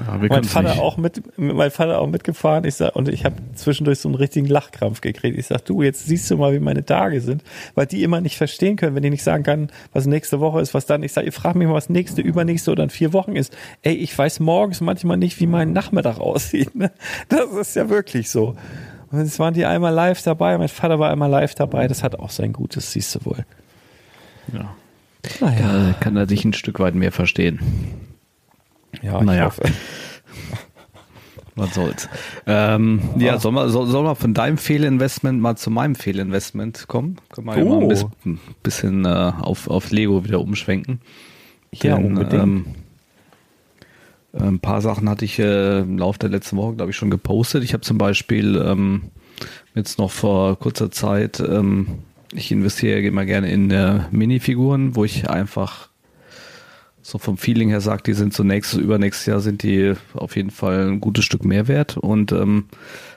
Ja, 0.00 0.18
Mein 0.28 0.42
Vater 0.42 0.70
nicht. 0.70 0.80
auch 0.80 0.96
mit, 0.96 1.22
mein 1.38 1.70
Vater 1.70 2.00
auch 2.00 2.08
mitgefahren. 2.08 2.64
Ich 2.64 2.74
sag, 2.74 2.96
und 2.96 3.08
ich 3.08 3.24
habe 3.24 3.36
zwischendurch 3.54 4.00
so 4.00 4.08
einen 4.08 4.16
richtigen 4.16 4.46
Lachkrampf 4.46 5.00
gekriegt. 5.00 5.38
Ich 5.38 5.46
sag, 5.46 5.64
du, 5.66 5.82
jetzt 5.82 6.06
siehst 6.06 6.28
du 6.30 6.36
mal, 6.36 6.52
wie 6.52 6.58
meine 6.58 6.84
Tage 6.84 7.20
sind, 7.20 7.44
weil 7.76 7.86
die 7.86 8.02
immer 8.02 8.20
nicht 8.20 8.36
verstehen 8.36 8.74
können, 8.74 8.96
wenn 8.96 9.04
ich 9.04 9.12
nicht 9.12 9.22
sagen 9.22 9.44
kann, 9.44 9.70
was 9.92 10.06
nächste 10.06 10.40
Woche 10.40 10.60
ist, 10.60 10.74
was 10.74 10.86
dann. 10.86 11.04
Ich 11.04 11.12
sage, 11.12 11.26
ihr 11.26 11.32
fragt 11.32 11.54
mich 11.54 11.68
mal, 11.68 11.74
was 11.74 11.90
nächste, 11.90 12.22
übernächste 12.22 12.72
oder 12.72 12.82
in 12.82 12.90
vier 12.90 13.12
Wochen 13.12 13.36
ist. 13.36 13.56
Ey, 13.82 13.94
ich 13.94 14.16
weiß 14.16 14.40
morgens 14.40 14.80
manchmal 14.80 15.16
nicht, 15.16 15.38
wie 15.38 15.46
mein 15.46 15.72
Nachmittag 15.72 16.18
aussieht. 16.18 16.74
Ne? 16.74 16.90
Das 17.28 17.52
ist 17.52 17.76
ja 17.76 17.88
wirklich 17.88 18.30
so. 18.30 18.56
Und 19.10 19.18
jetzt 19.20 19.38
waren 19.38 19.54
die 19.54 19.64
einmal 19.64 19.92
live 19.94 20.22
dabei. 20.22 20.56
Mein 20.58 20.68
Vater 20.68 20.98
war 20.98 21.10
einmal 21.10 21.30
live 21.30 21.54
dabei. 21.54 21.86
Das 21.88 22.02
hat 22.02 22.18
auch 22.18 22.30
sein 22.30 22.52
Gutes, 22.52 22.92
siehst 22.92 23.14
du 23.14 23.24
wohl. 23.24 23.44
Ja. 24.52 24.74
Naja, 25.40 25.86
Da 25.88 25.92
kann 26.00 26.16
er 26.16 26.26
dich 26.26 26.44
ein 26.44 26.52
Stück 26.52 26.78
weit 26.80 26.94
mehr 26.94 27.12
verstehen. 27.12 27.60
ja, 29.02 29.18
ich 29.20 29.24
naja. 29.24 29.44
hoffe. 29.46 29.62
Was 31.56 31.72
soll's. 31.74 32.08
Ähm, 32.48 33.00
ja, 33.16 33.34
Ah. 33.34 33.38
sollen 33.38 33.54
wir, 33.54 33.68
soll, 33.68 33.86
sollen 33.86 34.04
wir 34.06 34.16
von 34.16 34.34
deinem 34.34 34.58
Fehlinvestment 34.58 35.40
mal 35.40 35.56
zu 35.56 35.70
meinem 35.70 35.94
Fehlinvestment 35.94 36.88
kommen? 36.88 37.16
Können 37.30 37.46
wir 37.46 37.56
ja 37.56 37.64
mal 37.64 37.76
ein 37.78 37.82
Oh. 37.84 37.88
bisschen, 37.88 38.40
bisschen 38.64 39.04
äh, 39.04 39.08
auf, 39.40 39.68
auf 39.70 39.92
Lego 39.92 40.24
wieder 40.24 40.40
umschwenken. 40.40 41.00
Ja, 41.72 41.94
unbedingt. 41.94 42.42
Ähm, 42.42 42.66
ein 44.38 44.58
paar 44.58 44.80
Sachen 44.82 45.08
hatte 45.08 45.24
ich 45.24 45.38
äh, 45.38 45.80
im 45.80 45.98
Laufe 45.98 46.18
der 46.18 46.30
letzten 46.30 46.56
Woche, 46.56 46.74
glaube 46.74 46.90
ich, 46.90 46.96
schon 46.96 47.10
gepostet. 47.10 47.62
Ich 47.62 47.72
habe 47.72 47.82
zum 47.82 47.98
Beispiel 47.98 48.56
ähm, 48.56 49.10
jetzt 49.74 49.98
noch 49.98 50.10
vor 50.10 50.58
kurzer 50.58 50.90
Zeit, 50.90 51.40
ähm, 51.40 51.86
ich 52.32 52.50
investiere 52.50 53.00
immer 53.00 53.24
gerne 53.24 53.50
in 53.52 53.70
äh, 53.70 54.00
Minifiguren, 54.10 54.96
wo 54.96 55.04
ich 55.04 55.30
einfach 55.30 55.88
so 57.00 57.18
vom 57.18 57.36
Feeling 57.36 57.68
her 57.68 57.80
sagt, 57.80 58.06
die 58.06 58.14
sind 58.14 58.32
so 58.32 58.42
nächstes, 58.42 58.80
übernächstes 58.80 59.26
Jahr 59.26 59.40
sind 59.40 59.62
die 59.62 59.92
auf 60.14 60.36
jeden 60.36 60.50
Fall 60.50 60.88
ein 60.88 61.00
gutes 61.00 61.24
Stück 61.24 61.44
Mehrwert. 61.44 61.96
Und 61.98 62.32
ähm, 62.32 62.64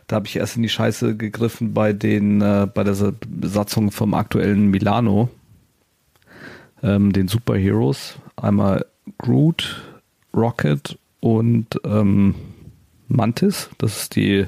da 0.07 0.17
habe 0.17 0.27
ich 0.27 0.35
erst 0.35 0.57
in 0.57 0.61
die 0.61 0.69
Scheiße 0.69 1.15
gegriffen 1.15 1.73
bei 1.73 1.93
den, 1.93 2.41
äh, 2.41 2.67
bei 2.71 2.83
der 2.83 2.95
Sa- 2.95 3.13
Besatzung 3.27 3.91
vom 3.91 4.13
aktuellen 4.13 4.67
Milano, 4.67 5.29
ähm, 6.83 7.13
den 7.13 7.27
Superheroes. 7.27 8.19
Einmal 8.35 8.85
Groot, 9.17 9.81
Rocket 10.35 10.99
und 11.19 11.79
ähm, 11.83 12.35
Mantis. 13.07 13.69
Das 13.77 14.01
ist 14.01 14.15
die, 14.15 14.47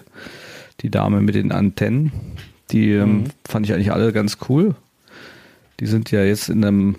die 0.81 0.89
Dame 0.89 1.21
mit 1.21 1.35
den 1.35 1.51
Antennen. 1.51 2.11
Die 2.71 2.91
ähm, 2.91 3.25
fand 3.47 3.65
ich 3.65 3.73
eigentlich 3.73 3.91
alle 3.91 4.13
ganz 4.13 4.37
cool. 4.47 4.75
Die 5.79 5.87
sind 5.87 6.11
ja 6.11 6.23
jetzt 6.23 6.49
in 6.49 6.63
einem, 6.63 6.95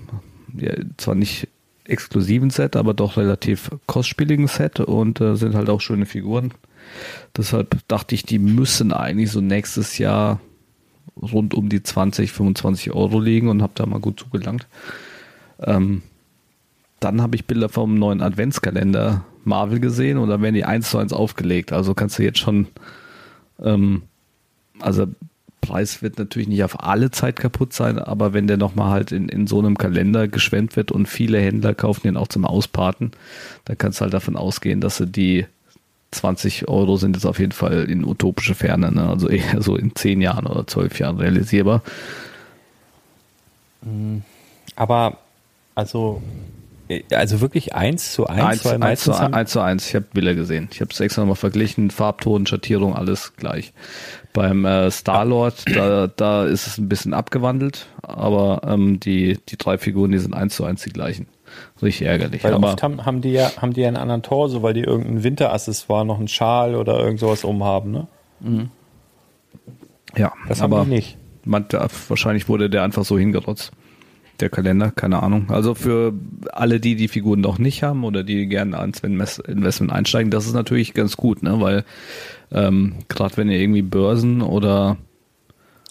ja, 0.57 0.73
zwar 0.97 1.15
nicht 1.15 1.49
exklusiven 1.85 2.51
Set, 2.51 2.77
aber 2.77 2.95
doch 2.95 3.17
relativ 3.17 3.71
kostspieligen 3.87 4.47
Set 4.47 4.81
und 4.81 5.21
äh, 5.21 5.37
sind 5.37 5.55
halt 5.55 5.69
auch 5.69 5.81
schöne 5.81 6.07
Figuren. 6.07 6.53
Deshalb 7.37 7.77
dachte 7.89 8.15
ich, 8.15 8.23
die 8.25 8.39
müssen 8.39 8.93
eigentlich 8.93 9.31
so 9.31 9.41
nächstes 9.41 9.99
Jahr 9.99 10.41
rund 11.21 11.55
um 11.55 11.69
die 11.69 11.83
20, 11.83 12.33
25 12.33 12.93
Euro 12.93 13.21
liegen 13.21 13.49
und 13.49 13.63
habe 13.63 13.73
da 13.75 13.87
mal 13.87 14.01
gut 14.01 14.21
zugelangt. 14.21 14.67
Ähm, 15.61 16.03
dann 17.01 17.23
habe 17.23 17.37
ich 17.37 17.47
Bilder 17.47 17.69
vom 17.69 17.95
neuen 17.99 18.23
Adventskalender 18.23 19.25
Marvel 19.45 19.81
gesehen 19.81 20.19
und 20.19 20.29
da 20.29 20.41
werden 20.41 20.55
die 20.55 20.65
eins 20.65 20.91
zu 20.91 20.99
eins 20.99 21.13
aufgelegt. 21.13 21.73
Also 21.73 21.95
kannst 21.95 22.19
du 22.19 22.23
jetzt 22.23 22.39
schon, 22.39 22.69
ähm, 23.63 24.03
also 24.81 25.07
Preis 25.61 26.03
wird 26.03 26.19
natürlich 26.19 26.49
nicht 26.49 26.65
auf 26.65 26.83
alle 26.83 27.11
Zeit 27.11 27.37
kaputt 27.37 27.73
sein, 27.73 27.99
aber 27.99 28.33
wenn 28.33 28.47
der 28.47 28.57
nochmal 28.57 28.91
halt 28.91 29.13
in, 29.13 29.29
in 29.29 29.47
so 29.47 29.59
einem 29.59 29.77
Kalender 29.77 30.29
geschwemmt 30.29 30.77
wird 30.77 30.91
und 30.91 31.07
viele 31.07 31.39
Händler 31.39 31.75
kaufen 31.75 32.03
den 32.05 32.17
auch 32.17 32.29
zum 32.29 32.45
Ausparten, 32.45 33.13
dann 33.67 33.79
kannst 33.79 34.01
du 34.01 34.03
halt 34.03 34.15
davon 34.15 34.37
ausgehen, 34.37 34.81
dass 34.81 34.97
sie 34.97 35.07
die 35.07 35.47
20 36.13 36.69
Euro 36.69 36.97
sind 36.97 37.15
jetzt 37.15 37.27
auf 37.27 37.39
jeden 37.39 37.53
Fall 37.53 37.85
in 37.85 38.05
utopische 38.05 38.55
Ferne, 38.55 38.91
ne? 38.91 39.09
also 39.09 39.29
eher 39.29 39.63
so 39.63 39.77
in 39.77 39.95
10 39.95 40.21
Jahren 40.21 40.47
oder 40.47 40.67
12 40.67 40.99
Jahren 40.99 41.19
realisierbar. 41.19 41.83
Aber 44.77 45.19
also, 45.75 46.23
also 47.13 47.41
wirklich 47.41 47.75
eins 47.75 48.13
zu 48.13 48.27
eins, 48.27 48.43
Eins, 48.43 48.65
weil 48.65 48.83
eins, 48.83 49.01
zu, 49.03 49.19
haben, 49.19 49.35
eins 49.35 49.51
zu 49.51 49.61
eins. 49.61 49.89
Ich 49.89 49.95
habe 49.95 50.07
Bilder 50.13 50.35
gesehen. 50.35 50.69
Ich 50.73 50.81
habe 50.81 50.91
es 50.91 51.01
extra 51.01 51.23
nochmal 51.23 51.37
verglichen. 51.37 51.91
Farbton, 51.91 52.47
Schattierung, 52.47 52.95
alles 52.95 53.35
gleich. 53.37 53.73
Beim 54.33 54.65
äh, 54.65 54.91
Star-Lord, 54.91 55.65
da, 55.75 56.07
da 56.07 56.45
ist 56.47 56.67
es 56.67 56.79
ein 56.79 56.89
bisschen 56.89 57.15
abgewandelt, 57.15 57.87
aber 58.03 58.63
ähm, 58.65 59.01
die, 59.01 59.39
die 59.49 59.57
drei 59.57 59.79
Figuren, 59.79 60.13
die 60.13 60.19
sind 60.19 60.35
eins 60.35 60.55
zu 60.55 60.65
eins 60.65 60.83
die 60.83 60.91
gleichen. 60.91 61.27
Richtig 61.83 62.07
ärgerlich. 62.07 62.45
weil 62.45 62.55
aber 62.55 62.69
oft 62.69 62.83
haben, 62.83 63.05
haben 63.05 63.23
die 63.23 63.33
ja 63.33 63.51
haben 63.61 63.73
die 63.73 63.81
ja 63.81 63.89
einen 63.89 63.97
anderen 63.97 64.23
Torso, 64.23 64.63
weil 64.63 64.75
die 64.75 64.83
irgendein 64.83 65.25
Winteraccessoire, 65.25 66.05
noch 66.05 66.19
einen 66.19 66.29
Schal 66.29 66.77
oder 66.77 66.99
irgend 67.01 67.19
sowas 67.19 67.43
umhaben, 67.43 67.91
ne? 67.91 68.07
ja, 70.17 70.33
Das 70.49 70.63
haben 70.63 70.73
aber 70.73 70.85
die 70.85 70.91
nicht. 70.91 71.17
Man, 71.45 71.67
wahrscheinlich 72.09 72.49
wurde 72.49 72.71
der 72.71 72.83
einfach 72.83 73.05
so 73.05 73.19
hingerotzt. 73.19 73.73
Der 74.41 74.49
Kalender, 74.51 74.91
keine 74.91 75.23
Ahnung. 75.23 75.51
Also 75.51 75.75
für 75.75 76.13
alle, 76.53 76.81
die 76.81 76.97
die 76.97 77.09
Figuren 77.09 77.41
noch 77.41 77.59
nicht 77.59 77.83
haben 77.83 78.05
oder 78.05 78.23
die 78.25 78.47
gerne 78.47 78.79
ans 78.79 79.03
Invest- 79.05 79.47
Investment 79.47 79.93
einsteigen, 79.93 80.31
das 80.31 80.47
ist 80.47 80.55
natürlich 80.55 80.95
ganz 80.95 81.17
gut, 81.17 81.43
ne? 81.43 81.61
Weil 81.61 81.85
ähm, 82.51 82.95
gerade 83.09 83.37
wenn 83.37 83.51
ihr 83.51 83.59
irgendwie 83.61 83.83
Börsen 83.83 84.41
oder 84.43 84.97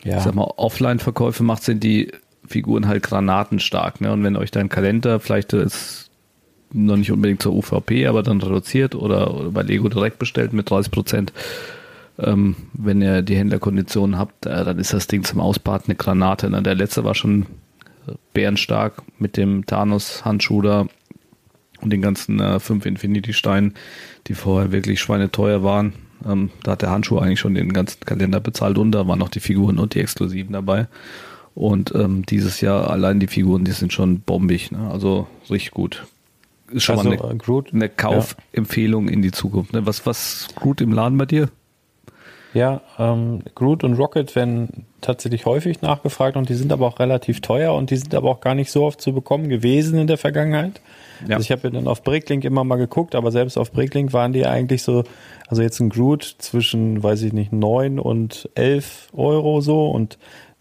Ja. 0.03 0.17
ich 0.17 0.23
sag 0.23 0.33
mal 0.35 0.51
Offline-Verkäufe 0.57 1.43
macht, 1.43 1.63
sind 1.63 1.83
die 1.83 2.11
Figuren 2.47 2.87
halt 2.87 3.03
granatenstark, 3.03 4.01
ne? 4.01 4.11
Und 4.11 4.23
wenn 4.23 4.35
euch 4.35 4.49
dein 4.51 4.69
Kalender 4.69 5.19
vielleicht 5.19 5.53
das 5.53 6.09
noch 6.73 6.97
nicht 6.97 7.11
unbedingt 7.11 7.41
zur 7.41 7.53
UVP, 7.53 8.07
aber 8.07 8.23
dann 8.23 8.41
reduziert 8.41 8.95
oder, 8.95 9.33
oder 9.35 9.51
bei 9.51 9.61
Lego 9.63 9.89
direkt 9.89 10.19
bestellt 10.19 10.53
mit 10.53 10.69
30 10.69 10.91
Prozent. 10.91 11.33
Ähm, 12.19 12.55
wenn 12.73 13.01
ihr 13.01 13.21
die 13.21 13.35
Händlerkonditionen 13.37 14.17
habt, 14.17 14.45
äh, 14.45 14.63
dann 14.65 14.77
ist 14.79 14.93
das 14.93 15.07
Ding 15.07 15.23
zum 15.23 15.39
Ausbaden 15.39 15.85
eine 15.87 15.95
Granate. 15.95 16.49
Ne? 16.49 16.61
Der 16.61 16.75
letzte 16.75 17.03
war 17.03 17.15
schon 17.15 17.45
bärenstark 18.33 19.01
mit 19.17 19.37
dem 19.37 19.65
Thanos-Handschuh 19.65 20.61
da 20.61 20.87
und 21.81 21.91
den 21.91 22.01
ganzen 22.01 22.39
äh, 22.39 22.59
fünf 22.59 22.85
Infinity-Steinen, 22.85 23.73
die 24.27 24.33
vorher 24.33 24.71
wirklich 24.71 24.99
schweineteuer 24.99 25.63
waren. 25.63 25.93
Ähm, 26.25 26.49
da 26.63 26.73
hat 26.73 26.81
der 26.81 26.91
Handschuh 26.91 27.19
eigentlich 27.19 27.39
schon 27.39 27.55
den 27.55 27.71
ganzen 27.71 28.01
Kalender 28.01 28.39
bezahlt 28.39 28.77
und 28.77 28.91
da 28.91 29.07
waren 29.07 29.19
noch 29.19 29.29
die 29.29 29.39
Figuren 29.39 29.79
und 29.79 29.95
die 29.95 30.01
Exklusiven 30.01 30.53
dabei. 30.53 30.87
Und 31.55 31.93
ähm, 31.95 32.25
dieses 32.25 32.61
Jahr 32.61 32.89
allein 32.89 33.19
die 33.19 33.27
Figuren, 33.27 33.65
die 33.65 33.71
sind 33.71 33.93
schon 33.93 34.21
bombig. 34.21 34.71
Ne? 34.71 34.89
Also 34.91 35.27
richtig 35.49 35.71
gut. 35.71 36.05
Ist 36.71 36.83
schon 36.83 36.97
Also, 36.97 37.09
mal 37.09 37.15
äh, 37.17 37.23
eine, 37.23 37.37
Groot, 37.37 37.73
eine 37.73 37.89
Kaufempfehlung 37.89 39.09
in 39.09 39.21
die 39.21 39.31
Zukunft. 39.31 39.73
Ne? 39.73 39.85
Was, 39.85 40.05
was 40.05 40.47
gut 40.55 40.81
im 40.81 40.93
Laden 40.93 41.17
bei 41.17 41.25
dir? 41.25 41.49
Ja, 42.53 42.81
ähm, 42.97 43.43
Groot 43.53 43.83
und 43.83 43.93
Rocket 43.93 44.35
werden 44.35 44.87
tatsächlich 45.01 45.45
häufig 45.45 45.81
nachgefragt 45.81 46.35
und 46.35 46.49
die 46.49 46.55
sind 46.55 46.71
aber 46.71 46.87
auch 46.87 46.99
relativ 46.99 47.41
teuer 47.41 47.73
und 47.73 47.91
die 47.91 47.95
sind 47.95 48.15
aber 48.15 48.29
auch 48.29 48.41
gar 48.41 48.55
nicht 48.55 48.71
so 48.71 48.85
oft 48.85 48.99
zu 48.99 49.13
bekommen 49.13 49.49
gewesen 49.49 49.99
in 49.99 50.07
der 50.07 50.17
Vergangenheit. 50.17 50.81
Ja. 51.27 51.35
Also 51.35 51.45
ich 51.45 51.51
habe 51.51 51.67
ja 51.67 51.69
dann 51.69 51.87
auf 51.87 52.03
Bricklink 52.03 52.43
immer 52.45 52.63
mal 52.63 52.77
geguckt, 52.77 53.13
aber 53.13 53.31
selbst 53.31 53.57
auf 53.57 53.71
Bricklink 53.71 54.13
waren 54.13 54.33
die 54.33 54.47
eigentlich 54.47 54.81
so, 54.81 55.03
also 55.47 55.61
jetzt 55.61 55.79
ein 55.79 55.89
Groot 55.89 56.23
zwischen, 56.39 57.03
weiß 57.03 57.21
ich 57.21 57.33
nicht, 57.33 57.53
neun 57.53 57.99
und 57.99 58.49
elf 58.55 59.09
Euro 59.13 59.61
so 59.61 59.89
und 59.91 60.17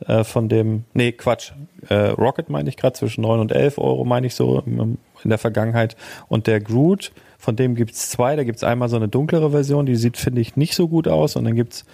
äh, 0.07 0.24
von 0.24 0.48
dem, 0.48 0.85
nee, 0.92 1.12
Quatsch, 1.12 1.53
äh, 1.88 1.94
Rocket 1.94 2.51
meine 2.51 2.68
ich 2.68 2.77
gerade, 2.77 2.94
zwischen 2.94 3.22
neun 3.22 3.40
und 3.40 3.53
elf 3.53 3.79
Euro 3.79 4.05
meine 4.05 4.27
ich 4.27 4.35
so 4.35 4.61
in 4.61 4.98
der 5.24 5.38
Vergangenheit 5.38 5.96
und 6.29 6.46
der 6.46 6.61
Groot, 6.61 7.12
von 7.38 7.57
dem 7.57 7.74
gibt's 7.77 8.11
zwei, 8.11 8.37
da 8.37 8.44
gibt's 8.44 8.64
einmal 8.64 8.88
so 8.88 8.96
eine 8.96 9.09
dunklere 9.09 9.51
Version, 9.53 9.87
die 9.87 9.96
sieht, 9.96 10.16
finde 10.18 10.40
ich, 10.42 10.57
nicht 10.57 10.74
so 10.74 10.88
gut 10.88 11.09
aus 11.09 11.37
und 11.37 11.44
dann 11.44 11.55
gibt's 11.55 11.85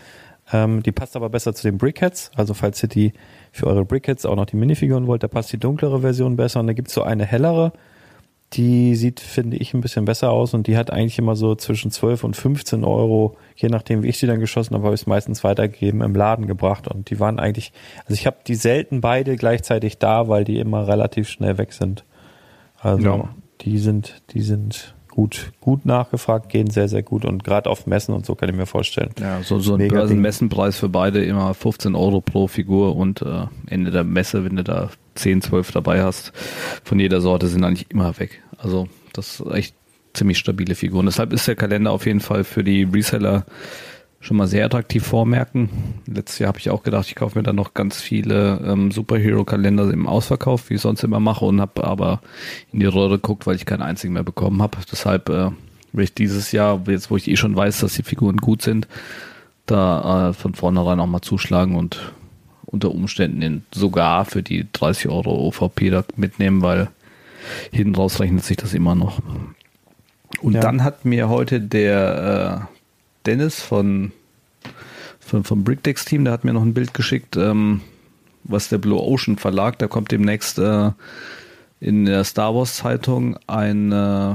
ähm, 0.53 0.83
die 0.83 0.93
passt 0.93 1.17
aber 1.17 1.31
besser 1.31 1.55
zu 1.55 1.63
den 1.67 1.79
Brickheads. 1.79 2.31
Also 2.37 2.53
falls 2.53 2.83
ihr 2.83 2.89
die 2.91 3.15
für 3.51 3.67
eure 3.67 3.87
Brickheads 3.87 4.27
auch 4.27 4.37
noch 4.37 4.45
die 4.45 4.57
Minifiguren 4.57 5.07
wollt, 5.07 5.23
da 5.23 5.29
passt 5.29 5.51
die 5.55 5.59
dunklere 5.59 6.03
Version 6.03 6.37
besser. 6.37 6.61
Und 6.61 6.67
da 6.67 6.75
gibt's 6.75 6.93
so 6.93 7.03
eine 7.03 7.25
hellere, 7.25 7.73
die 8.53 8.95
sieht, 8.95 9.21
finde 9.21 9.57
ich, 9.57 9.73
ein 9.73 9.81
bisschen 9.81 10.05
besser 10.05 10.31
aus 10.31 10.53
und 10.53 10.67
die 10.67 10.77
hat 10.77 10.93
eigentlich 10.93 11.19
immer 11.19 11.35
so 11.35 11.55
zwischen 11.55 11.91
12 11.91 12.25
und 12.25 12.37
15 12.37 12.85
Euro, 12.85 13.37
je 13.57 13.69
nachdem, 13.71 14.03
wie 14.03 14.09
ich 14.09 14.19
sie 14.19 14.27
dann 14.27 14.39
geschossen 14.39 14.75
habe, 14.75 14.85
habe 14.85 14.95
ich 14.95 15.01
es 15.01 15.07
meistens 15.07 15.43
weitergegeben, 15.45 16.03
im 16.03 16.15
Laden 16.15 16.47
gebracht. 16.47 16.89
Und 16.89 17.09
die 17.09 17.19
waren 17.19 17.39
eigentlich, 17.41 17.73
also 18.03 18.13
ich 18.13 18.27
habe 18.27 18.37
die 18.47 18.55
selten 18.55 19.01
beide 19.01 19.37
gleichzeitig 19.37 19.97
da, 19.99 20.29
weil 20.29 20.45
die 20.45 20.59
immer 20.59 20.87
relativ 20.87 21.29
schnell 21.29 21.57
weg 21.59 21.73
sind. 21.73 22.05
Also 22.81 23.03
Ja. 23.07 23.29
die 23.63 23.79
sind, 23.79 24.23
die 24.35 24.43
sind 24.43 24.94
gut, 25.15 25.53
gut 25.61 25.87
nachgefragt, 25.87 26.49
gehen 26.49 26.71
sehr, 26.71 26.89
sehr 26.89 27.05
gut 27.05 27.25
und 27.25 27.45
gerade 27.45 27.71
auf 27.71 27.87
Messen 27.87 28.13
und 28.15 28.27
so 28.27 28.35
kann 28.35 28.49
ich 28.49 28.57
mir 28.57 28.67
vorstellen. 28.67 29.11
Ja, 29.21 29.43
so, 29.45 29.61
so 29.61 29.77
ein. 29.77 29.87
Börsenmessenpreis 29.87 30.77
für 30.77 30.89
beide 30.89 31.25
immer 31.25 31.55
15 31.55 31.95
Euro 31.95 32.21
pro 32.21 32.49
Figur 32.49 32.97
und 32.97 33.23
äh, 33.23 33.47
Ende 33.69 33.93
der 33.93 34.03
Messe, 34.03 34.45
wenn 34.45 34.57
du 34.57 34.65
da 34.65 34.91
10, 35.15 35.43
12 35.43 35.71
dabei 35.71 36.03
hast, 36.03 36.33
von 36.83 36.99
jeder 36.99 37.21
Sorte 37.21 37.47
sind 37.47 37.63
eigentlich 37.63 37.91
immer 37.93 38.19
weg. 38.19 38.43
Also 38.59 38.89
das 39.13 39.39
ist 39.39 39.55
echt 39.55 39.77
ziemlich 40.15 40.39
stabile 40.39 40.75
Figuren. 40.75 41.07
Deshalb 41.07 41.33
ist 41.33 41.47
der 41.47 41.55
Kalender 41.55 41.93
auf 41.93 42.07
jeden 42.07 42.21
Fall 42.21 42.43
für 42.43 42.65
die 42.65 42.83
Reseller 42.83 43.47
schon 44.25 44.39
mal 44.39 44.47
sehr 44.47 44.65
attraktiv 44.65 45.05
vormerken. 45.07 45.69
Letztes 46.07 46.39
Jahr 46.39 46.49
habe 46.49 46.59
ich 46.59 46.71
auch 46.71 46.83
gedacht, 46.83 47.07
ich 47.09 47.15
kaufe 47.15 47.39
mir 47.39 47.43
dann 47.43 47.57
noch 47.57 47.75
ganz 47.75 48.01
viele 48.01 48.59
ähm, 48.67 48.91
Superhero-Kalender 48.91 49.91
im 49.93 50.07
Ausverkauf, 50.07 50.71
wie 50.71 50.75
ich 50.75 50.81
sonst 50.81 51.05
immer 51.05 51.21
mache, 51.21 51.45
und 51.45 51.61
habe 51.61 51.85
aber 51.85 52.23
in 52.73 52.81
die 52.81 52.87
Röhre 52.87 53.17
geguckt, 53.17 53.47
weil 53.47 53.57
ich 53.57 53.67
keinen 53.67 53.83
einzigen 53.83 54.15
mehr 54.15 54.23
bekommen 54.23 54.63
habe. 54.63 54.79
Deshalb 54.91 55.29
äh, 55.29 55.51
will 55.93 56.05
ich 56.05 56.15
dieses 56.15 56.53
Jahr, 56.53 56.81
jetzt 56.89 57.11
wo 57.11 57.17
ich 57.19 57.29
eh 57.29 57.37
schon 57.37 57.55
weiß, 57.55 57.81
dass 57.81 57.93
die 57.93 58.03
Figuren 58.03 58.39
gut 58.39 58.63
sind, 58.63 58.89
da 59.67 60.31
äh, 60.31 60.33
von 60.33 60.55
vornherein 60.55 61.01
auch 61.01 61.07
mal 61.07 61.21
zuschlagen 61.21 61.77
und 61.77 62.13
unter 62.65 62.93
Umständen 62.93 63.41
den 63.43 63.65
sogar 63.75 64.25
für 64.25 64.43
die 64.43 64.67
30 64.73 65.11
Euro 65.11 65.47
OVP 65.49 65.91
da 65.91 66.03
mitnehmen, 66.17 66.63
weil 66.63 66.89
hinten 67.73 67.95
raus 67.95 68.21
rechnet 68.21 68.43
sich 68.43 68.57
das 68.57 68.73
immer 68.73 68.95
noch. 68.95 69.21
Und 70.41 70.55
Ja. 70.55 70.61
dann 70.63 70.83
hat 70.83 71.05
mir 71.05 71.29
heute 71.29 71.61
der 71.61 72.67
äh, 72.71 72.74
Dennis 73.27 73.61
von, 73.61 74.13
von 75.21 75.45
vom 75.45 75.65
Brickdex 75.65 76.05
Team, 76.05 76.25
der 76.25 76.33
hat 76.33 76.45
mir 76.45 76.53
noch 76.53 76.63
ein 76.63 76.75
Bild 76.75 76.95
geschickt, 76.95 77.37
ähm, 77.37 77.81
was 78.45 78.69
der 78.69 78.79
Blue 78.79 79.01
Ocean 79.01 79.37
Verlag, 79.37 79.79
da 79.79 79.87
kommt 79.87 80.11
demnächst 80.13 80.59
äh, 80.59 80.91
in 81.81 82.05
der 82.05 82.25
Star 82.25 82.55
Wars 82.55 82.77
Zeitung 82.77 83.37
ein 83.47 83.93
äh, 83.93 84.35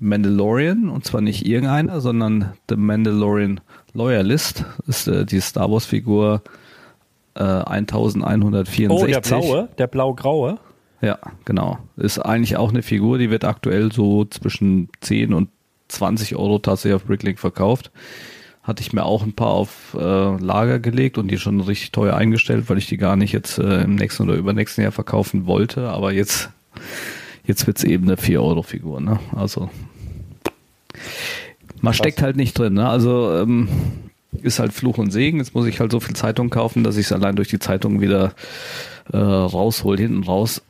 Mandalorian 0.00 0.88
und 0.88 1.04
zwar 1.04 1.20
nicht 1.20 1.46
irgendeiner, 1.46 2.00
sondern 2.00 2.52
The 2.68 2.76
Mandalorian 2.76 3.60
Loyalist 3.94 4.64
ist 4.86 5.08
äh, 5.08 5.24
die 5.24 5.40
Star 5.40 5.70
Wars 5.70 5.86
Figur 5.86 6.42
äh, 7.34 7.42
1164. 7.42 8.90
Oh, 8.90 9.06
der 9.06 9.20
blaue, 9.20 9.68
der 9.78 9.86
blau-graue. 9.86 10.58
Ja, 11.00 11.18
genau. 11.44 11.78
Ist 11.96 12.20
eigentlich 12.20 12.56
auch 12.56 12.70
eine 12.70 12.82
Figur, 12.82 13.18
die 13.18 13.30
wird 13.30 13.44
aktuell 13.44 13.92
so 13.92 14.24
zwischen 14.24 14.88
10 15.00 15.34
und 15.34 15.48
20 15.92 16.36
Euro 16.36 16.58
tatsächlich 16.58 16.96
auf 16.96 17.04
Bricklink 17.04 17.38
verkauft. 17.38 17.90
Hatte 18.62 18.82
ich 18.82 18.92
mir 18.92 19.04
auch 19.04 19.22
ein 19.22 19.32
paar 19.32 19.50
auf 19.50 19.96
äh, 19.98 20.36
Lager 20.36 20.78
gelegt 20.78 21.18
und 21.18 21.28
die 21.28 21.38
schon 21.38 21.60
richtig 21.60 21.90
teuer 21.90 22.14
eingestellt, 22.14 22.68
weil 22.68 22.78
ich 22.78 22.86
die 22.86 22.96
gar 22.96 23.16
nicht 23.16 23.32
jetzt 23.32 23.58
äh, 23.58 23.82
im 23.82 23.96
nächsten 23.96 24.22
oder 24.22 24.34
übernächsten 24.34 24.82
Jahr 24.82 24.92
verkaufen 24.92 25.46
wollte. 25.46 25.88
Aber 25.88 26.12
jetzt, 26.12 26.50
jetzt 27.44 27.66
wird's 27.66 27.82
eben 27.82 28.04
eine 28.04 28.16
4-Euro-Figur. 28.16 29.00
Ne? 29.00 29.18
Also 29.34 29.68
man 31.80 31.94
steckt 31.94 32.22
halt 32.22 32.36
nicht 32.36 32.56
drin. 32.56 32.74
Ne? 32.74 32.88
Also 32.88 33.34
ähm, 33.34 33.68
ist 34.42 34.58
halt 34.58 34.72
Fluch 34.72 34.98
und 34.98 35.10
Segen. 35.10 35.38
Jetzt 35.38 35.54
muss 35.54 35.66
ich 35.66 35.80
halt 35.80 35.92
so 35.92 36.00
viel 36.00 36.14
Zeitung 36.14 36.48
kaufen, 36.48 36.84
dass 36.84 36.96
ich 36.96 37.06
es 37.06 37.12
allein 37.12 37.36
durch 37.36 37.48
die 37.48 37.58
Zeitung 37.58 38.00
wieder 38.00 38.34
äh, 39.12 39.18
raushol. 39.18 39.98
Hinten 39.98 40.22
raus 40.22 40.62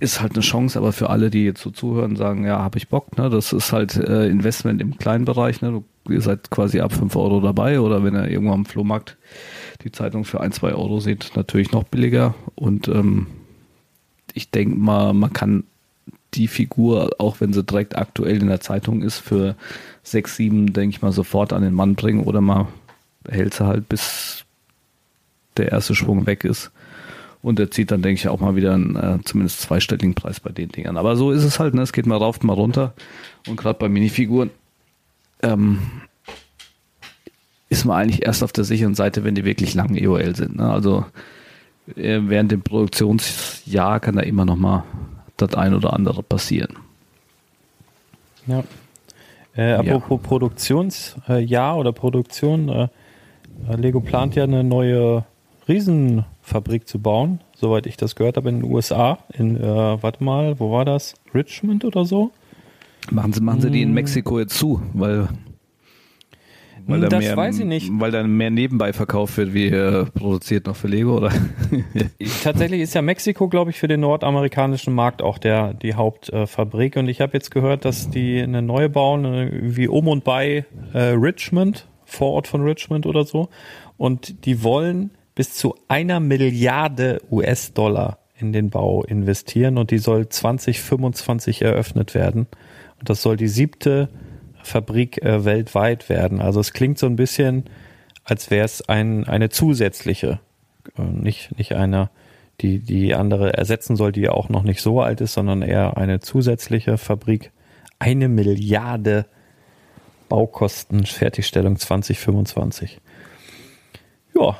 ist 0.00 0.20
halt 0.22 0.32
eine 0.32 0.42
Chance, 0.42 0.78
aber 0.78 0.92
für 0.92 1.10
alle, 1.10 1.30
die 1.30 1.44
jetzt 1.44 1.60
so 1.60 1.70
zuhören, 1.70 2.16
sagen, 2.16 2.46
ja, 2.46 2.58
habe 2.58 2.78
ich 2.78 2.88
Bock, 2.88 3.16
ne? 3.18 3.28
Das 3.28 3.52
ist 3.52 3.72
halt 3.72 3.96
äh, 3.96 4.28
Investment 4.28 4.80
im 4.80 4.96
kleinen 4.96 5.26
Bereich, 5.26 5.60
ne? 5.60 5.70
Du, 5.70 6.12
ihr 6.12 6.22
seid 6.22 6.50
quasi 6.50 6.80
ab 6.80 6.92
5 6.92 7.14
Euro 7.16 7.40
dabei 7.40 7.80
oder 7.80 8.02
wenn 8.02 8.14
ihr 8.14 8.28
irgendwo 8.28 8.54
am 8.54 8.64
Flohmarkt 8.64 9.18
die 9.84 9.92
Zeitung 9.92 10.24
für 10.24 10.40
1, 10.40 10.56
2 10.56 10.72
Euro 10.72 11.00
seht, 11.00 11.32
natürlich 11.36 11.72
noch 11.72 11.84
billiger. 11.84 12.34
Und 12.54 12.88
ähm, 12.88 13.26
ich 14.32 14.50
denke 14.50 14.76
mal, 14.78 15.12
man 15.12 15.32
kann 15.32 15.64
die 16.34 16.48
Figur, 16.48 17.10
auch 17.18 17.40
wenn 17.40 17.52
sie 17.52 17.62
direkt 17.62 17.96
aktuell 17.96 18.40
in 18.40 18.48
der 18.48 18.60
Zeitung 18.60 19.02
ist, 19.02 19.18
für 19.18 19.54
6, 20.04 20.36
7, 20.36 20.72
denke 20.72 20.96
ich 20.96 21.02
mal, 21.02 21.12
sofort 21.12 21.52
an 21.52 21.62
den 21.62 21.74
Mann 21.74 21.94
bringen 21.94 22.24
oder 22.24 22.40
man 22.40 22.68
hält 23.28 23.54
sie 23.54 23.66
halt, 23.66 23.88
bis 23.88 24.44
der 25.58 25.72
erste 25.72 25.94
Schwung 25.94 26.26
weg 26.26 26.44
ist. 26.44 26.70
Und 27.42 27.58
er 27.58 27.70
zieht 27.70 27.90
dann, 27.90 28.02
denke 28.02 28.20
ich, 28.20 28.28
auch 28.28 28.40
mal 28.40 28.54
wieder 28.54 28.74
einen 28.74 28.96
äh, 28.96 29.18
zumindest 29.24 29.62
zweistelligen 29.62 30.14
Preis 30.14 30.40
bei 30.40 30.50
den 30.50 30.68
Dingern. 30.68 30.98
Aber 30.98 31.16
so 31.16 31.30
ist 31.30 31.44
es 31.44 31.58
halt, 31.58 31.74
ne? 31.74 31.82
Es 31.82 31.92
geht 31.92 32.06
mal 32.06 32.18
rauf, 32.18 32.42
mal 32.42 32.52
runter. 32.52 32.92
Und 33.48 33.56
gerade 33.56 33.78
bei 33.78 33.88
Minifiguren 33.88 34.50
ähm, 35.42 35.78
ist 37.70 37.84
man 37.84 37.96
eigentlich 37.96 38.26
erst 38.26 38.42
auf 38.42 38.52
der 38.52 38.64
sicheren 38.64 38.94
Seite, 38.94 39.24
wenn 39.24 39.34
die 39.34 39.44
wirklich 39.44 39.74
lang 39.74 39.96
EOL 39.96 40.34
sind. 40.36 40.56
Ne? 40.56 40.70
Also 40.70 41.06
äh, 41.96 42.20
während 42.24 42.52
dem 42.52 42.62
Produktionsjahr 42.62 44.00
kann 44.00 44.16
da 44.16 44.22
immer 44.22 44.44
noch 44.44 44.56
mal 44.56 44.84
das 45.36 45.54
ein 45.54 45.72
oder 45.72 45.94
andere 45.94 46.22
passieren. 46.22 46.76
Ja. 48.46 48.64
Äh, 49.56 49.72
apropos 49.72 50.20
Produktionsjahr 50.22 51.38
äh, 51.38 51.42
Jahr 51.42 51.78
oder 51.78 51.92
Produktion, 51.92 52.68
äh, 52.68 52.88
Lego 53.76 54.00
plant 54.00 54.34
ja 54.34 54.44
eine 54.44 54.64
neue 54.64 55.24
Riesenfabrik 56.50 56.88
zu 56.88 56.98
bauen, 56.98 57.40
soweit 57.54 57.86
ich 57.86 57.96
das 57.96 58.16
gehört 58.16 58.36
habe, 58.36 58.48
in 58.48 58.60
den 58.60 58.70
USA. 58.70 59.18
In, 59.32 59.56
äh, 59.56 59.62
warte 59.62 60.22
mal, 60.22 60.58
wo 60.58 60.72
war 60.72 60.84
das? 60.84 61.14
Richmond 61.34 61.84
oder 61.84 62.04
so? 62.04 62.30
Machen 63.10 63.32
Sie, 63.32 63.40
machen 63.40 63.60
Sie 63.60 63.70
die 63.70 63.82
in 63.82 63.92
Mexiko 63.92 64.38
jetzt 64.38 64.58
zu, 64.58 64.82
weil, 64.92 65.28
weil 66.86 67.00
da 67.00 67.08
Das 67.08 67.20
mehr, 67.20 67.36
weiß 67.36 67.60
ich 67.60 67.64
nicht. 67.64 67.90
weil 67.92 68.10
da 68.10 68.22
mehr 68.24 68.50
nebenbei 68.50 68.92
verkauft 68.92 69.36
wird, 69.36 69.54
wie 69.54 69.66
äh, 69.68 70.04
produziert 70.06 70.66
noch 70.66 70.76
für 70.76 70.88
Lego, 70.88 71.16
oder? 71.16 71.32
Tatsächlich 72.42 72.80
ist 72.82 72.94
ja 72.94 73.02
Mexiko, 73.02 73.48
glaube 73.48 73.70
ich, 73.70 73.78
für 73.78 73.88
den 73.88 74.00
nordamerikanischen 74.00 74.94
Markt 74.94 75.22
auch 75.22 75.38
der 75.38 75.72
die 75.74 75.94
Hauptfabrik. 75.94 76.96
und 76.96 77.08
ich 77.08 77.20
habe 77.20 77.32
jetzt 77.34 77.50
gehört, 77.50 77.84
dass 77.84 78.10
die 78.10 78.40
eine 78.40 78.60
neue 78.60 78.88
bauen, 78.88 79.24
äh, 79.24 79.50
wie 79.62 79.88
um 79.88 80.08
und 80.08 80.24
bei 80.24 80.66
äh, 80.92 80.98
Richmond, 80.98 81.86
Vorort 82.04 82.48
von 82.48 82.62
Richmond 82.62 83.06
oder 83.06 83.24
so. 83.24 83.48
Und 83.96 84.44
die 84.46 84.64
wollen 84.64 85.10
bis 85.40 85.54
zu 85.54 85.74
einer 85.88 86.20
Milliarde 86.20 87.22
US-Dollar 87.30 88.18
in 88.36 88.52
den 88.52 88.68
Bau 88.68 89.02
investieren 89.04 89.78
und 89.78 89.90
die 89.90 89.96
soll 89.96 90.28
2025 90.28 91.62
eröffnet 91.62 92.12
werden. 92.12 92.46
Und 92.98 93.08
das 93.08 93.22
soll 93.22 93.38
die 93.38 93.48
siebte 93.48 94.10
Fabrik 94.62 95.22
äh, 95.22 95.46
weltweit 95.46 96.10
werden. 96.10 96.42
Also 96.42 96.60
es 96.60 96.74
klingt 96.74 96.98
so 96.98 97.06
ein 97.06 97.16
bisschen, 97.16 97.64
als 98.22 98.50
wäre 98.50 98.66
es 98.66 98.86
ein, 98.86 99.26
eine 99.26 99.48
zusätzliche, 99.48 100.40
äh, 100.98 101.02
nicht, 101.04 101.56
nicht 101.56 101.72
eine, 101.72 102.10
die 102.60 102.80
die 102.80 103.14
andere 103.14 103.54
ersetzen 103.54 103.96
soll, 103.96 104.12
die 104.12 104.20
ja 104.20 104.32
auch 104.32 104.50
noch 104.50 104.62
nicht 104.62 104.82
so 104.82 105.00
alt 105.00 105.22
ist, 105.22 105.32
sondern 105.32 105.62
eher 105.62 105.96
eine 105.96 106.20
zusätzliche 106.20 106.98
Fabrik 106.98 107.50
eine 107.98 108.28
Milliarde 108.28 109.24
Baukosten 110.28 111.06
Fertigstellung 111.06 111.78
2025. 111.78 113.00
Ja, 114.34 114.58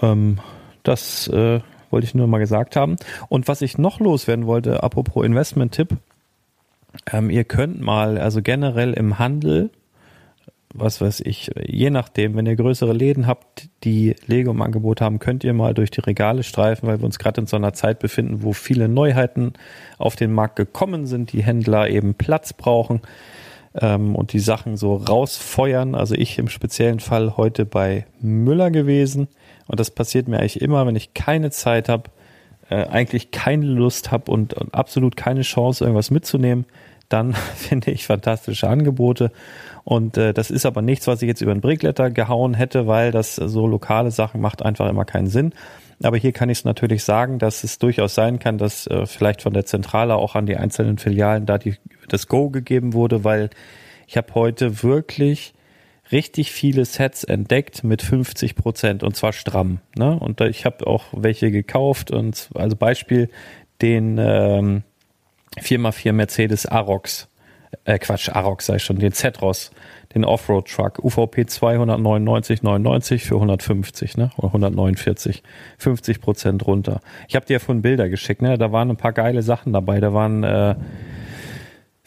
ähm, 0.00 0.38
das 0.82 1.28
äh, 1.28 1.60
wollte 1.90 2.06
ich 2.06 2.14
nur 2.14 2.26
mal 2.26 2.38
gesagt 2.38 2.76
haben. 2.76 2.96
Und 3.28 3.48
was 3.48 3.62
ich 3.62 3.78
noch 3.78 4.00
loswerden 4.00 4.46
wollte, 4.46 4.82
apropos 4.82 5.24
Investment-Tipp, 5.24 5.96
ähm, 7.12 7.30
ihr 7.30 7.44
könnt 7.44 7.80
mal, 7.80 8.18
also 8.18 8.42
generell 8.42 8.92
im 8.94 9.18
Handel, 9.18 9.70
was 10.74 11.00
weiß 11.00 11.20
ich, 11.20 11.50
je 11.66 11.90
nachdem, 11.90 12.34
wenn 12.34 12.46
ihr 12.46 12.56
größere 12.56 12.94
Läden 12.94 13.26
habt, 13.26 13.68
die 13.84 14.16
Lego 14.26 14.52
im 14.52 14.62
Angebot 14.62 15.00
haben, 15.00 15.18
könnt 15.18 15.44
ihr 15.44 15.52
mal 15.52 15.74
durch 15.74 15.90
die 15.90 16.00
Regale 16.00 16.42
streifen, 16.42 16.88
weil 16.88 16.98
wir 16.98 17.04
uns 17.04 17.18
gerade 17.18 17.42
in 17.42 17.46
so 17.46 17.56
einer 17.56 17.74
Zeit 17.74 17.98
befinden, 17.98 18.42
wo 18.42 18.54
viele 18.54 18.88
Neuheiten 18.88 19.52
auf 19.98 20.16
den 20.16 20.32
Markt 20.32 20.56
gekommen 20.56 21.06
sind, 21.06 21.32
die 21.32 21.42
Händler 21.42 21.90
eben 21.90 22.14
Platz 22.14 22.54
brauchen 22.54 23.02
ähm, 23.74 24.16
und 24.16 24.32
die 24.32 24.40
Sachen 24.40 24.78
so 24.78 24.96
rausfeuern. 24.96 25.94
Also 25.94 26.14
ich 26.14 26.38
im 26.38 26.48
speziellen 26.48 27.00
Fall 27.00 27.36
heute 27.36 27.66
bei 27.66 28.06
Müller 28.20 28.70
gewesen 28.70 29.28
und 29.66 29.80
das 29.80 29.90
passiert 29.90 30.28
mir 30.28 30.38
eigentlich 30.38 30.60
immer, 30.60 30.86
wenn 30.86 30.96
ich 30.96 31.14
keine 31.14 31.50
Zeit 31.50 31.88
habe, 31.88 32.10
äh, 32.70 32.86
eigentlich 32.86 33.30
keine 33.30 33.66
Lust 33.66 34.10
habe 34.10 34.30
und, 34.30 34.54
und 34.54 34.74
absolut 34.74 35.16
keine 35.16 35.42
Chance, 35.42 35.84
irgendwas 35.84 36.10
mitzunehmen, 36.10 36.66
dann 37.08 37.34
finde 37.56 37.90
ich 37.90 38.06
fantastische 38.06 38.68
Angebote. 38.68 39.30
Und 39.84 40.16
äh, 40.16 40.32
das 40.32 40.50
ist 40.50 40.66
aber 40.66 40.82
nichts, 40.82 41.06
was 41.06 41.22
ich 41.22 41.28
jetzt 41.28 41.40
über 41.40 41.54
den 41.54 41.60
Brickletter 41.60 42.10
gehauen 42.10 42.54
hätte, 42.54 42.86
weil 42.86 43.10
das 43.10 43.36
so 43.36 43.66
lokale 43.66 44.10
Sachen 44.10 44.40
macht 44.40 44.62
einfach 44.62 44.88
immer 44.88 45.04
keinen 45.04 45.26
Sinn. 45.26 45.52
Aber 46.02 46.16
hier 46.16 46.32
kann 46.32 46.50
ich 46.50 46.58
es 46.58 46.64
natürlich 46.64 47.04
sagen, 47.04 47.38
dass 47.38 47.62
es 47.64 47.78
durchaus 47.78 48.14
sein 48.14 48.38
kann, 48.38 48.58
dass 48.58 48.86
äh, 48.86 49.06
vielleicht 49.06 49.42
von 49.42 49.52
der 49.52 49.66
Zentrale 49.66 50.16
auch 50.16 50.34
an 50.34 50.46
die 50.46 50.56
einzelnen 50.56 50.98
Filialen 50.98 51.46
da 51.46 51.58
die, 51.58 51.76
das 52.08 52.26
Go 52.26 52.50
gegeben 52.50 52.92
wurde, 52.92 53.24
weil 53.24 53.50
ich 54.06 54.16
habe 54.16 54.34
heute 54.34 54.82
wirklich 54.82 55.54
richtig 56.12 56.52
viele 56.52 56.84
Sets 56.84 57.24
entdeckt 57.24 57.82
mit 57.84 58.02
50 58.02 58.54
Prozent 58.54 59.02
und 59.02 59.16
zwar 59.16 59.32
stramm. 59.32 59.80
Ne? 59.96 60.18
Und 60.18 60.40
ich 60.42 60.64
habe 60.64 60.86
auch 60.86 61.06
welche 61.12 61.50
gekauft 61.50 62.10
und 62.10 62.50
also 62.54 62.76
Beispiel 62.76 63.30
den 63.80 64.18
ähm, 64.18 64.82
4x4 65.60 66.12
Mercedes 66.12 66.66
Arox, 66.66 67.28
äh 67.84 67.98
Quatsch, 67.98 68.28
Arox 68.28 68.66
sei 68.66 68.78
schon, 68.78 68.98
den 68.98 69.12
Zetros, 69.12 69.70
den 70.14 70.24
Offroad 70.24 70.68
Truck, 70.68 70.98
UVP 71.02 71.42
299,99 71.42 73.18
für 73.18 73.34
150, 73.36 74.16
ne? 74.16 74.30
Oder 74.36 74.48
149, 74.48 75.42
50 75.78 76.20
Prozent 76.20 76.66
runter. 76.66 77.00
Ich 77.28 77.34
habe 77.34 77.46
dir 77.46 77.54
ja 77.54 77.58
vorhin 77.58 77.82
Bilder 77.82 78.08
geschickt, 78.08 78.42
ne? 78.42 78.58
Da 78.58 78.72
waren 78.72 78.90
ein 78.90 78.96
paar 78.96 79.12
geile 79.12 79.42
Sachen 79.42 79.72
dabei. 79.72 80.00
Da 80.00 80.12
waren 80.12 80.44
äh, 80.44 80.74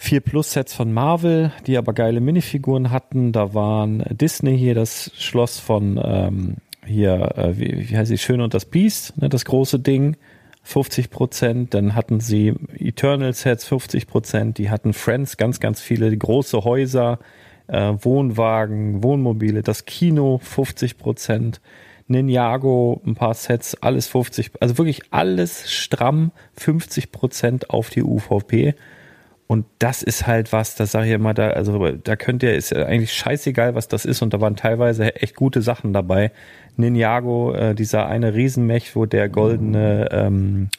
vier 0.05 0.21
Plus-Sets 0.21 0.75
von 0.75 0.93
Marvel, 0.93 1.51
die 1.65 1.77
aber 1.77 1.93
geile 1.93 2.21
Minifiguren 2.21 2.91
hatten. 2.91 3.31
Da 3.31 3.55
waren 3.55 4.03
Disney 4.11 4.55
hier, 4.55 4.75
das 4.75 5.11
Schloss 5.17 5.59
von 5.59 5.99
ähm, 6.01 6.57
hier, 6.85 7.33
äh, 7.35 7.57
wie, 7.57 7.89
wie 7.89 7.97
heißt 7.97 8.09
sie, 8.09 8.19
Schön 8.19 8.39
und 8.39 8.53
das 8.53 8.65
Biest, 8.65 9.17
ne, 9.17 9.29
das 9.29 9.45
große 9.45 9.79
Ding. 9.79 10.15
50 10.61 11.11
Prozent, 11.11 11.73
dann 11.75 11.93
hatten 11.93 12.19
sie 12.19 12.53
Eternal 12.79 13.33
Sets 13.33 13.65
50 13.65 14.07
Prozent, 14.07 14.57
die 14.57 14.71
hatten 14.71 14.93
Friends 14.93 15.37
ganz, 15.37 15.59
ganz 15.59 15.79
viele 15.79 16.15
große 16.15 16.63
Häuser, 16.63 17.19
äh, 17.67 17.93
Wohnwagen, 17.99 19.03
Wohnmobile, 19.03 19.61
das 19.61 19.85
Kino 19.85 20.39
50 20.41 20.97
Prozent, 20.97 21.61
Ninjago, 22.07 23.01
ein 23.05 23.13
paar 23.13 23.35
Sets, 23.35 23.75
alles 23.81 24.07
50, 24.07 24.51
also 24.59 24.77
wirklich 24.79 25.01
alles 25.11 25.71
stramm 25.71 26.31
50 26.53 27.11
Prozent 27.11 27.69
auf 27.69 27.89
die 27.91 28.03
UVP. 28.03 28.75
Und 29.47 29.65
das 29.77 30.01
ist 30.01 30.25
halt 30.25 30.51
was, 30.53 30.75
das 30.75 30.91
sage 30.91 31.07
ich 31.07 31.13
immer, 31.13 31.35
da, 31.35 31.49
also 31.49 31.91
da 31.91 32.15
könnt 32.15 32.41
ihr, 32.41 32.55
ist 32.55 32.75
eigentlich 32.75 33.13
scheißegal, 33.13 33.75
was 33.75 33.87
das 33.87 34.05
ist. 34.05 34.23
Und 34.23 34.33
da 34.33 34.41
waren 34.41 34.55
teilweise 34.55 35.15
echt 35.17 35.35
gute 35.35 35.61
Sachen 35.61 35.93
dabei. 35.93 36.31
Ninjago, 36.77 37.53
äh, 37.53 37.75
dieser 37.75 38.07
eine 38.07 38.33
Riesenmech, 38.33 38.95
wo 38.95 39.05
der 39.05 39.29
goldene 39.29 40.09
ähm, 40.11 40.69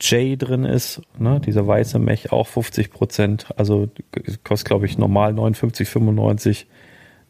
J 0.00 0.40
drin 0.40 0.64
ist, 0.64 1.00
ne? 1.18 1.40
dieser 1.40 1.66
weiße 1.66 1.98
Mech, 1.98 2.30
auch 2.30 2.46
50 2.46 2.90
Prozent. 2.90 3.46
Also 3.56 3.88
kostet, 4.44 4.68
glaube 4.68 4.86
ich, 4.86 4.98
normal 4.98 5.32
59,95. 5.32 6.66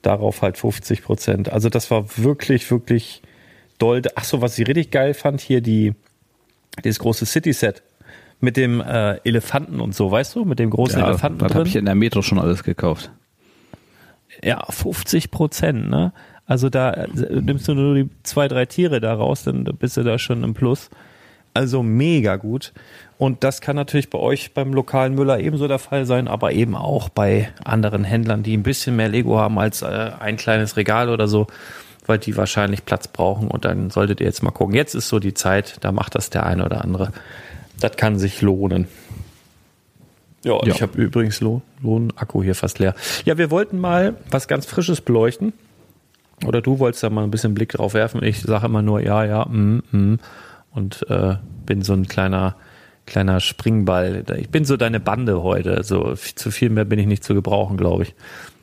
Darauf 0.03 0.43
halt 0.43 0.59
50 0.59 1.03
Prozent. 1.03 1.53
Also 1.53 1.71
das 1.71 1.91
war 1.91 2.19
wirklich, 2.19 2.71
wirklich 2.71 3.23
doll. 3.79 4.03
Ach 4.17 4.25
so, 4.25 4.43
was 4.43 4.59
ich 4.59 4.67
richtig 4.67 4.91
geil 4.91 5.15
fand, 5.15 5.41
hier 5.41 5.61
die, 5.61 5.95
dieses 6.85 6.99
große 6.99 7.27
City-Set 7.27 7.83
mit 8.41 8.57
dem 8.57 8.81
äh, 8.81 9.17
Elefanten 9.25 9.81
und 9.81 9.95
so, 9.95 10.11
weißt 10.11 10.35
du, 10.37 10.45
mit 10.45 10.59
dem 10.59 10.71
großen 10.71 11.01
Ja, 11.01 11.09
Elefanten 11.09 11.39
das 11.39 11.49
drin. 11.49 11.59
habe 11.59 11.69
ich 11.69 11.77
in 11.77 11.85
der 11.87 11.95
Metro 11.95 12.23
schon 12.23 12.39
alles 12.39 12.63
gekauft. 12.63 13.11
Ja, 14.43 14.65
50 14.69 15.31
Prozent, 15.31 15.91
ne? 15.91 16.13
Also 16.47 16.71
da 16.71 16.93
äh, 16.93 17.09
nimmst 17.41 17.69
du 17.69 17.75
nur 17.75 17.95
die 17.95 18.09
zwei, 18.23 18.49
drei 18.49 18.65
Tiere 18.67 19.01
da 19.01 19.13
raus, 19.15 19.45
dann 19.45 19.65
bist 19.65 19.97
du 19.97 20.03
da 20.03 20.19
schon 20.19 20.45
im 20.45 20.55
Plus. 20.55 20.89
Also 21.55 21.83
mega 21.83 22.37
gut. 22.37 22.73
Und 23.17 23.43
das 23.43 23.61
kann 23.61 23.75
natürlich 23.75 24.11
bei 24.11 24.19
euch 24.19 24.55
beim 24.55 24.73
lokalen 24.73 25.15
Müller 25.15 25.41
ebenso 25.41 25.67
der 25.67 25.81
Fall 25.81 26.07
sein, 26.07 26.29
aber 26.29 26.53
eben 26.53 26.77
auch 26.77 27.09
bei 27.09 27.49
anderen 27.65 28.05
Händlern, 28.05 28.45
die 28.45 28.57
ein 28.57 28.63
bisschen 28.63 28.95
mehr 28.95 29.09
Lego 29.09 29.39
haben 29.39 29.59
als 29.59 29.83
äh, 29.83 30.11
ein 30.21 30.37
kleines 30.37 30.77
Regal 30.77 31.09
oder 31.09 31.27
so, 31.27 31.49
weil 32.07 32.19
die 32.19 32.37
wahrscheinlich 32.37 32.85
Platz 32.85 33.09
brauchen. 33.09 33.49
Und 33.49 33.65
dann 33.65 33.91
solltet 33.91 34.21
ihr 34.21 34.27
jetzt 34.27 34.43
mal 34.45 34.53
gucken. 34.53 34.75
Jetzt 34.77 34.95
ist 34.95 35.09
so 35.09 35.19
die 35.19 35.35
Zeit, 35.35 35.79
da 35.81 35.91
macht 35.91 36.15
das 36.15 36.31
der 36.31 36.47
eine 36.47 36.65
oder 36.65 36.85
andere. 36.85 37.13
Das 37.81 37.97
kann 37.97 38.19
sich 38.19 38.43
lohnen. 38.43 38.89
Ja, 40.45 40.55
Ja. 40.65 40.75
ich 40.75 40.83
habe 40.83 41.01
übrigens 41.01 41.41
Lohn, 41.41 41.63
Lohnakku 41.83 42.43
hier 42.43 42.55
fast 42.55 42.79
leer. 42.79 42.95
Ja, 43.25 43.39
wir 43.39 43.51
wollten 43.51 43.79
mal 43.79 44.17
was 44.31 44.49
ganz 44.49 44.67
Frisches 44.67 45.01
beleuchten. 45.01 45.53
Oder 46.47 46.63
du 46.63 46.79
wolltest 46.79 47.03
da 47.03 47.11
mal 47.11 47.25
ein 47.25 47.31
bisschen 47.33 47.55
Blick 47.55 47.71
drauf 47.71 47.95
werfen. 47.95 48.23
Ich 48.23 48.41
sage 48.43 48.67
immer 48.67 48.83
nur 48.83 49.01
ja, 49.01 49.25
ja, 49.25 49.45
mm, 49.45 49.83
mm. 49.91 50.19
Und 50.73 51.05
äh, 51.11 51.35
bin 51.67 51.83
so 51.83 51.95
ein 51.95 52.07
kleiner, 52.07 52.55
kleiner 53.07 53.41
Springball. 53.41 54.25
Ich 54.37 54.49
bin 54.49 54.65
so 54.65 54.77
deine 54.77 55.01
Bande 55.01 55.43
heute. 55.43 55.83
So 55.83 56.15
zu 56.15 56.53
viel 56.53 56.71
mehr 56.71 56.85
bin 56.85 57.01
ich 57.01 57.07
nicht 57.07 57.25
zu 57.25 57.35
gebrauchen, 57.35 57.77
glaube 57.77 58.05
ich. 58.05 58.15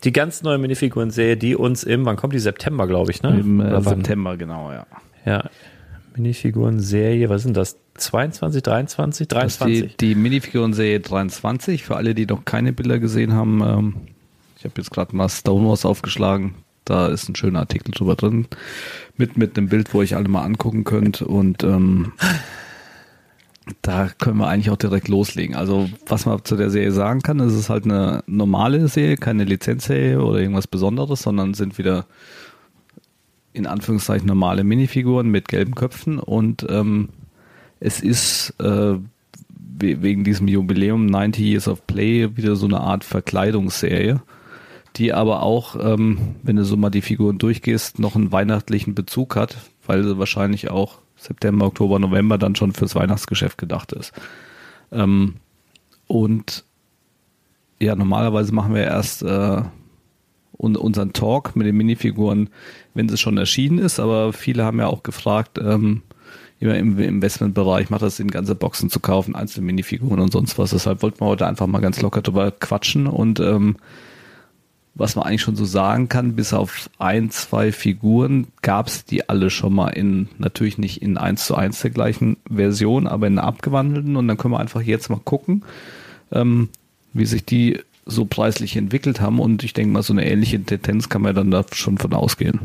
Die 0.06 0.14
ganz 0.14 0.44
neue 0.44 0.58
Minifiguren-Serie, 0.58 1.36
die 1.36 1.56
uns 1.58 1.84
im, 1.84 2.06
wann 2.06 2.16
kommt 2.16 2.34
die? 2.34 2.40
September, 2.40 2.88
glaube 2.88 3.12
ich, 3.12 3.22
ne? 3.22 3.38
Im 3.38 3.60
äh? 3.60 3.82
September, 3.82 4.38
genau, 4.38 4.72
ja. 4.72 4.86
Ja. 5.26 5.50
Minifiguren-Serie, 6.16 7.30
was 7.30 7.44
sind 7.44 7.58
das? 7.58 7.78
22, 7.96 8.62
23, 8.62 9.28
Das 9.28 9.46
ist 9.46 9.62
23? 9.62 9.98
die, 9.98 10.08
die 10.08 10.16
Minifiguren-Serie 10.16 11.00
23. 11.00 11.84
Für 11.84 11.96
alle, 11.96 12.14
die 12.14 12.26
noch 12.26 12.46
keine 12.46 12.74
Bilder 12.74 13.00
gesehen 13.00 13.34
haben, 13.34 13.62
ähm, 13.62 13.96
ich 14.58 14.66
habe 14.66 14.74
jetzt 14.78 14.92
gerade 14.92 15.16
mal 15.16 15.30
Stonewalls 15.30 15.86
aufgeschlagen. 15.86 16.56
Da 16.84 17.08
ist 17.08 17.30
ein 17.30 17.36
schöner 17.36 17.60
Artikel 17.60 17.92
drüber 17.92 18.16
drin. 18.16 18.48
Mit, 19.18 19.38
mit 19.38 19.58
einem 19.58 19.70
Bild, 19.70 19.94
wo 19.94 20.02
ich 20.02 20.16
alle 20.16 20.28
mal 20.28 20.44
angucken 20.44 20.84
könnt. 20.84 21.22
Und 21.22 21.64
ähm, 21.64 22.14
da 23.82 24.10
können 24.20 24.38
wir 24.38 24.48
eigentlich 24.48 24.70
auch 24.70 24.78
direkt 24.78 25.08
loslegen. 25.08 25.56
Also, 25.56 25.90
was 26.06 26.26
man 26.26 26.44
zu 26.44 26.56
der 26.56 26.70
Serie 26.70 26.92
sagen 26.92 27.22
kann, 27.22 27.40
ist 27.40 27.54
es 27.54 27.62
ist 27.62 27.70
halt 27.70 27.86
eine 27.86 28.24
normale 28.28 28.88
Serie, 28.88 29.18
keine 29.18 29.44
Lizenzserie 29.44 30.22
oder 30.22 30.40
irgendwas 30.40 30.68
Besonderes, 30.68 31.22
sondern 31.22 31.54
sind 31.54 31.78
wieder 31.78 32.06
in 33.56 33.68
Anführungszeichen 33.68 34.28
normale 34.28 34.64
Minifiguren 34.64 35.30
mit 35.30 35.48
gelben 35.48 35.76
Köpfen 35.76 36.20
und 36.20 36.66
ähm, 36.70 37.10
es 37.80 38.02
ist 38.02 38.54
äh, 38.60 38.96
we- 39.80 40.02
wegen 40.02 40.24
diesem 40.24 40.48
Jubiläum 40.48 41.06
90 41.06 41.44
Years 41.46 41.68
of 41.68 41.86
Play 41.88 42.36
wieder 42.38 42.56
so 42.56 42.66
eine 42.68 42.82
Art 42.82 43.04
Verkleidungsserie, 43.04 44.22
die 44.98 45.14
aber 45.14 45.42
auch, 45.44 45.76
ähm, 45.80 46.18
wenn 46.44 46.56
du 46.58 46.66
so 46.66 46.78
mal 46.78 46.90
die 46.90 47.02
Figuren 47.02 47.38
durchgehst, 47.38 48.00
noch 48.00 48.16
einen 48.16 48.32
weihnachtlichen 48.32 48.96
Bezug 48.96 49.36
hat, 49.36 49.58
weil 49.86 50.04
sie 50.04 50.18
wahrscheinlich 50.18 50.70
auch 50.70 51.00
September, 51.18 51.66
Oktober, 51.68 52.00
November 52.00 52.38
dann 52.38 52.56
schon 52.56 52.74
fürs 52.74 52.96
Weihnachtsgeschäft 52.96 53.58
gedacht 53.58 53.94
ist. 53.94 54.14
Ähm, 54.92 55.36
und 56.08 56.64
ja, 57.80 57.96
normalerweise 57.96 58.54
machen 58.54 58.74
wir 58.74 58.84
erst 58.84 59.24
äh, 59.24 59.62
un 60.58 60.76
unseren 60.78 61.12
Talk 61.14 61.56
mit 61.56 61.68
den 61.68 61.76
Minifiguren, 61.76 62.50
wenn 62.96 63.10
sie 63.10 63.18
schon 63.18 63.38
erschienen 63.38 63.78
ist, 63.78 64.00
aber 64.00 64.34
viele 64.34 64.66
haben 64.66 64.80
ja 64.80 64.88
auch 64.88 65.04
gefragt, 65.04 65.60
ähm, 65.60 66.02
immer 66.60 66.76
im 66.78 66.98
Investmentbereich 66.98 67.90
macht 67.90 68.02
das 68.02 68.16
Sinn, 68.18 68.32
ganze 68.32 68.56
Boxen 68.56 68.90
zu 68.90 69.00
kaufen, 69.00 69.36
einzelne 69.36 69.66
Minifiguren 69.66 70.20
und 70.20 70.32
sonst 70.32 70.58
was. 70.58 70.72
Deshalb 70.72 71.04
wollten 71.04 71.20
wir 71.20 71.28
heute 71.28 71.46
einfach 71.46 71.68
mal 71.68 71.82
ganz 71.82 72.02
locker 72.02 72.22
drüber 72.22 72.52
quatschen 72.52 73.08
und 73.08 73.40
ähm, 73.40 73.76
was 74.98 75.18
man 75.18 75.26
eigentlich 75.26 75.42
schon 75.42 75.58
so 75.58 75.66
sagen 75.66 76.08
kann, 76.08 76.38
bis 76.38 76.54
auf 76.54 76.90
ein, 77.00 77.30
zwei 77.30 77.74
Figuren 77.74 78.48
gab 78.62 78.88
es 78.88 79.04
die 79.04 79.28
alle 79.28 79.50
schon 79.50 79.74
mal 79.74 79.90
in, 79.90 80.30
natürlich 80.38 80.78
nicht 80.78 81.02
in 81.02 81.18
eins 81.18 81.46
zu 81.46 81.56
eins 81.56 81.82
der 81.82 81.92
gleichen 81.92 82.38
Version, 82.50 83.06
aber 83.06 83.28
in 83.28 83.38
einer 83.38 83.46
abgewandelten 83.46 84.16
und 84.16 84.28
dann 84.28 84.38
können 84.38 84.54
wir 84.54 84.60
einfach 84.60 84.82
jetzt 84.82 85.10
mal 85.10 85.20
gucken, 85.24 85.64
ähm, 86.32 86.70
wie 87.12 87.26
sich 87.26 87.44
die 87.44 87.82
so 88.06 88.24
preislich 88.26 88.78
entwickelt 88.78 89.20
haben 89.20 89.40
und 89.40 89.64
ich 89.64 89.74
denke 89.74 89.92
mal, 89.92 90.04
so 90.04 90.14
eine 90.14 90.26
ähnliche 90.26 90.64
Tendenz 90.64 91.10
kann 91.10 91.24
man 91.24 91.36
dann 91.36 91.52
da 91.52 91.66
schon 91.74 91.98
von 91.98 92.14
ausgehen. 92.14 92.60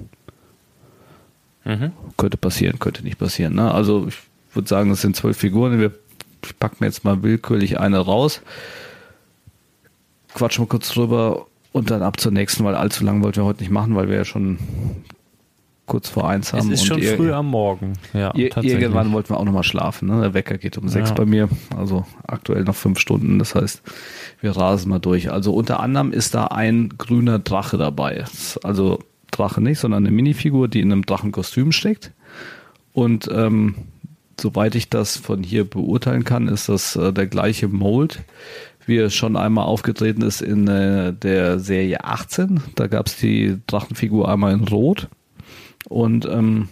Könnte 2.16 2.36
passieren, 2.36 2.78
könnte 2.78 3.02
nicht 3.02 3.18
passieren. 3.18 3.54
Ne? 3.54 3.72
Also 3.72 4.06
ich 4.08 4.16
würde 4.54 4.68
sagen, 4.68 4.90
es 4.90 5.00
sind 5.00 5.16
zwölf 5.16 5.36
Figuren. 5.36 5.78
Wir 5.78 5.92
packen 6.58 6.84
jetzt 6.84 7.04
mal 7.04 7.22
willkürlich 7.22 7.78
eine 7.78 7.98
raus. 7.98 8.40
quatschen 10.34 10.64
wir 10.64 10.68
kurz 10.68 10.88
drüber 10.90 11.46
und 11.72 11.90
dann 11.90 12.02
ab 12.02 12.18
zur 12.20 12.32
nächsten, 12.32 12.64
weil 12.64 12.74
allzu 12.74 13.04
lang 13.04 13.22
wollten 13.22 13.36
wir 13.38 13.44
heute 13.44 13.60
nicht 13.60 13.70
machen, 13.70 13.94
weil 13.94 14.08
wir 14.08 14.16
ja 14.16 14.24
schon 14.24 14.58
kurz 15.86 16.08
vor 16.08 16.28
eins 16.28 16.52
haben. 16.52 16.70
Es 16.70 16.82
ist 16.82 16.90
und 16.90 17.02
schon 17.02 17.16
früh 17.16 17.32
am 17.32 17.46
Morgen. 17.48 17.94
Ja, 18.12 18.32
Ir 18.36 18.56
irgendwann 18.62 19.12
wollten 19.12 19.30
wir 19.30 19.38
auch 19.38 19.44
nochmal 19.44 19.64
schlafen. 19.64 20.08
Ne? 20.08 20.20
Der 20.20 20.34
Wecker 20.34 20.56
geht 20.56 20.78
um 20.78 20.88
sechs 20.88 21.08
Ja. 21.10 21.14
bei 21.16 21.26
mir, 21.26 21.48
also 21.76 22.06
aktuell 22.26 22.62
noch 22.62 22.76
fünf 22.76 23.00
Stunden. 23.00 23.40
Das 23.40 23.56
heißt, 23.56 23.82
wir 24.40 24.56
rasen 24.56 24.88
mal 24.88 25.00
durch. 25.00 25.32
Also 25.32 25.52
unter 25.52 25.80
anderem 25.80 26.12
ist 26.12 26.34
da 26.34 26.46
ein 26.46 26.90
grüner 26.96 27.40
Drache 27.40 27.76
dabei. 27.76 28.24
Also 28.62 29.00
Drache 29.30 29.60
nicht, 29.60 29.78
sondern 29.78 30.04
eine 30.04 30.14
Minifigur, 30.14 30.68
die 30.68 30.80
in 30.80 30.92
einem 30.92 31.06
Drachenkostüm 31.06 31.72
steckt. 31.72 32.12
Und 32.92 33.28
ähm, 33.32 33.74
soweit 34.40 34.74
ich 34.74 34.88
das 34.88 35.16
von 35.16 35.42
hier 35.42 35.64
beurteilen 35.64 36.24
kann, 36.24 36.48
ist 36.48 36.68
das 36.68 36.96
äh, 36.96 37.12
der 37.12 37.26
gleiche 37.26 37.68
Mold, 37.68 38.20
wie 38.86 38.96
er 38.96 39.10
schon 39.10 39.36
einmal 39.36 39.66
aufgetreten 39.66 40.22
ist 40.22 40.42
in 40.42 40.66
äh, 40.66 41.12
der 41.12 41.58
Serie 41.58 42.04
18. 42.04 42.60
Da 42.74 42.86
gab 42.86 43.06
es 43.06 43.16
die 43.16 43.58
Drachenfigur 43.66 44.28
einmal 44.28 44.52
in 44.52 44.66
Rot. 44.66 45.08
Und 45.88 46.26
ähm, 46.26 46.68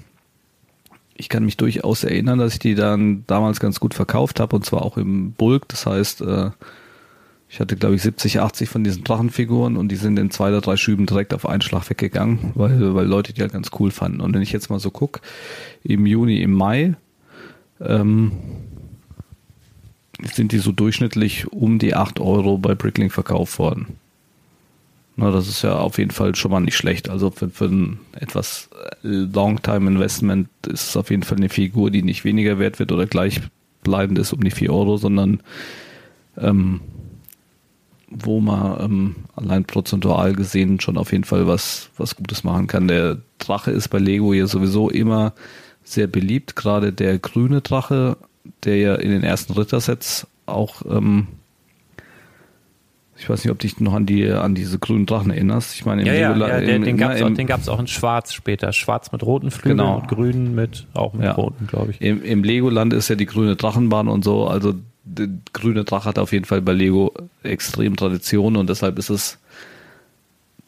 ich 1.15 1.29
kann 1.29 1.45
mich 1.45 1.57
durchaus 1.57 2.05
erinnern, 2.05 2.39
dass 2.39 2.55
ich 2.55 2.59
die 2.59 2.75
dann 2.75 3.25
damals 3.27 3.61
ganz 3.61 3.81
gut 3.81 3.95
verkauft 3.95 4.41
habe 4.41 4.57
und 4.57 4.65
zwar 4.65 4.83
auch 4.83 4.97
im 4.97 5.33
Bulk. 5.33 5.69
Das 5.69 5.85
heißt, 5.87 6.21
äh, 6.23 6.51
ich 7.51 7.61
hatte 7.61 7.77
glaube 7.77 7.95
ich 7.95 8.03
70, 8.03 8.41
80 8.41 8.69
von 8.69 8.85
diesen 8.85 9.05
Drachenfiguren 9.05 9.77
und 9.77 9.89
die 9.89 9.97
sind 9.97 10.19
in 10.19 10.31
zwei 10.31 10.49
oder 10.49 10.61
drei 10.61 10.77
Schüben 10.77 11.07
direkt 11.07 11.33
auf 11.33 11.47
einen 11.47 11.63
Schlag 11.63 11.89
weggegangen, 11.89 12.53
weil, 12.55 12.95
weil 12.95 13.07
Leute 13.07 13.33
die 13.33 13.41
halt 13.41 13.53
ganz 13.53 13.71
cool 13.79 13.91
fanden. 13.91 14.21
Und 14.21 14.35
wenn 14.35 14.43
ich 14.43 14.53
jetzt 14.53 14.69
mal 14.69 14.79
so 14.79 14.91
guck, 14.91 15.21
im 15.83 16.05
Juni, 16.05 16.43
im 16.43 16.53
Mai, 16.53 16.95
ähm, 17.81 18.33
sind 20.35 20.53
die 20.53 20.59
so 20.59 20.73
durchschnittlich 20.73 21.51
um 21.53 21.79
die 21.79 21.95
8 21.95 22.21
Euro 22.21 22.59
bei 22.59 22.75
Bricklink 22.75 23.13
verkauft 23.13 23.59
worden. 23.59 23.87
Na, 25.17 25.31
das 25.31 25.49
ist 25.49 25.63
ja 25.63 25.77
auf 25.77 25.99
jeden 25.99 26.11
Fall 26.11 26.35
schon 26.35 26.51
mal 26.51 26.61
nicht 26.61 26.77
schlecht. 26.77 27.09
Also 27.09 27.31
für, 27.31 27.49
für 27.49 27.65
ein 27.65 27.99
etwas 28.13 28.69
Long-Time-Investment 29.03 30.49
ist 30.67 30.91
es 30.91 30.97
auf 30.97 31.11
jeden 31.11 31.23
Fall 31.23 31.39
eine 31.39 31.49
Figur, 31.49 31.91
die 31.91 32.03
nicht 32.03 32.25
weniger 32.25 32.59
wert 32.59 32.79
wird 32.79 32.93
oder 32.93 33.07
gleichbleibend 33.07 34.19
ist 34.19 34.33
um 34.33 34.45
die 34.45 34.51
4 34.51 34.73
Euro, 34.73 34.97
sondern 34.97 35.41
ähm, 36.37 36.81
wo 38.11 38.41
man 38.41 38.81
ähm, 38.85 39.17
allein 39.37 39.65
prozentual 39.65 40.33
gesehen 40.35 40.81
schon 40.81 40.97
auf 40.97 41.13
jeden 41.13 41.25
Fall 41.25 41.47
was, 41.47 41.91
was 41.97 42.17
Gutes 42.17 42.43
machen 42.45 42.67
kann. 42.67 42.89
Der 42.89 43.19
Drache 43.39 43.71
ist 43.71 43.89
bei 43.89 43.99
Lego 43.99 44.33
ja 44.33 44.47
sowieso 44.47 44.89
immer 44.91 45.33
sehr 45.85 46.07
beliebt, 46.07 46.57
gerade 46.57 46.93
der 46.93 47.19
grüne 47.19 47.61
Drache, 47.61 48.17
der 48.65 48.77
ja 48.77 48.95
in 48.95 49.11
den 49.11 49.23
ersten 49.23 49.53
Rittersets 49.53 50.27
auch 50.47 50.83
ähm, 50.91 51.27
ich 53.21 53.29
weiß 53.29 53.43
nicht, 53.45 53.51
ob 53.51 53.59
dich 53.59 53.81
noch 53.81 53.95
an 53.95 54.07
die 54.07 54.31
an 54.31 54.55
diese 54.55 54.79
grünen 54.79 55.05
Drachen 55.05 55.33
erinnerst. 55.33 55.75
Ich 55.75 55.85
meine, 55.85 56.03
im 56.03 56.07
Ja, 56.07 56.15
ja, 56.15 56.37
ja 56.37 56.61
der, 56.61 56.77
im- 56.77 56.85
den 56.85 56.97
gab 56.97 57.13
es 57.15 57.23
auch, 57.23 57.31
den 57.35 57.47
gab's 57.49 57.69
auch 57.69 57.81
in 57.81 57.89
Schwarz 57.89 58.33
später. 58.33 58.73
Schwarz 58.73 59.11
mit 59.11 59.25
roten 59.25 59.51
Flügeln 59.51 59.79
Genau. 59.79 59.97
und 59.99 60.07
grünen 60.09 60.55
mit, 60.55 60.87
auch 60.95 61.15
mit 61.15 61.25
Ja. 61.25 61.33
roten, 61.33 61.67
glaube 61.67 61.91
ich. 61.91 62.01
Im, 62.01 62.23
Im 62.23 62.45
Legoland 62.45 62.93
ist 62.93 63.09
ja 63.09 63.17
die 63.17 63.27
grüne 63.27 63.57
Drachenbahn 63.57 64.07
und 64.07 64.23
so. 64.23 64.47
Also 64.47 64.75
der 65.09 65.29
grüne 65.53 65.85
Drache 65.85 66.09
hat 66.09 66.19
auf 66.19 66.33
jeden 66.33 66.45
Fall 66.45 66.61
bei 66.61 66.73
Lego 66.73 67.13
extrem 67.43 67.97
Tradition 67.97 68.57
und 68.57 68.69
deshalb 68.69 68.99
ist 68.99 69.11
es, 69.11 69.39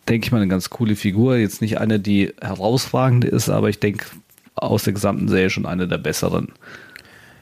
denke 0.08 0.26
ich 0.26 0.32
mal, 0.32 0.38
eine 0.38 0.48
ganz 0.48 0.70
coole 0.70 0.96
Figur. 0.96 1.36
Jetzt 1.36 1.60
nicht 1.60 1.78
eine, 1.78 2.00
die 2.00 2.32
herausragend 2.40 3.24
ist, 3.24 3.48
aber 3.48 3.68
ich 3.68 3.78
denke 3.78 4.06
aus 4.54 4.84
der 4.84 4.92
gesamten 4.92 5.28
Serie 5.28 5.50
schon 5.50 5.66
eine 5.66 5.86
der 5.86 5.98
besseren. 5.98 6.48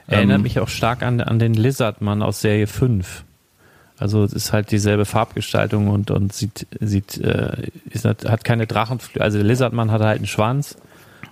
Erinnert 0.07 0.37
Ähm, 0.37 0.43
mich 0.43 0.59
auch 0.61 0.69
stark 0.69 1.03
an, 1.03 1.21
an 1.21 1.39
den 1.39 1.55
Lizardman 1.55 2.23
aus 2.23 2.41
Serie 2.41 2.67
5. 2.67 3.25
Also 3.99 4.23
es 4.23 4.33
ist 4.33 4.53
halt 4.53 4.71
dieselbe 4.71 5.05
Farbgestaltung 5.05 5.89
und, 5.89 6.11
und 6.11 6.33
sieht, 6.33 6.67
sieht 6.81 7.19
äh, 7.19 7.69
ist, 7.91 8.05
hat 8.05 8.45
keine 8.45 8.67
Drachenflügel. 8.67 9.23
Also 9.23 9.39
der 9.39 9.47
Lizardman 9.47 9.91
hat 9.91 10.03
halt 10.03 10.19
einen 10.19 10.27
Schwanz, 10.27 10.77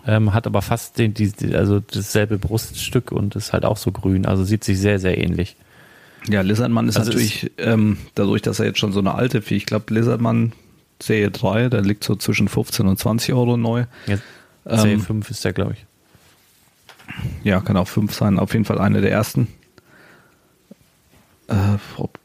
ähm, 0.06 0.32
hat 0.32 0.46
aber 0.46 0.62
fast 0.62 0.98
den, 0.98 1.14
die, 1.14 1.32
also 1.54 1.80
dasselbe 1.80 2.38
Bruststück 2.38 3.12
und 3.12 3.36
ist 3.36 3.52
halt 3.52 3.64
auch 3.64 3.76
so 3.76 3.92
grün. 3.92 4.24
Also 4.26 4.44
sieht 4.44 4.64
sich 4.64 4.78
sehr, 4.78 4.98
sehr 4.98 5.18
ähnlich. 5.18 5.56
Ja, 6.28 6.40
Lizardman 6.40 6.88
ist 6.88 6.96
Also 6.96 7.10
natürlich, 7.10 7.50
ähm, 7.58 7.98
dadurch, 8.14 8.42
dass 8.42 8.58
er 8.58 8.66
jetzt 8.66 8.78
schon 8.78 8.92
so 8.92 9.00
eine 9.00 9.14
alte, 9.14 9.42
ich 9.48 9.66
glaube, 9.66 9.92
Lizardman 9.92 10.52
Serie 11.00 11.30
3, 11.30 11.68
der 11.68 11.82
liegt 11.82 12.04
so 12.04 12.16
zwischen 12.16 12.48
15 12.48 12.86
und 12.86 12.98
20 12.98 13.34
Euro 13.34 13.56
neu. 13.56 13.84
Ja, 14.06 14.18
Serie 14.64 14.94
Ähm, 14.94 15.00
5 15.00 15.30
ist 15.30 15.44
der, 15.44 15.52
glaube 15.52 15.74
ich. 15.74 15.84
Ja, 17.44 17.60
kann 17.60 17.76
auch 17.76 17.88
fünf 17.88 18.14
sein. 18.14 18.38
Auf 18.38 18.52
jeden 18.52 18.64
Fall 18.64 18.78
eine 18.78 19.00
der 19.00 19.12
ersten. 19.12 19.48
Äh, 21.48 21.54
ob 21.96 22.18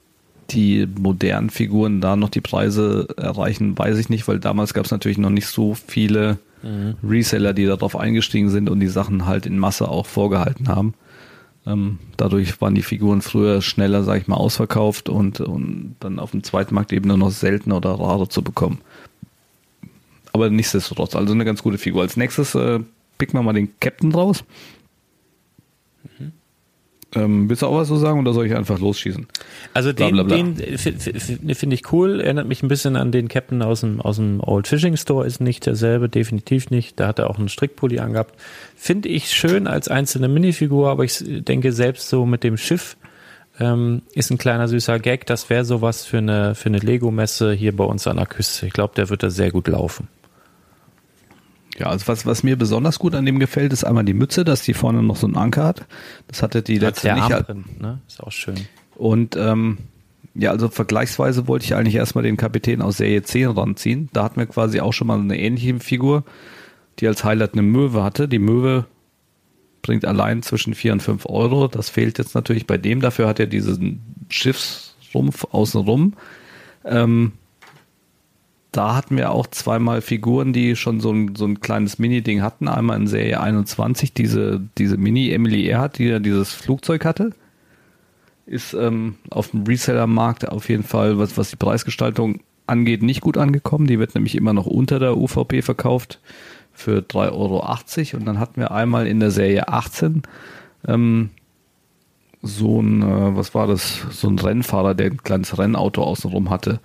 die 0.49 0.87
modernen 0.97 1.49
Figuren 1.49 2.01
da 2.01 2.15
noch 2.15 2.29
die 2.29 2.41
Preise 2.41 3.07
erreichen, 3.17 3.77
weiß 3.77 3.97
ich 3.97 4.09
nicht, 4.09 4.27
weil 4.27 4.39
damals 4.39 4.73
gab 4.73 4.85
es 4.85 4.91
natürlich 4.91 5.17
noch 5.17 5.29
nicht 5.29 5.47
so 5.47 5.75
viele 5.75 6.39
Reseller, 7.03 7.53
die 7.53 7.65
darauf 7.65 7.95
eingestiegen 7.95 8.49
sind 8.49 8.69
und 8.69 8.79
die 8.79 8.87
Sachen 8.87 9.25
halt 9.25 9.45
in 9.45 9.57
Masse 9.57 9.87
auch 9.87 10.05
vorgehalten 10.05 10.67
haben. 10.67 10.93
Ähm, 11.65 11.99
dadurch 12.17 12.59
waren 12.59 12.75
die 12.75 12.81
Figuren 12.81 13.21
früher 13.21 13.61
schneller, 13.61 14.03
sag 14.03 14.21
ich 14.21 14.27
mal, 14.27 14.35
ausverkauft 14.35 15.09
und, 15.09 15.41
und 15.41 15.95
dann 15.99 16.19
auf 16.19 16.31
dem 16.31 16.43
zweiten 16.43 16.73
Markt 16.73 16.91
eben 16.91 17.07
nur 17.07 17.17
noch 17.17 17.31
seltener 17.31 17.77
oder 17.77 17.91
rarer 17.91 18.29
zu 18.29 18.41
bekommen. 18.41 18.79
Aber 20.33 20.49
nichtsdestotrotz, 20.49 21.15
also 21.15 21.33
eine 21.33 21.45
ganz 21.45 21.61
gute 21.61 21.77
Figur. 21.77 22.01
Als 22.01 22.17
nächstes 22.17 22.55
äh, 22.55 22.79
picken 23.17 23.37
wir 23.37 23.43
mal 23.43 23.53
den 23.53 23.69
Captain 23.79 24.13
raus. 24.13 24.43
Ähm, 27.13 27.49
willst 27.49 27.61
du 27.61 27.67
auch 27.67 27.77
was 27.77 27.89
so 27.89 27.97
sagen 27.97 28.19
oder 28.19 28.31
soll 28.31 28.45
ich 28.45 28.55
einfach 28.55 28.79
losschießen? 28.79 29.27
Also 29.73 29.91
den, 29.91 30.13
bla, 30.13 30.23
bla. 30.23 30.35
den 30.37 30.55
finde 30.55 31.75
ich 31.75 31.91
cool, 31.91 32.21
erinnert 32.21 32.47
mich 32.47 32.63
ein 32.63 32.69
bisschen 32.69 32.95
an 32.95 33.11
den 33.11 33.27
Captain 33.27 33.61
aus 33.61 33.81
dem, 33.81 33.99
aus 33.99 34.15
dem 34.15 34.39
Old 34.41 34.67
Fishing 34.67 34.95
Store, 34.95 35.25
ist 35.25 35.41
nicht 35.41 35.65
derselbe, 35.65 36.07
definitiv 36.07 36.69
nicht. 36.69 36.99
Da 36.99 37.07
hat 37.07 37.19
er 37.19 37.29
auch 37.29 37.37
einen 37.37 37.49
Strickpulli 37.49 37.99
angehabt. 37.99 38.35
Finde 38.77 39.09
ich 39.09 39.31
schön 39.31 39.67
als 39.67 39.89
einzelne 39.89 40.29
Minifigur, 40.29 40.89
aber 40.89 41.03
ich 41.03 41.21
denke 41.21 41.73
selbst 41.73 42.07
so 42.07 42.25
mit 42.25 42.43
dem 42.43 42.55
Schiff 42.55 42.95
ähm, 43.59 44.01
ist 44.13 44.31
ein 44.31 44.37
kleiner 44.37 44.67
süßer 44.67 44.99
Gag. 44.99 45.25
Das 45.25 45.49
wäre 45.49 45.65
sowas 45.65 46.05
für 46.05 46.19
eine, 46.19 46.55
für 46.55 46.69
eine 46.69 46.79
Lego-Messe 46.79 47.51
hier 47.51 47.75
bei 47.75 47.83
uns 47.83 48.07
an 48.07 48.17
der 48.17 48.25
Küste. 48.25 48.65
Ich 48.65 48.73
glaube, 48.73 48.93
der 48.95 49.09
wird 49.09 49.23
da 49.23 49.29
sehr 49.29 49.51
gut 49.51 49.67
laufen. 49.67 50.07
Ja, 51.77 51.87
also 51.87 52.07
was, 52.07 52.25
was 52.25 52.43
mir 52.43 52.57
besonders 52.57 52.99
gut 52.99 53.15
an 53.15 53.25
dem 53.25 53.39
gefällt, 53.39 53.73
ist 53.73 53.83
einmal 53.83 54.03
die 54.03 54.13
Mütze, 54.13 54.43
dass 54.43 54.63
die 54.63 54.73
vorne 54.73 55.01
noch 55.01 55.15
so 55.15 55.27
einen 55.27 55.37
Anker 55.37 55.63
hat. 55.63 55.85
Das 56.27 56.43
hatte 56.43 56.61
die 56.61 56.77
letzte 56.77 57.07
der 57.07 57.15
nicht. 57.15 57.31
Arm 57.31 57.43
drin, 57.43 57.65
ne? 57.79 58.01
Ist 58.07 58.21
auch 58.21 58.31
schön. 58.31 58.67
Und 58.95 59.35
ähm, 59.35 59.77
ja, 60.33 60.51
also 60.51 60.69
vergleichsweise 60.69 61.47
wollte 61.47 61.65
ich 61.65 61.75
eigentlich 61.75 61.95
erstmal 61.95 62.23
den 62.23 62.37
Kapitän 62.37 62.81
aus 62.81 62.97
Serie 62.97 63.23
10 63.23 63.49
ranziehen. 63.49 64.09
Da 64.13 64.23
hatten 64.23 64.39
wir 64.39 64.45
quasi 64.45 64.79
auch 64.79 64.93
schon 64.93 65.07
mal 65.07 65.19
eine 65.19 65.39
ähnliche 65.39 65.79
Figur, 65.79 66.23
die 66.99 67.07
als 67.07 67.23
Highlight 67.23 67.53
eine 67.53 67.63
Möwe 67.63 68.03
hatte. 68.03 68.27
Die 68.27 68.39
Möwe 68.39 68.85
bringt 69.81 70.05
allein 70.05 70.43
zwischen 70.43 70.73
4 70.73 70.93
und 70.93 71.01
5 71.01 71.25
Euro. 71.25 71.67
Das 71.67 71.89
fehlt 71.89 72.17
jetzt 72.17 72.35
natürlich 72.35 72.67
bei 72.67 72.77
dem. 72.77 73.01
Dafür 73.01 73.27
hat 73.27 73.39
er 73.39 73.47
diesen 73.47 74.01
Schiffsrumpf 74.29 75.45
außenrum. 75.51 76.13
Ähm, 76.85 77.33
da 78.71 78.95
hatten 78.95 79.17
wir 79.17 79.31
auch 79.31 79.47
zweimal 79.47 80.01
Figuren, 80.01 80.53
die 80.53 80.75
schon 80.75 81.01
so 81.01 81.11
ein, 81.11 81.35
so 81.35 81.45
ein 81.45 81.59
kleines 81.59 81.99
Mini-Ding 81.99 82.41
hatten. 82.41 82.69
Einmal 82.69 83.01
in 83.01 83.07
Serie 83.07 83.41
21, 83.41 84.13
diese, 84.13 84.61
diese 84.77 84.97
Mini-Emily 84.97 85.67
Earhart, 85.67 85.97
die 85.97 86.05
ja 86.05 86.19
dieses 86.19 86.53
Flugzeug 86.53 87.03
hatte. 87.03 87.31
Ist 88.45 88.73
ähm, 88.73 89.15
auf 89.29 89.51
dem 89.51 89.63
Reseller-Markt 89.63 90.47
auf 90.47 90.69
jeden 90.69 90.83
Fall, 90.83 91.17
was, 91.17 91.37
was 91.37 91.49
die 91.49 91.57
Preisgestaltung 91.57 92.39
angeht, 92.65 93.03
nicht 93.03 93.21
gut 93.21 93.37
angekommen. 93.37 93.87
Die 93.87 93.99
wird 93.99 94.15
nämlich 94.15 94.35
immer 94.35 94.53
noch 94.53 94.67
unter 94.67 94.99
der 94.99 95.17
UVP 95.17 95.61
verkauft 95.61 96.19
für 96.71 96.99
3,80 96.99 97.33
Euro. 97.33 98.17
Und 98.19 98.25
dann 98.25 98.39
hatten 98.39 98.61
wir 98.61 98.71
einmal 98.71 99.05
in 99.05 99.19
der 99.19 99.31
Serie 99.31 99.67
18 99.67 100.23
ähm, 100.87 101.29
so 102.41 102.81
ein, 102.81 103.01
äh, 103.01 103.35
was 103.35 103.53
war 103.53 103.67
das, 103.67 104.05
so 104.11 104.29
ein 104.29 104.39
Rennfahrer, 104.39 104.95
der 104.95 105.07
ein 105.07 105.23
kleines 105.23 105.57
Rennauto 105.57 106.03
außenrum 106.03 106.49
hatte. 106.49 106.79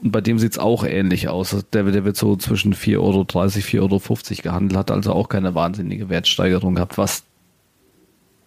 Und 0.00 0.12
bei 0.12 0.20
dem 0.20 0.38
sieht's 0.38 0.58
auch 0.58 0.84
ähnlich 0.84 1.28
aus. 1.28 1.64
Der, 1.72 1.82
der 1.82 2.04
wird 2.04 2.16
so 2.16 2.36
zwischen 2.36 2.72
4,30 2.72 2.98
Euro, 3.00 3.22
4,50 3.22 3.80
Euro 3.80 4.42
gehandelt, 4.42 4.78
hat 4.78 4.90
also 4.90 5.12
auch 5.12 5.28
keine 5.28 5.54
wahnsinnige 5.54 6.08
Wertsteigerung 6.08 6.76
gehabt, 6.76 6.98
was, 6.98 7.24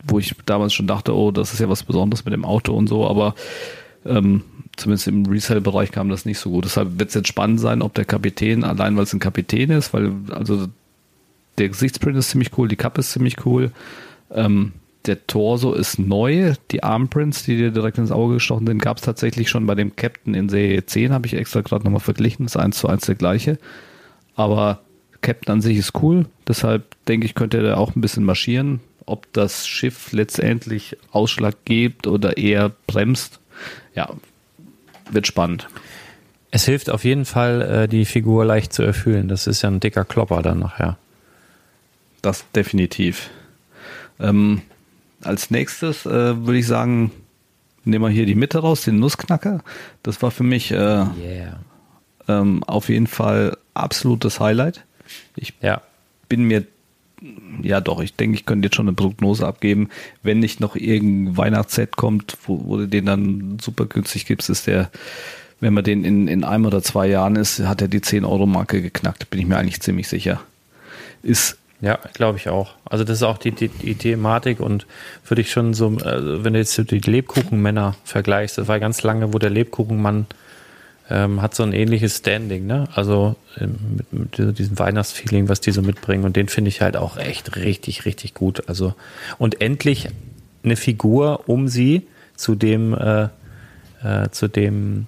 wo 0.06 0.18
ich 0.18 0.34
damals 0.45 0.74
schon 0.74 0.88
dachte, 0.88 1.14
oh, 1.14 1.32
das 1.32 1.54
ist 1.54 1.60
ja 1.60 1.68
was 1.68 1.84
Besonderes 1.84 2.24
mit 2.24 2.34
dem 2.34 2.45
Auto 2.45 2.74
und 2.74 2.88
so, 2.88 3.06
aber 3.06 3.36
ähm, 4.06 4.43
zumindest 4.78 5.08
im 5.08 5.26
Resale-Bereich 5.26 5.91
kam 5.91 6.08
das 6.08 6.26
nicht 6.26 6.39
so 6.39 6.52
gut. 6.52 6.64
Deshalb 6.64 6.97
wird 6.97 7.10
es 7.10 7.16
jetzt 7.16 7.28
spannend 7.28 7.60
sein, 7.60 7.82
ob 7.82 7.93
der 7.95 8.06
Kapitän, 8.06 8.64
allein 8.64 8.95
weil 8.95 9.04
es 9.04 9.14
ein 9.14 9.20
Kapitän 9.20 9.72
ist, 9.72 9.93
weil 9.93 10.14
also 10.32 10.68
der 11.58 11.68
Gesichtsprint 11.68 12.18
ist 12.18 12.30
ziemlich 12.30 12.58
cool, 12.58 12.70
die 12.70 12.78
Kappe 12.78 13.02
ist 13.02 13.12
ziemlich 13.12 13.45
cool, 13.45 13.72
ähm, 14.32 14.72
der 15.06 15.26
Torso 15.28 15.74
ist 15.74 15.99
neu. 15.99 16.54
Die 16.72 16.84
Armprints, 16.84 17.43
die 17.43 17.58
dir 17.58 17.72
direkt 17.72 17.97
ins 17.97 18.12
Auge 18.12 18.36
gestochen 18.36 18.68
sind, 18.68 18.82
gab 18.82 18.97
es 18.97 19.04
tatsächlich 19.04 19.49
schon 19.49 19.66
bei 19.66 19.76
dem 19.76 19.95
Captain 19.95 20.34
in 20.34 20.49
Serie 20.49 20.86
10, 20.86 21.14
habe 21.14 21.28
ich 21.28 21.34
extra 21.34 21.62
gerade 21.62 21.84
nochmal 21.84 21.99
verglichen. 21.99 22.45
Das 22.45 22.56
ist 22.56 22.62
eins 22.62 22.78
zu 22.78 22.88
eins 22.88 23.06
der 23.06 23.16
gleiche. 23.16 23.58
Aber 24.36 24.82
Captain 25.22 25.54
an 25.54 25.62
sich 25.62 25.78
ist 25.78 25.93
cool. 26.02 26.26
Deshalb 26.47 26.95
denke 27.08 27.26
ich, 27.26 27.36
könnte 27.36 27.66
er 27.66 27.78
auch 27.78 27.95
ein 27.95 28.02
bisschen 28.02 28.24
marschieren. 28.24 28.80
Ob 29.06 29.32
das 29.34 29.68
Schiff 29.68 30.12
letztendlich 30.12 30.97
Ausschlag 31.12 31.56
gibt 31.66 32.08
oder 32.08 32.38
eher 32.38 32.72
bremst, 32.88 33.39
ja, 33.95 34.14
wird 35.10 35.28
spannend. 35.28 35.68
Es 36.52 36.66
hilft 36.66 36.89
auf 36.89 37.04
jeden 37.04 37.26
Fall, 37.26 37.62
äh, 37.62 37.88
die 37.88 38.06
Figur 38.06 38.45
leicht 38.45 38.74
zu 38.74 38.84
erfüllen. 38.84 39.28
Das 39.28 39.47
ist 39.47 39.62
ja 39.62 39.70
ein 39.70 39.80
dicker 39.80 40.06
Klopper 40.06 40.41
dann 40.41 40.60
nachher. 40.60 40.97
Das 42.22 42.45
definitiv. 42.54 43.30
Ähm, 44.20 44.62
als 45.24 45.51
nächstes 45.51 46.05
äh, 46.05 46.09
würde 46.45 46.57
ich 46.59 46.67
sagen, 46.67 47.11
nehmen 47.84 48.03
wir 48.05 48.09
hier 48.09 48.26
die 48.26 48.36
Mitte 48.36 48.59
raus, 48.59 48.84
den 48.84 48.99
Nussknacker. 48.99 49.63
Das 50.03 50.22
war 50.22 50.32
für 50.32 50.43
mich 50.43 50.72
äh, 50.72 50.76
Yeah. 50.76 51.59
ähm, 52.28 52.63
auf 52.63 52.89
jeden 52.89 53.07
Fall 53.07 53.57
absolutes 53.74 54.39
Highlight. 54.39 54.84
Ich 55.36 55.53
Ja. 55.61 55.82
bin 56.30 56.43
mir, 56.43 56.63
ja 57.61 57.82
doch, 57.82 58.01
ich 58.01 58.15
denke, 58.15 58.36
ich 58.36 58.45
könnte 58.45 58.67
jetzt 58.67 58.76
schon 58.76 58.88
eine 58.88 58.95
Prognose 58.95 59.45
abgeben. 59.45 59.89
Wenn 60.24 60.39
nicht 60.39 60.59
noch 60.59 60.76
irgendein 60.76 61.38
Weihnachtsset 61.38 61.95
kommt, 61.95 62.38
wo, 62.45 62.61
wo 62.65 62.78
du 62.78 62.88
den 62.88 63.05
dann 63.05 63.57
super 63.61 63.86
günstig 63.86 64.26
gibst, 64.26 64.49
ist 64.49 64.67
der, 64.67 64.89
wenn 65.59 65.74
man 65.74 65.84
den 65.84 66.03
in, 66.03 66.28
in 66.28 66.43
einem 66.43 66.65
oder 66.65 66.82
zwei 66.82 67.07
Jahren 67.07 67.36
ist, 67.36 67.59
hat 67.59 67.82
er 67.82 67.88
die 67.88 67.99
10-Euro-Marke 67.99 68.82
geknackt, 68.82 69.30
bin 69.30 69.39
ich 69.39 69.45
mir 69.47 69.57
eigentlich 69.57 69.82
ziemlich 69.82 70.07
sicher. 70.07 70.41
Ist 71.24 71.57
Ja, 71.82 71.98
glaube 72.14 72.38
ich 72.38 72.48
auch. 72.48 72.76
Also 72.86 73.04
das 73.04 73.18
ist 73.18 73.24
auch 73.24 73.40
die, 73.40 73.52
die, 73.52 73.68
die 73.68 73.96
Thematik 73.96 74.60
und 74.60 74.86
würde 75.28 75.42
ich 75.42 75.52
schon 75.52 75.74
so, 75.74 75.98
also 76.04 76.44
wenn 76.44 76.54
du 76.54 76.60
jetzt 76.60 76.78
die 76.92 77.00
Lebkuchenmänner 77.00 77.96
vergleichst, 78.04 78.60
das 78.60 78.68
war 78.68 78.80
ganz 78.80 79.02
lange, 79.02 79.34
wo 79.34 79.40
der 79.40 79.50
Lebkuchenmann 79.50 80.28
ähm, 81.10 81.42
hat 81.42 81.56
so 81.56 81.64
ein 81.64 81.74
ähnliches 81.74 82.18
Standing, 82.18 82.68
ne? 82.68 82.88
Also 82.94 83.36
ähm, 83.60 83.78
mit, 84.12 84.38
mit 84.38 84.60
diesem 84.60 84.78
Weihnachtsfeeling, 84.78 85.50
was 85.50 85.60
die 85.60 85.72
so 85.72 85.82
mitbringen 85.82 86.24
und 86.24 86.36
den 86.36 86.48
finde 86.48 86.70
ich 86.70 86.82
halt 86.82 86.96
auch 86.96 87.18
echt 87.18 87.56
richtig, 87.56 88.06
richtig 88.06 88.36
gut. 88.36 88.70
Also 88.70 88.94
und 89.40 89.60
endlich 89.60 90.08
eine 90.64 90.76
Figur, 90.76 91.50
um 91.50 91.68
sie 91.68 92.08
zu 92.36 92.54
dem 92.54 92.94
äh, 92.94 93.24
äh, 94.04 94.30
zu 94.30 94.48
dem 94.48 95.08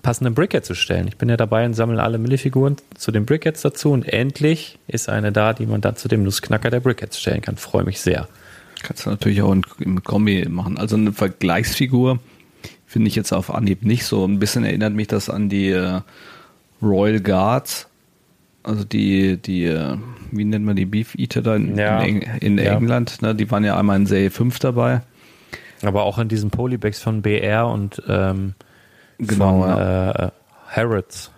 passenden 0.00 0.34
Bricket 0.34 0.64
zu 0.64 0.74
stellen. 0.74 1.06
Ich 1.08 1.16
bin 1.18 1.28
ja 1.28 1.36
dabei 1.36 1.64
und 1.66 1.74
sammle 1.74 2.02
alle 2.02 2.18
Millifiguren 2.18 2.76
zu 2.96 3.10
den 3.12 3.26
Brickets 3.26 3.60
dazu 3.62 3.90
und 3.92 4.08
endlich 4.08 4.78
ist 4.88 5.08
eine 5.08 5.32
da, 5.32 5.52
die 5.52 5.66
man 5.66 5.80
dann 5.80 5.96
zu 5.96 6.08
dem 6.08 6.22
Nussknacker 6.22 6.70
der 6.70 6.80
Brickets 6.80 7.20
stellen 7.20 7.42
kann. 7.42 7.56
Freue 7.56 7.84
mich 7.84 8.00
sehr. 8.00 8.28
Kannst 8.82 9.06
du 9.06 9.10
natürlich 9.10 9.42
auch 9.42 9.54
im 9.78 10.02
Kombi 10.02 10.46
machen. 10.48 10.78
Also 10.78 10.96
eine 10.96 11.12
Vergleichsfigur 11.12 12.18
finde 12.86 13.08
ich 13.08 13.14
jetzt 13.14 13.32
auf 13.32 13.52
Anhieb 13.54 13.84
nicht 13.84 14.04
so. 14.04 14.24
Ein 14.24 14.38
bisschen 14.38 14.64
erinnert 14.64 14.92
mich 14.94 15.08
das 15.08 15.28
an 15.30 15.48
die 15.48 15.68
äh, 15.70 16.00
Royal 16.82 17.20
Guards. 17.20 17.88
Also 18.64 18.84
die, 18.84 19.36
die, 19.38 19.64
äh, 19.64 19.96
wie 20.30 20.44
nennt 20.44 20.64
man 20.64 20.76
die 20.76 20.84
Beef 20.86 21.14
Eater 21.16 21.42
da 21.42 21.56
in, 21.56 21.76
Ja. 21.76 22.00
in, 22.02 22.22
Eng 22.22 22.38
in 22.40 22.58
Ja. 22.58 22.76
England? 22.76 23.20
Ne? 23.22 23.34
Die 23.34 23.50
waren 23.50 23.64
ja 23.64 23.78
einmal 23.78 23.96
in 23.96 24.06
Serie 24.06 24.30
5 24.30 24.58
dabei. 24.58 25.02
Aber 25.82 26.04
auch 26.04 26.18
in 26.18 26.28
diesen 26.28 26.50
Polybags 26.50 27.00
von 27.00 27.22
BR 27.22 27.66
und 27.66 28.02
ähm, 28.08 28.54
Genau, 29.18 29.60
von 29.60 29.68
ja. 29.68 30.10
äh, 30.10 30.30
Harrods. 30.68 31.30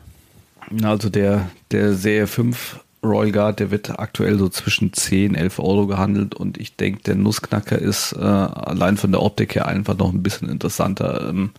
Also 0.83 1.11
der, 1.11 1.51
der 1.71 1.95
Serie 1.95 2.27
5 2.27 2.81
Royal 3.05 3.33
Guard, 3.33 3.61
der 3.61 3.71
wird 3.71 3.99
aktuell 3.99 4.39
so 4.39 4.49
zwischen 4.49 4.93
10, 4.93 5.35
11 5.35 5.59
Euro 5.59 5.87
gehandelt 5.87 6.35
und 6.35 6.59
ich 6.59 6.77
denke, 6.77 7.03
der 7.03 7.15
Nussknacker 7.17 7.79
ist 7.79 8.13
äh, 8.13 8.19
allein 8.19 8.97
von 8.97 9.13
der 9.13 9.23
Optik 9.23 9.55
her 9.55 9.67
einfach 9.67 9.97
noch 9.97 10.13
ein 10.13 10.23
bisschen 10.23 10.49
interessanter. 10.49 11.29
Ähm, 11.29 11.51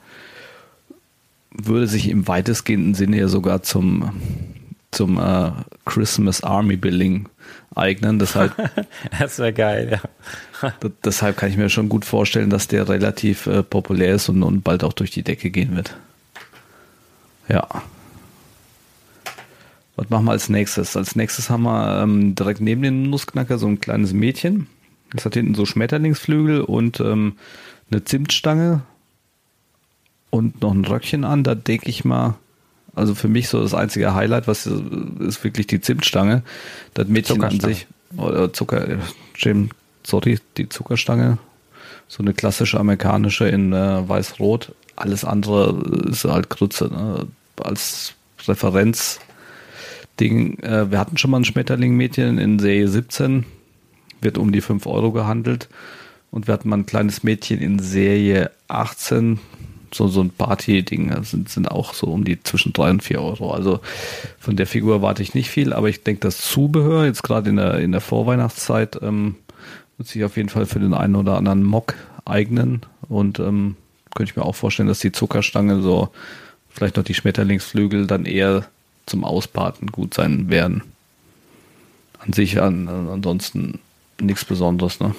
würde 1.52 1.88
sich 1.88 2.10
im 2.10 2.28
weitestgehenden 2.28 2.96
Sinne 2.96 3.18
ja 3.18 3.28
sogar 3.28 3.62
zum, 3.64 4.12
zum 4.92 5.20
äh, 5.20 5.52
Christmas 5.86 6.44
Army 6.44 6.76
Building 6.76 7.30
eignen. 7.76 8.20
Deshalb, 8.20 8.54
Das 9.20 9.40
wäre 9.40 9.54
geil, 9.54 9.90
ja. 9.92 10.02
Deshalb 11.04 11.38
kann 11.38 11.50
ich 11.50 11.58
mir 11.58 11.70
schon 11.70 11.90
gut 11.90 12.06
vorstellen, 12.06 12.50
dass 12.50 12.68
der 12.68 12.88
relativ 12.88 13.48
äh, 13.48 13.64
populär 13.64 14.16
ist 14.16 14.30
und, 14.30 14.44
und 14.44 14.64
bald 14.64 14.84
auch 14.84 14.94
durch 14.94 15.12
die 15.12 15.24
Decke 15.24 15.50
gehen 15.50 15.76
wird. 15.76 15.96
Ja. 17.50 17.68
Was 19.96 20.10
machen 20.10 20.26
wir 20.26 20.32
als 20.32 20.50
nächstes? 20.50 20.98
Als 20.98 21.16
nächstes 21.16 21.50
haben 21.50 21.64
wir 21.64 22.02
ähm, 22.02 22.36
direkt 22.36 22.62
neben 22.62 22.82
dem 22.82 23.10
Nussknacker 23.10 23.58
so 23.58 23.68
ein 23.68 23.80
kleines 23.80 24.14
Mädchen. 24.14 24.68
Das 25.12 25.26
hat 25.26 25.36
hinten 25.36 25.56
so 25.56 25.66
Schmetterlingsflügel 25.66 26.62
und 26.62 27.00
ähm, 27.00 27.38
eine 27.90 28.04
Zimtstange 28.04 28.82
und 30.30 30.62
noch 30.62 30.74
ein 30.74 30.86
Röckchen 30.86 31.24
an. 31.24 31.44
Da 31.44 31.56
denke 31.56 31.90
ich 31.90 32.04
mal, 32.04 32.36
also 32.94 33.16
für 33.16 33.28
mich 33.28 33.48
so 33.48 33.62
das 33.62 33.74
einzige 33.74 34.14
Highlight, 34.14 34.48
was 34.48 34.66
äh, 34.66 34.72
ist 35.20 35.44
wirklich 35.44 35.68
die 35.68 35.82
Zimtstange. 35.82 36.44
Das 36.94 37.08
Mädchen 37.08 37.44
an 37.44 37.60
sich, 37.60 37.88
oder 38.18 38.52
Zucker, 38.52 38.98
Jim, 39.36 39.70
sorry, 40.06 40.40
die 40.58 40.70
Zuckerstange. 40.70 41.38
So 42.08 42.22
eine 42.22 42.34
klassische 42.34 42.80
amerikanische 42.80 43.48
in 43.48 43.74
äh, 43.74 44.08
weiß-rot. 44.08 44.74
Alles 44.96 45.26
andere 45.26 46.08
ist 46.10 46.24
halt 46.24 46.50
Grütze. 46.50 46.86
Ne? 46.86 47.28
Als 47.62 48.14
Referenz 48.48 49.20
Ding, 50.20 50.60
äh, 50.60 50.90
wir 50.92 51.00
hatten 51.00 51.18
schon 51.18 51.32
mal 51.32 51.40
ein 51.40 51.46
Schmetterling-Mädchen 51.46 52.38
in 52.38 52.60
Serie 52.60 52.88
17, 52.88 53.46
wird 54.22 54.38
um 54.38 54.52
die 54.52 54.62
5 54.62 54.86
Euro 54.88 55.12
gehandelt. 55.12 55.68
Und 56.32 56.48
wir 56.48 56.54
hatten 56.54 56.70
mal 56.70 56.78
ein 56.78 56.86
kleines 56.86 57.24
Mädchen 57.24 57.60
in 57.60 57.80
Serie 57.80 58.52
18, 58.68 59.40
so, 59.94 60.08
so 60.08 60.22
ein 60.22 60.30
Party-Ding, 60.30 61.24
sind, 61.24 61.50
sind 61.50 61.72
auch 61.72 61.94
so 61.94 62.08
um 62.08 62.26
die 62.26 62.42
zwischen 62.44 62.74
3 62.74 62.90
und 62.92 63.04
4 63.04 63.22
Euro. 63.22 63.52
Also 63.54 63.80
von 64.40 64.56
der 64.56 64.68
Figur 64.68 64.96
erwarte 64.96 65.24
ich 65.24 65.34
nicht 65.34 65.50
viel, 65.50 65.74
aber 65.74 65.90
ich 65.90 66.04
denke, 66.04 66.22
das 66.22 66.40
Zubehör, 66.42 67.06
jetzt 67.06 67.24
gerade 67.24 67.50
in 67.50 67.58
der, 67.58 67.80
in 67.80 67.92
der 67.92 68.02
Vorweihnachtszeit, 68.02 69.00
ähm, 69.02 69.36
wird 69.98 70.08
sich 70.08 70.24
auf 70.24 70.38
jeden 70.38 70.50
Fall 70.50 70.66
für 70.66 70.80
den 70.80 70.94
einen 70.94 71.16
oder 71.16 71.38
anderen 71.38 71.64
Mock 71.64 71.96
eignen. 72.26 72.82
Und 73.08 73.40
ähm, 73.40 73.76
könnte 74.14 74.32
ich 74.32 74.36
mir 74.36 74.44
auch 74.44 74.56
vorstellen, 74.56 74.88
dass 74.88 75.00
die 75.00 75.12
Zuckerstange 75.12 75.82
so, 75.82 76.10
vielleicht 76.70 76.98
noch 76.98 77.04
die 77.04 77.14
Schmetterlingsflügel 77.14 78.08
dann 78.08 78.26
eher 78.26 78.66
zum 79.06 79.24
Ausparten 79.24 79.92
gut 79.92 80.14
sein 80.14 80.50
werden. 80.50 80.84
An 82.20 82.34
sich 82.34 82.60
an, 82.62 82.88
ansonsten 82.88 83.80
nichts 84.20 84.46
Besonderes, 84.46 85.00
ne? 85.00 85.14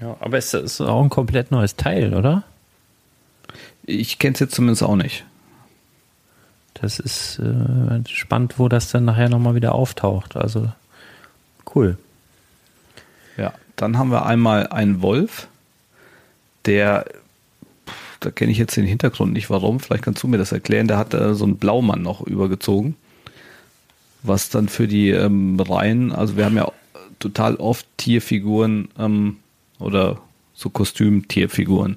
ja. 0.00 0.16
Aber 0.20 0.36
es 0.36 0.52
ist 0.52 0.80
auch 0.80 1.02
ein 1.02 1.10
komplett 1.10 1.50
neues 1.50 1.76
Teil, 1.76 2.14
oder? 2.14 2.42
Ich 3.84 4.18
kenne 4.18 4.34
es 4.34 4.40
jetzt 4.40 4.54
zumindest 4.54 4.82
auch 4.82 4.96
nicht. 4.96 5.24
Das 6.74 6.98
ist 6.98 7.38
äh, 7.38 8.08
spannend, 8.08 8.58
wo 8.58 8.68
das 8.68 8.90
dann 8.90 9.04
nachher 9.04 9.28
nochmal 9.28 9.54
wieder 9.54 9.74
auftaucht. 9.74 10.36
Also 10.36 10.72
cool. 11.74 11.96
Dann 13.82 13.98
haben 13.98 14.12
wir 14.12 14.24
einmal 14.24 14.68
einen 14.68 15.02
Wolf, 15.02 15.48
der, 16.66 17.04
da 18.20 18.30
kenne 18.30 18.52
ich 18.52 18.58
jetzt 18.58 18.76
den 18.76 18.86
Hintergrund 18.86 19.32
nicht, 19.32 19.50
warum, 19.50 19.80
vielleicht 19.80 20.04
kannst 20.04 20.22
du 20.22 20.28
mir 20.28 20.38
das 20.38 20.52
erklären, 20.52 20.86
der 20.86 20.98
hat 20.98 21.14
äh, 21.14 21.34
so 21.34 21.44
einen 21.44 21.56
Blaumann 21.56 22.00
noch 22.00 22.20
übergezogen, 22.24 22.94
was 24.22 24.50
dann 24.50 24.68
für 24.68 24.86
die 24.86 25.10
ähm, 25.10 25.58
Reihen, 25.58 26.12
also 26.12 26.36
wir 26.36 26.44
haben 26.44 26.56
ja 26.56 26.70
total 27.18 27.56
oft 27.56 27.84
Tierfiguren 27.96 28.88
ähm, 29.00 29.38
oder 29.80 30.20
so 30.54 30.70
Kostüm-Tierfiguren. 30.70 31.96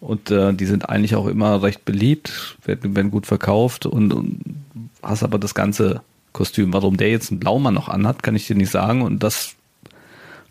Und 0.00 0.32
äh, 0.32 0.52
die 0.52 0.66
sind 0.66 0.88
eigentlich 0.88 1.14
auch 1.14 1.28
immer 1.28 1.62
recht 1.62 1.84
beliebt, 1.84 2.56
werden, 2.64 2.96
werden 2.96 3.12
gut 3.12 3.26
verkauft 3.26 3.86
und, 3.86 4.12
und 4.12 4.40
hast 5.00 5.22
aber 5.22 5.38
das 5.38 5.54
ganze 5.54 6.00
Kostüm. 6.32 6.72
Warum 6.72 6.96
der 6.96 7.10
jetzt 7.10 7.30
einen 7.30 7.38
Blaumann 7.38 7.74
noch 7.74 7.88
anhat, 7.88 8.24
kann 8.24 8.34
ich 8.34 8.48
dir 8.48 8.56
nicht 8.56 8.72
sagen. 8.72 9.02
Und 9.02 9.22
das 9.22 9.54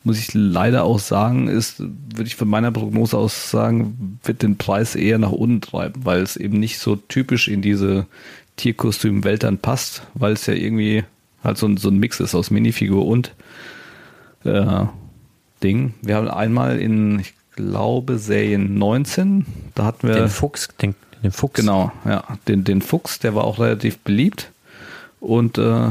muss 0.03 0.19
ich 0.19 0.33
leider 0.33 0.83
auch 0.83 0.99
sagen, 0.99 1.47
ist, 1.47 1.79
würde 1.79 2.25
ich 2.25 2.35
von 2.35 2.47
meiner 2.47 2.71
Prognose 2.71 3.17
aus 3.17 3.51
sagen, 3.51 4.19
wird 4.23 4.41
den 4.41 4.57
Preis 4.57 4.95
eher 4.95 5.19
nach 5.19 5.31
unten 5.31 5.61
treiben, 5.61 6.05
weil 6.05 6.21
es 6.21 6.37
eben 6.37 6.59
nicht 6.59 6.79
so 6.79 6.95
typisch 6.95 7.47
in 7.47 7.61
diese 7.61 8.05
Tierkostümwelt 8.55 9.43
dann 9.43 9.57
passt, 9.57 10.03
weil 10.13 10.33
es 10.33 10.45
ja 10.45 10.53
irgendwie 10.53 11.03
halt 11.43 11.57
so 11.57 11.67
ein, 11.67 11.77
so 11.77 11.89
ein 11.89 11.97
Mix 11.97 12.19
ist 12.19 12.35
aus 12.35 12.51
Minifigur 12.51 13.05
und 13.05 13.33
äh, 14.43 14.85
Ding. 15.63 15.93
Wir 16.01 16.15
haben 16.15 16.29
einmal 16.29 16.79
in, 16.79 17.19
ich 17.19 17.33
glaube, 17.55 18.17
Serien 18.17 18.77
19, 18.77 19.45
da 19.75 19.85
hatten 19.85 20.07
wir 20.07 20.15
Den 20.15 20.29
Fuchs, 20.29 20.69
den, 20.81 20.95
den 21.23 21.31
Fuchs. 21.31 21.59
Genau, 21.59 21.91
ja. 22.05 22.23
Den, 22.47 22.63
den 22.63 22.81
Fuchs, 22.81 23.19
der 23.19 23.35
war 23.35 23.43
auch 23.43 23.59
relativ 23.59 23.97
beliebt 23.99 24.51
und 25.19 25.57
äh, 25.57 25.89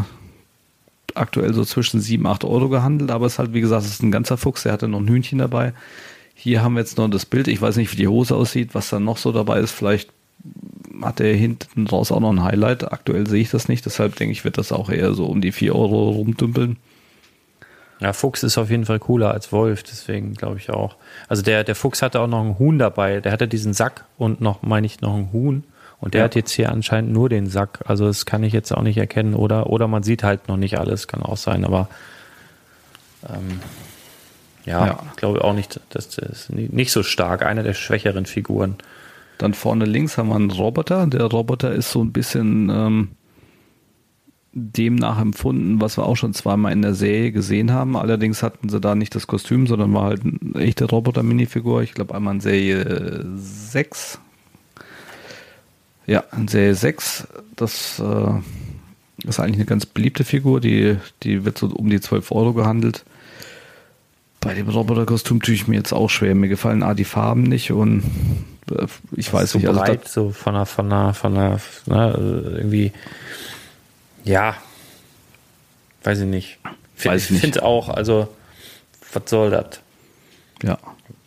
aktuell 1.19 1.53
so 1.55 1.65
zwischen 1.65 2.01
7, 2.01 2.27
8 2.27 2.45
Euro 2.45 2.69
gehandelt, 2.69 3.11
aber 3.11 3.27
es 3.27 3.35
ist 3.35 3.39
halt, 3.39 3.53
wie 3.53 3.61
gesagt, 3.61 3.85
es 3.85 3.91
ist 3.91 4.03
ein 4.03 4.13
ganzer 4.13 4.37
Fuchs, 4.37 4.63
der 4.63 4.73
hatte 4.73 4.89
noch 4.89 5.01
ein 5.01 5.09
Hühnchen 5.09 5.39
dabei. 5.39 5.73
Hier 6.35 6.63
haben 6.63 6.75
wir 6.75 6.81
jetzt 6.81 6.99
noch 6.99 7.09
das 7.09 7.27
Bild, 7.27 7.49
ich 7.49 7.61
weiß 7.61 7.77
nicht, 7.77 7.93
wie 7.93 7.97
die 7.97 8.09
Hose 8.09 8.37
aussieht, 8.37 8.75
was 8.75 8.91
da 8.91 9.01
noch 9.01 9.17
so 9.17 9.33
dabei 9.33 9.61
ist, 9.61 9.73
vielleicht 9.73 10.11
hat 11.03 11.21
er 11.21 11.35
hinten 11.35 11.87
raus 11.87 12.13
auch 12.13 12.21
noch 12.21 12.31
ein 12.31 12.43
Highlight. 12.43 12.93
Aktuell 12.93 13.27
sehe 13.27 13.43
ich 13.43 13.51
das 13.51 13.69
nicht, 13.69 13.87
deshalb 13.87 14.17
denke 14.17 14.33
ich, 14.33 14.45
wird 14.45 14.59
das 14.59 14.73
auch 14.73 14.91
eher 14.91 15.15
so 15.15 15.27
um 15.27 15.41
die 15.41 15.53
4 15.53 15.75
Euro 15.75 16.11
rumdümpeln. 16.11 16.77
Ja, 18.01 18.13
Fuchs 18.13 18.45
ist 18.45 18.59
auf 18.59 18.71
jeden 18.71 18.87
Fall 18.87 19.01
cooler 19.01 19.33
als 19.33 19.51
Wolf, 19.51 19.83
deswegen 19.83 20.35
glaube 20.35 20.59
ich 20.59 20.71
auch. 20.71 20.97
Also 21.27 21.43
der, 21.43 21.65
der 21.65 21.75
Fuchs 21.75 22.01
hatte 22.01 22.21
auch 22.21 22.29
noch 22.29 22.41
einen 22.41 22.59
Huhn 22.59 22.79
dabei. 22.79 23.21
Der 23.21 23.33
hatte 23.33 23.49
diesen 23.49 23.73
Sack 23.73 24.05
und 24.17 24.41
noch, 24.41 24.63
meine 24.63 24.87
ich, 24.87 25.01
noch 25.01 25.15
einen 25.15 25.33
Huhn. 25.33 25.65
Und 26.01 26.15
der 26.15 26.21
Ja. 26.21 26.25
hat 26.27 26.35
jetzt 26.37 26.53
hier 26.53 26.71
anscheinend 26.71 27.13
nur 27.13 27.29
den 27.29 27.47
Sack. 27.49 27.81
Also 27.87 28.07
das 28.07 28.25
kann 28.25 28.45
ich 28.45 28.53
jetzt 28.53 28.73
auch 28.73 28.83
nicht 28.83 28.99
erkennen. 28.99 29.35
Oder, 29.35 29.69
oder 29.69 29.89
man 29.89 30.03
sieht 30.05 30.23
halt 30.23 30.47
noch 30.49 30.57
nicht 30.57 30.79
alles, 30.79 31.09
kann 31.09 31.23
auch 31.23 31.37
sein. 31.37 31.65
Aber 31.65 31.89
ähm, 33.29 33.61
ja, 34.65 34.87
Ja. 34.87 34.99
ich 35.11 35.17
glaube 35.17 35.43
auch 35.43 35.55
nicht, 35.55 35.81
dass 35.91 36.09
das 36.11 36.49
nicht 36.51 36.93
so 36.93 37.03
stark. 37.03 37.45
Eine 37.45 37.63
der 37.65 37.75
schwächeren 37.75 38.27
Figuren. 38.27 38.77
Dann 39.39 39.55
vorne 39.55 39.85
links 39.87 40.19
haben 40.19 40.29
wir 40.29 40.37
einen 40.37 40.51
Roboter. 40.51 41.07
Der 41.07 41.25
Roboter 41.25 41.73
ist 41.73 41.91
so 41.91 42.03
ein 42.03 42.13
bisschen 42.13 42.71
ähm, 42.71 43.09
dem 44.53 44.95
nachempfunden, 44.97 45.81
was 45.81 45.97
wir 45.99 46.07
auch 46.07 46.17
schon 46.17 46.33
zweimal 46.35 46.73
in 46.73 46.83
der 46.83 46.95
Serie 46.95 47.33
gesehen 47.33 47.73
haben. 47.73 47.97
Allerdings 47.97 48.43
hatten 48.43 48.69
sie 48.69 48.81
da 48.81 48.95
nicht 48.95 49.15
das 49.15 49.27
Kostüm, 49.27 49.67
sondern 49.67 49.93
war 49.95 50.05
halt 50.05 50.23
eine 50.25 50.63
echte 50.65 50.85
Roboter-Minifigur. 50.87 51.83
Ich 51.83 51.95
glaube 51.95 52.15
einmal 52.15 52.35
in 52.35 52.41
Serie 52.41 53.25
6. 53.37 54.21
Ja, 56.09 56.25
in 56.37 56.49
Serie 56.49 56.75
6. 56.75 57.29
Das 57.55 57.99
äh, 58.01 59.29
ist 59.29 59.39
eigentlich 59.39 59.57
eine 59.57 59.65
ganz 59.67 59.87
beliebte 59.87 60.25
Figur. 60.25 60.61
Die, 60.61 60.97
die 61.23 61.45
wird 61.45 61.59
so 61.59 61.67
um 61.69 61.89
die 61.91 62.01
12 62.01 62.33
Euro 62.33 62.55
gehandelt. 62.55 63.05
Bei 64.41 64.55
dem 64.55 64.69
Roboter-Kostüm 64.69 65.43
tue 65.43 65.55
ich 65.55 65.69
mir 65.69 65.77
jetzt 65.77 65.93
auch 65.93 66.09
schwer. 66.09 66.35
Mir 66.35 66.49
gefallen 66.49 66.83
A, 66.83 66.95
die 66.95 67.05
Farben 67.05 67.43
nicht 67.43 67.71
und 67.73 68.03
äh, 68.71 68.87
ich 69.17 69.33
weiß 69.33 69.53
so 69.53 69.59
nicht. 69.59 69.69
Also 69.69 69.81
breit, 69.81 70.09
so 70.09 70.31
von 70.31 70.55
der, 70.55 70.65
von 70.67 70.89
der, 70.89 71.13
von 71.13 71.35
der, 71.35 71.61
ne, 71.87 72.13
irgendwie, 72.57 72.93
ja, 74.25 74.57
weiß 76.05 76.21
ich 76.21 76.27
nicht. 76.27 76.59
F- 76.97 77.07
Weiß 77.07 77.25
ich 77.25 77.31
nicht. 77.33 77.41
finde 77.43 77.63
auch, 77.65 77.89
also, 77.91 78.29
was 79.13 79.23
soll 79.29 79.51
das? 79.51 79.81
ja. 80.63 80.79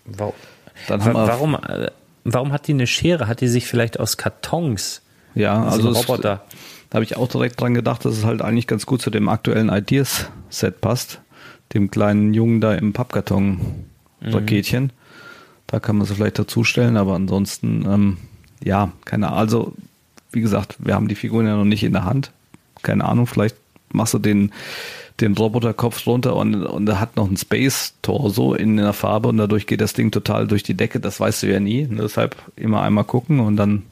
Warum, 0.05 0.33
Dann 0.87 1.03
haben 1.03 1.13
wir, 1.13 1.27
warum, 1.27 1.55
äh, 1.55 1.91
warum 2.23 2.51
hat 2.51 2.67
die 2.67 2.73
eine 2.73 2.87
Schere? 2.87 3.27
Hat 3.27 3.41
die 3.41 3.47
sich 3.47 3.67
vielleicht 3.67 3.99
aus 3.99 4.17
Kartons? 4.17 5.01
ja, 5.35 5.63
Also 5.63 5.87
ein 5.89 5.93
es- 5.93 5.99
Roboter. 6.09 6.43
Da 6.89 6.95
habe 6.95 7.05
ich 7.05 7.15
auch 7.15 7.29
direkt 7.29 7.61
dran 7.61 7.73
gedacht, 7.73 8.03
dass 8.03 8.17
es 8.17 8.25
halt 8.25 8.41
eigentlich 8.41 8.67
ganz 8.67 8.85
gut 8.85 9.01
zu 9.01 9.09
dem 9.09 9.29
aktuellen 9.29 9.69
Ideas-Set 9.69 10.81
passt. 10.81 11.21
Dem 11.73 11.89
kleinen 11.89 12.33
Jungen 12.33 12.59
da 12.59 12.73
im 12.75 12.91
Pappkarton-Paketchen. 12.91 14.91
Da 15.67 15.79
kann 15.79 15.97
man 15.97 16.05
sie 16.05 16.15
vielleicht 16.15 16.37
dazustellen, 16.37 16.97
aber 16.97 17.13
ansonsten, 17.15 17.85
ähm, 17.87 18.17
ja, 18.63 18.91
keine 19.05 19.27
Ahnung. 19.27 19.39
Also, 19.39 19.73
wie 20.33 20.41
gesagt, 20.41 20.75
wir 20.79 20.95
haben 20.95 21.07
die 21.07 21.15
Figuren 21.15 21.47
ja 21.47 21.55
noch 21.55 21.63
nicht 21.65 21.83
in 21.83 21.93
der 21.93 22.03
Hand. 22.03 22.31
Keine 22.81 23.05
Ahnung, 23.05 23.25
vielleicht 23.27 23.55
machst 23.93 24.13
du 24.13 24.19
den, 24.19 24.51
den 25.21 25.37
Roboterkopf 25.37 26.05
runter 26.07 26.35
und, 26.35 26.55
und 26.55 26.89
er 26.89 26.99
hat 26.99 27.15
noch 27.15 27.29
ein 27.29 27.37
Space-Torso 27.37 28.53
in 28.53 28.77
der 28.77 28.93
Farbe 28.93 29.29
und 29.29 29.37
dadurch 29.37 29.67
geht 29.67 29.81
das 29.81 29.93
Ding 29.93 30.11
total 30.11 30.47
durch 30.47 30.63
die 30.63 30.73
Decke. 30.73 30.99
Das 30.99 31.19
weißt 31.19 31.43
du 31.43 31.47
ja 31.51 31.59
nie. 31.59 31.87
Ne? 31.87 32.01
Deshalb 32.01 32.35
immer 32.55 32.81
einmal 32.81 33.03
gucken 33.03 33.39
und 33.39 33.55
dann, 33.55 33.83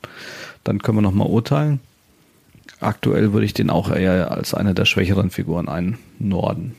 dann 0.64 0.80
können 0.80 0.98
wir 0.98 1.02
nochmal 1.02 1.28
urteilen. 1.28 1.80
Aktuell 2.80 3.34
würde 3.34 3.46
ich 3.46 3.54
den 3.54 3.70
auch 3.70 3.92
eher 3.92 4.32
als 4.32 4.54
eine 4.54 4.74
der 4.74 4.86
schwächeren 4.86 5.30
Figuren 5.30 5.68
einnorden. 5.68 6.76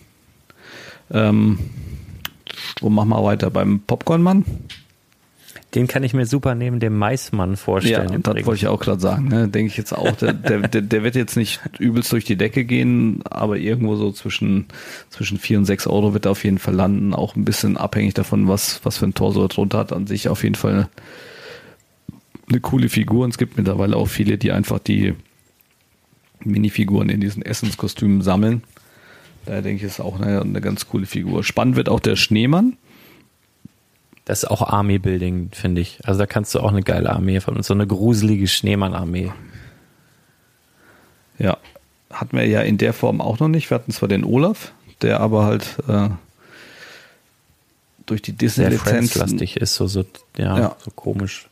Ähm, 1.11 1.59
wo 2.81 2.89
machen 2.89 3.11
wir 3.11 3.23
weiter? 3.23 3.51
Beim 3.51 3.81
Popcornmann? 3.81 4.45
Den 5.75 5.87
kann 5.87 6.03
ich 6.03 6.15
mir 6.15 6.27
super 6.27 6.57
neben 6.57 6.81
dem 6.81 6.99
Maismann 6.99 7.51
Ja, 7.51 7.57
vorstellen. 7.57 8.09
das 8.09 8.17
übrigens. 8.17 8.47
wollte 8.47 8.59
ich 8.59 8.67
auch 8.67 8.81
gerade 8.81 9.01
sagen. 9.01 9.29
Ne? 9.29 9.47
Denke 9.49 9.71
ich 9.71 9.77
jetzt 9.77 9.93
auch. 9.93 10.11
Der, 10.17 10.33
der, 10.33 10.69
der, 10.83 11.03
wird 11.05 11.15
jetzt 11.15 11.37
nicht 11.37 11.61
übelst 11.79 12.11
durch 12.13 12.25
die 12.25 12.35
Decke 12.37 12.65
gehen, 12.65 13.23
aber 13.31 13.57
irgendwo 13.57 13.95
so 13.95 14.11
zwischen, 14.11 14.67
zwischen 15.11 15.39
4 15.39 15.59
und 15.59 15.65
6 15.67 15.87
Euro 15.87 16.13
wird 16.13 16.25
er 16.25 16.33
auf 16.33 16.43
jeden 16.43 16.59
Fall 16.59 16.75
landen. 16.75 17.15
Auch 17.15 17.37
ein 17.37 17.45
bisschen 17.45 17.77
abhängig 17.77 18.15
davon, 18.15 18.49
was, 18.49 18.81
was 18.85 18.99
für 18.99 19.07
ein 19.07 19.15
Torso 19.15 19.43
er 19.43 19.49
drunter 19.49 19.79
hat. 19.79 19.93
An 19.93 20.09
sich 20.09 20.29
auf 20.29 20.43
jeden 20.43 20.57
Fall 20.57 20.73
eine, 20.73 20.89
eine 22.49 22.61
coole 22.61 22.89
Figur. 22.89 23.25
Und 23.25 23.31
es 23.31 23.39
gibt 23.39 23.57
mittlerweile 23.57 23.97
auch 23.97 24.09
viele, 24.09 24.39
die 24.39 24.51
einfach 24.51 24.81
die 24.81 25.15
Minifiguren 26.45 27.11
in 27.11 27.21
diesen 27.21 27.43
Essenskostümen 27.43 28.23
sammeln. 28.23 28.63
Daher 29.47 29.63
denke 29.63 29.85
ich, 29.85 29.91
ist 29.91 30.01
auch 30.01 30.21
eine, 30.21 30.41
eine 30.41 30.61
ganz 30.61 30.89
coole 30.89 31.07
Figur. 31.07 31.45
Spannend 31.45 31.77
wird 31.77 31.89
auch 31.89 32.01
der 32.01 32.17
Schneemann. 32.17 32.77
Das 34.25 34.43
ist 34.43 34.49
auch 34.51 34.63
Army-Building, 34.63 35.51
finde 35.53 35.81
ich. 35.81 35.99
Also 36.05 36.19
da 36.21 36.27
kannst 36.27 36.55
du 36.55 36.61
auch 36.61 36.71
eine 36.71 36.83
geile 36.83 37.11
Armee 37.11 37.41
von 37.41 37.57
uns, 37.57 37.67
so 37.67 37.75
eine 37.75 37.87
gruselige 37.87 38.47
Schneemann-Armee. 38.47 39.33
Ja, 41.39 41.57
hatten 42.11 42.37
wir 42.37 42.47
ja 42.47 42.61
in 42.61 42.79
der 42.79 42.93
Form 42.93 43.21
auch 43.21 43.39
noch 43.39 43.49
nicht. 43.49 43.71
Wir 43.71 43.77
hatten 43.77 43.93
zwar 43.93 44.09
den 44.09 44.25
Olaf, 44.25 44.73
der 45.03 45.21
aber 45.21 45.45
halt 45.45 45.79
äh, 45.89 46.09
durch 48.07 48.23
die 48.23 48.33
Disney-Lizenz 48.33 48.83
Friends-lastig 48.83 49.57
ist, 49.57 49.75
so, 49.75 49.87
so, 49.87 50.05
ja, 50.37 50.59
Ja. 50.59 50.77
so 50.85 50.91
komisch. 50.91 51.49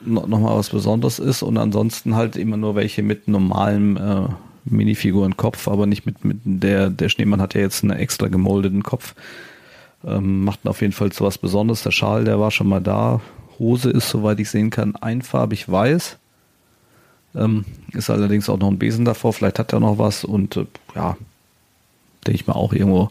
noch, 0.00 0.26
noch 0.26 0.38
mal 0.40 0.56
was 0.56 0.70
Besonderes 0.70 1.18
ist 1.18 1.42
und 1.42 1.56
ansonsten 1.56 2.16
halt 2.16 2.36
immer 2.36 2.56
nur 2.56 2.74
welche 2.74 3.02
mit 3.02 3.28
normalem 3.28 3.96
äh, 3.96 4.28
Minifigurenkopf, 4.64 5.68
aber 5.68 5.86
nicht 5.86 6.04
mit, 6.06 6.24
mit 6.24 6.38
der, 6.44 6.90
der 6.90 7.08
Schneemann 7.08 7.40
hat 7.40 7.54
ja 7.54 7.60
jetzt 7.62 7.82
einen 7.82 7.98
extra 7.98 8.28
gemoldeten 8.28 8.82
Kopf. 8.82 9.14
Ähm, 10.04 10.44
macht 10.44 10.66
auf 10.66 10.80
jeden 10.80 10.92
Fall 10.92 11.12
so 11.12 11.24
was 11.24 11.38
Besonderes. 11.38 11.82
Der 11.82 11.90
Schal, 11.90 12.24
der 12.24 12.40
war 12.40 12.50
schon 12.50 12.68
mal 12.68 12.80
da. 12.80 13.20
Hose 13.58 13.90
ist, 13.90 14.08
soweit 14.08 14.40
ich 14.40 14.50
sehen 14.50 14.70
kann, 14.70 14.96
einfarbig 14.96 15.70
weiß. 15.70 16.18
Ähm, 17.34 17.64
ist 17.92 18.10
allerdings 18.10 18.48
auch 18.48 18.58
noch 18.58 18.68
ein 18.68 18.78
Besen 18.78 19.04
davor. 19.04 19.32
Vielleicht 19.32 19.58
hat 19.58 19.72
er 19.72 19.80
noch 19.80 19.98
was 19.98 20.24
und 20.24 20.56
äh, 20.56 20.66
ja, 20.94 21.16
denke 22.26 22.40
ich 22.40 22.46
mal 22.46 22.54
auch 22.54 22.72
irgendwo, 22.72 23.10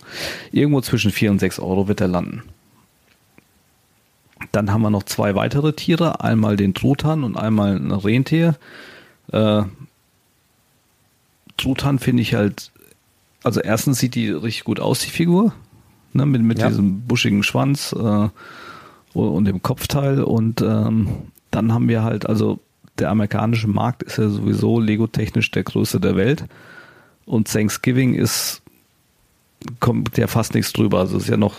irgendwo 0.51 0.81
zwischen 0.81 1.11
4 1.11 1.31
und 1.31 1.39
6 1.39 1.59
Euro 1.59 1.87
wird 1.87 2.01
er 2.01 2.07
landen. 2.07 2.43
Dann 4.51 4.71
haben 4.71 4.81
wir 4.81 4.89
noch 4.89 5.03
zwei 5.03 5.35
weitere 5.35 5.73
Tiere, 5.73 6.21
einmal 6.21 6.55
den 6.55 6.73
Truthahn 6.73 7.23
und 7.23 7.37
einmal 7.37 7.75
ein 7.75 7.91
Rentier. 7.91 8.55
Äh, 9.31 9.63
Truthahn 11.57 11.99
finde 11.99 12.23
ich 12.23 12.33
halt, 12.33 12.71
also 13.43 13.59
erstens 13.59 13.99
sieht 13.99 14.15
die 14.15 14.29
richtig 14.29 14.63
gut 14.63 14.79
aus, 14.79 14.99
die 14.99 15.09
Figur, 15.09 15.53
ne, 16.13 16.25
mit, 16.25 16.41
mit 16.41 16.59
Ja. 16.59 16.67
diesem 16.69 17.01
buschigen 17.01 17.43
Schwanz 17.43 17.93
äh, 17.97 18.29
und 19.13 19.45
dem 19.45 19.61
Kopfteil. 19.61 20.21
Und 20.23 20.61
ähm, 20.61 21.07
dann 21.51 21.73
haben 21.73 21.87
wir 21.87 22.03
halt, 22.03 22.27
also 22.27 22.59
der 22.97 23.09
amerikanische 23.09 23.67
Markt 23.67 24.03
ist 24.03 24.17
ja 24.17 24.29
sowieso 24.29 24.79
Lego-technisch 24.79 25.51
der 25.51 25.63
größte 25.63 25.99
der 25.99 26.15
Welt. 26.15 26.45
Und 27.25 27.51
Thanksgiving 27.51 28.13
ist, 28.13 28.61
kommt 29.79 30.17
ja 30.17 30.27
fast 30.27 30.53
nichts 30.53 30.73
drüber. 30.73 30.99
Also 30.99 31.17
ist 31.17 31.29
ja 31.29 31.37
noch 31.37 31.55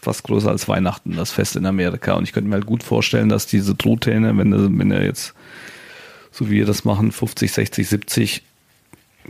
fast 0.00 0.24
größer 0.24 0.50
als 0.50 0.68
Weihnachten, 0.68 1.16
das 1.16 1.30
Fest 1.30 1.54
in 1.56 1.64
Amerika. 1.64 2.14
Und 2.14 2.24
ich 2.24 2.32
könnte 2.32 2.48
mir 2.48 2.56
halt 2.56 2.66
gut 2.66 2.82
vorstellen, 2.82 3.28
dass 3.28 3.46
diese 3.46 3.76
Truthähne, 3.76 4.36
wenn 4.36 4.78
wenn 4.78 4.90
er 4.90 5.04
jetzt, 5.04 5.34
so 6.32 6.46
wie 6.50 6.54
wir 6.56 6.66
das 6.66 6.84
machen, 6.84 7.12
50, 7.12 7.52
60, 7.52 7.88
70 7.88 8.42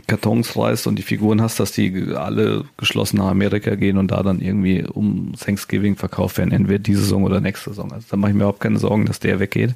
Kartons 0.07 0.57
reißt 0.57 0.87
und 0.87 0.97
die 0.97 1.03
Figuren 1.03 1.41
hast, 1.41 1.59
dass 1.59 1.71
die 1.71 2.13
alle 2.15 2.65
geschlossen 2.77 3.17
nach 3.17 3.27
Amerika 3.27 3.75
gehen 3.75 3.97
und 3.97 4.11
da 4.11 4.23
dann 4.23 4.41
irgendwie 4.41 4.83
um 4.83 5.33
Thanksgiving 5.39 5.95
verkauft 5.95 6.37
werden, 6.37 6.51
entweder 6.51 6.79
diese 6.79 7.01
Saison 7.01 7.23
oder 7.23 7.39
nächste 7.39 7.69
Saison. 7.69 7.91
Also 7.91 8.07
da 8.09 8.17
mache 8.17 8.31
ich 8.31 8.35
mir 8.35 8.43
überhaupt 8.43 8.59
keine 8.59 8.79
Sorgen, 8.79 9.05
dass 9.05 9.19
der 9.19 9.39
weggeht. 9.39 9.75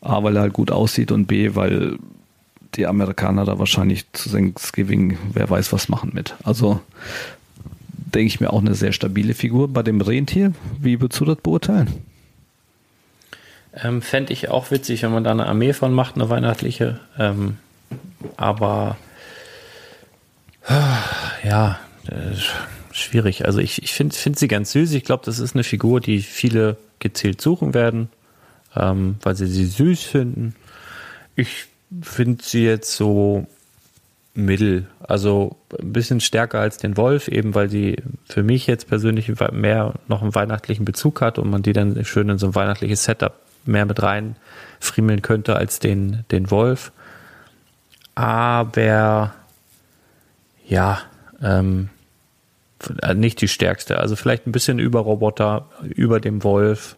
A, 0.00 0.22
weil 0.22 0.36
er 0.36 0.42
halt 0.42 0.52
gut 0.52 0.70
aussieht 0.70 1.10
und 1.10 1.26
B, 1.26 1.54
weil 1.54 1.98
die 2.74 2.86
Amerikaner 2.86 3.44
da 3.44 3.58
wahrscheinlich 3.58 4.10
zu 4.12 4.30
Thanksgiving, 4.30 5.18
wer 5.32 5.48
weiß 5.50 5.72
was 5.72 5.88
machen 5.88 6.10
mit. 6.14 6.34
Also 6.44 6.80
denke 8.14 8.28
ich 8.28 8.40
mir 8.40 8.52
auch 8.52 8.60
eine 8.60 8.74
sehr 8.74 8.92
stabile 8.92 9.34
Figur. 9.34 9.68
Bei 9.68 9.82
dem 9.82 10.00
Rentier, 10.00 10.52
wie 10.80 11.00
würdest 11.00 11.20
du 11.20 11.24
das 11.24 11.38
beurteilen? 11.38 11.88
Ähm, 13.82 14.02
Fände 14.02 14.32
ich 14.32 14.48
auch 14.48 14.70
witzig, 14.70 15.02
wenn 15.02 15.12
man 15.12 15.24
da 15.24 15.32
eine 15.32 15.46
Armee 15.46 15.72
von 15.72 15.92
macht, 15.92 16.14
eine 16.14 16.30
weihnachtliche. 16.30 17.00
Ähm, 17.18 17.58
aber 18.36 18.96
ja, 21.44 21.78
äh, 22.08 22.34
schwierig. 22.92 23.44
Also 23.44 23.60
ich, 23.60 23.82
ich 23.82 23.92
finde 23.92 24.16
find 24.16 24.38
sie 24.38 24.48
ganz 24.48 24.72
süß. 24.72 24.92
Ich 24.92 25.04
glaube, 25.04 25.24
das 25.24 25.38
ist 25.38 25.54
eine 25.54 25.64
Figur, 25.64 26.00
die 26.00 26.20
viele 26.20 26.76
gezielt 26.98 27.40
suchen 27.40 27.74
werden, 27.74 28.08
ähm, 28.74 29.16
weil 29.22 29.36
sie 29.36 29.46
sie 29.46 29.66
süß 29.66 30.02
finden. 30.02 30.54
Ich 31.34 31.66
finde 32.02 32.42
sie 32.42 32.64
jetzt 32.64 32.96
so 32.96 33.46
mittel, 34.34 34.86
also 35.00 35.56
ein 35.78 35.92
bisschen 35.92 36.20
stärker 36.20 36.60
als 36.60 36.76
den 36.78 36.96
Wolf, 36.96 37.28
eben 37.28 37.54
weil 37.54 37.70
sie 37.70 37.96
für 38.28 38.42
mich 38.42 38.66
jetzt 38.66 38.86
persönlich 38.86 39.32
mehr 39.52 39.94
noch 40.08 40.22
einen 40.22 40.34
weihnachtlichen 40.34 40.84
Bezug 40.84 41.20
hat 41.20 41.38
und 41.38 41.48
man 41.48 41.62
die 41.62 41.72
dann 41.72 42.04
schön 42.04 42.28
in 42.28 42.38
so 42.38 42.48
ein 42.48 42.54
weihnachtliches 42.54 43.04
Setup 43.04 43.34
mehr 43.64 43.86
mit 43.86 44.02
rein 44.02 44.36
friemeln 44.78 45.22
könnte 45.22 45.56
als 45.56 45.78
den, 45.78 46.24
den 46.30 46.50
Wolf. 46.50 46.92
Aber 48.14 49.34
ja, 50.66 51.00
ähm, 51.42 51.88
nicht 53.14 53.40
die 53.40 53.48
stärkste. 53.48 53.98
Also 53.98 54.16
vielleicht 54.16 54.46
ein 54.46 54.52
bisschen 54.52 54.78
über 54.78 55.00
Roboter, 55.00 55.66
über 55.82 56.20
dem 56.20 56.44
Wolf, 56.44 56.96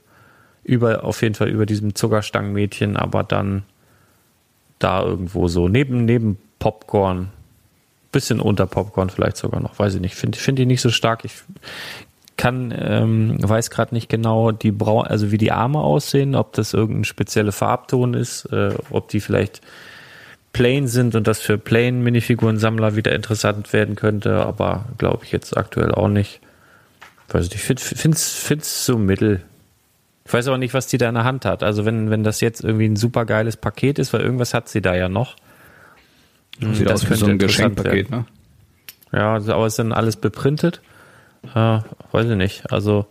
über 0.64 1.04
auf 1.04 1.22
jeden 1.22 1.34
Fall 1.34 1.48
über 1.48 1.66
diesem 1.66 1.94
Zuckerstangenmädchen, 1.94 2.96
aber 2.96 3.22
dann 3.22 3.62
da 4.78 5.02
irgendwo 5.02 5.48
so 5.48 5.68
neben 5.68 6.04
neben 6.04 6.38
Popcorn, 6.58 7.30
bisschen 8.12 8.40
unter 8.40 8.66
Popcorn 8.66 9.10
vielleicht 9.10 9.36
sogar 9.36 9.60
noch, 9.60 9.78
weiß 9.78 9.94
ich 9.94 10.00
nicht. 10.00 10.14
Finde 10.14 10.38
finde 10.38 10.62
ich 10.62 10.68
nicht 10.68 10.80
so 10.80 10.90
stark. 10.90 11.24
Ich 11.24 11.32
kann 12.36 12.74
ähm, 12.76 13.36
weiß 13.40 13.70
gerade 13.70 13.94
nicht 13.94 14.08
genau 14.08 14.52
die 14.52 14.70
Brau 14.70 15.00
also 15.00 15.30
wie 15.32 15.38
die 15.38 15.52
Arme 15.52 15.80
aussehen, 15.80 16.34
ob 16.34 16.52
das 16.52 16.74
irgendein 16.74 17.04
spezieller 17.04 17.52
Farbton 17.52 18.14
ist, 18.14 18.46
äh, 18.46 18.74
ob 18.90 19.08
die 19.08 19.20
vielleicht 19.20 19.60
plain 20.52 20.88
sind 20.88 21.14
und 21.14 21.26
das 21.26 21.40
für 21.40 21.58
plain 21.58 22.02
Minifiguren-Sammler 22.02 22.96
wieder 22.96 23.14
interessant 23.14 23.72
werden 23.72 23.96
könnte, 23.96 24.36
aber 24.44 24.86
glaube 24.98 25.24
ich 25.24 25.32
jetzt 25.32 25.56
aktuell 25.56 25.92
auch 25.92 26.08
nicht. 26.08 26.40
Weiß 27.28 27.44
nicht, 27.44 27.56
ich 27.56 27.62
finde 27.62 28.16
es 28.16 28.32
find's 28.34 28.86
so 28.86 28.98
mittel. 28.98 29.42
Ich 30.24 30.32
weiß 30.32 30.48
aber 30.48 30.58
nicht, 30.58 30.74
was 30.74 30.86
die 30.86 30.98
da 30.98 31.08
in 31.08 31.14
der 31.14 31.24
Hand 31.24 31.44
hat. 31.44 31.62
Also 31.62 31.84
wenn, 31.84 32.10
wenn 32.10 32.24
das 32.24 32.40
jetzt 32.40 32.62
irgendwie 32.62 32.86
ein 32.86 32.96
super 32.96 33.24
geiles 33.24 33.56
Paket 33.56 33.98
ist, 33.98 34.12
weil 34.12 34.20
irgendwas 34.20 34.54
hat 34.54 34.68
sie 34.68 34.82
da 34.82 34.94
ja 34.94 35.08
noch. 35.08 35.36
Sieht 36.60 36.88
das 36.88 37.04
aus 37.04 37.10
wie 37.10 37.14
so 37.14 37.26
ein 37.26 37.38
Geschenkpaket, 37.38 38.10
ne? 38.10 38.26
Ja, 39.12 39.36
aber 39.36 39.66
ist 39.66 39.78
dann 39.78 39.92
alles 39.92 40.16
beprintet? 40.16 40.82
Ja, 41.54 41.84
weiß 42.12 42.28
ich 42.28 42.36
nicht. 42.36 42.70
Also, 42.70 43.06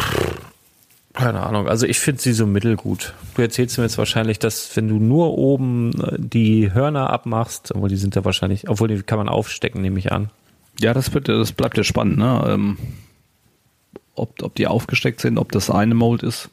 pff, 0.00 0.45
keine 1.16 1.42
Ahnung. 1.44 1.68
Also 1.68 1.86
ich 1.86 1.98
finde 1.98 2.20
sie 2.20 2.32
so 2.32 2.46
mittelgut. 2.46 3.14
Du 3.34 3.42
erzählst 3.42 3.76
mir 3.78 3.84
jetzt 3.84 3.98
wahrscheinlich, 3.98 4.38
dass 4.38 4.76
wenn 4.76 4.86
du 4.88 4.96
nur 4.98 5.36
oben 5.36 5.92
äh, 6.00 6.16
die 6.18 6.72
Hörner 6.72 7.10
abmachst, 7.10 7.74
obwohl 7.74 7.88
die 7.88 7.96
sind 7.96 8.14
ja 8.14 8.24
wahrscheinlich, 8.24 8.68
obwohl 8.68 8.88
die 8.88 9.02
kann 9.02 9.18
man 9.18 9.28
aufstecken, 9.28 9.80
nehme 9.82 9.98
ich 9.98 10.12
an. 10.12 10.30
Ja, 10.78 10.94
das 10.94 11.12
wird, 11.14 11.28
das 11.28 11.52
bleibt 11.52 11.76
ja 11.78 11.84
spannend, 11.84 12.18
ne? 12.18 12.44
Ähm, 12.48 12.76
ob, 14.14 14.42
ob 14.42 14.54
die 14.54 14.66
aufgesteckt 14.66 15.20
sind, 15.20 15.38
ob 15.38 15.52
das 15.52 15.70
eine 15.70 15.94
Mold 15.94 16.22
ist. 16.22 16.50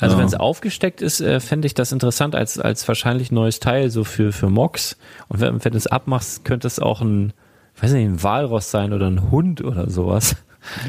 Also 0.00 0.14
Ja. 0.14 0.20
wenn 0.20 0.26
es 0.26 0.34
aufgesteckt 0.34 1.00
ist, 1.00 1.20
äh, 1.20 1.40
fände 1.40 1.66
ich 1.66 1.74
das 1.74 1.90
interessant 1.92 2.34
als, 2.34 2.58
als 2.58 2.86
wahrscheinlich 2.86 3.32
neues 3.32 3.60
Teil, 3.60 3.90
so 3.90 4.04
für, 4.04 4.32
für 4.32 4.50
Mox. 4.50 4.96
Und 5.28 5.40
wenn, 5.40 5.64
wenn 5.64 5.72
du 5.72 5.78
es 5.78 5.86
abmachst, 5.86 6.44
könnte 6.44 6.66
es 6.66 6.78
auch 6.78 7.00
ein, 7.00 7.32
weiß 7.80 7.92
nicht, 7.92 8.04
ein 8.04 8.22
Walross 8.22 8.70
sein 8.70 8.92
oder 8.92 9.06
ein 9.06 9.30
Hund 9.30 9.62
oder 9.64 9.88
sowas. 9.90 10.36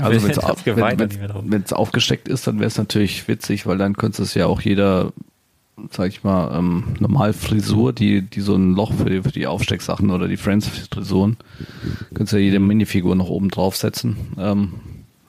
Also 0.01 0.23
wenn 0.23 0.31
es 0.31 0.39
auf, 0.39 0.65
wenn, 0.65 1.65
aufgesteckt 1.71 2.27
ist, 2.27 2.47
dann 2.47 2.59
wäre 2.59 2.67
es 2.67 2.77
natürlich 2.77 3.27
witzig, 3.27 3.65
weil 3.65 3.77
dann 3.77 3.95
könnte 3.95 4.23
es 4.23 4.33
ja 4.33 4.45
auch 4.45 4.61
jeder, 4.61 5.13
sag 5.91 6.09
ich 6.09 6.23
mal, 6.23 6.57
ähm, 6.57 6.95
normal 6.99 7.33
Frisur, 7.33 7.93
die, 7.93 8.21
die 8.21 8.41
so 8.41 8.55
ein 8.55 8.73
Loch 8.73 8.93
für 8.93 9.09
die, 9.09 9.21
für 9.21 9.31
die 9.31 9.47
Aufstecksachen 9.47 10.09
oder 10.09 10.27
die 10.27 10.37
Friends-Frisuren, 10.37 11.37
könntest 12.13 12.33
ja 12.33 12.39
jede 12.39 12.59
Minifigur 12.59 13.15
noch 13.15 13.29
oben 13.29 13.49
draufsetzen. 13.49 14.17
Ähm, 14.37 14.73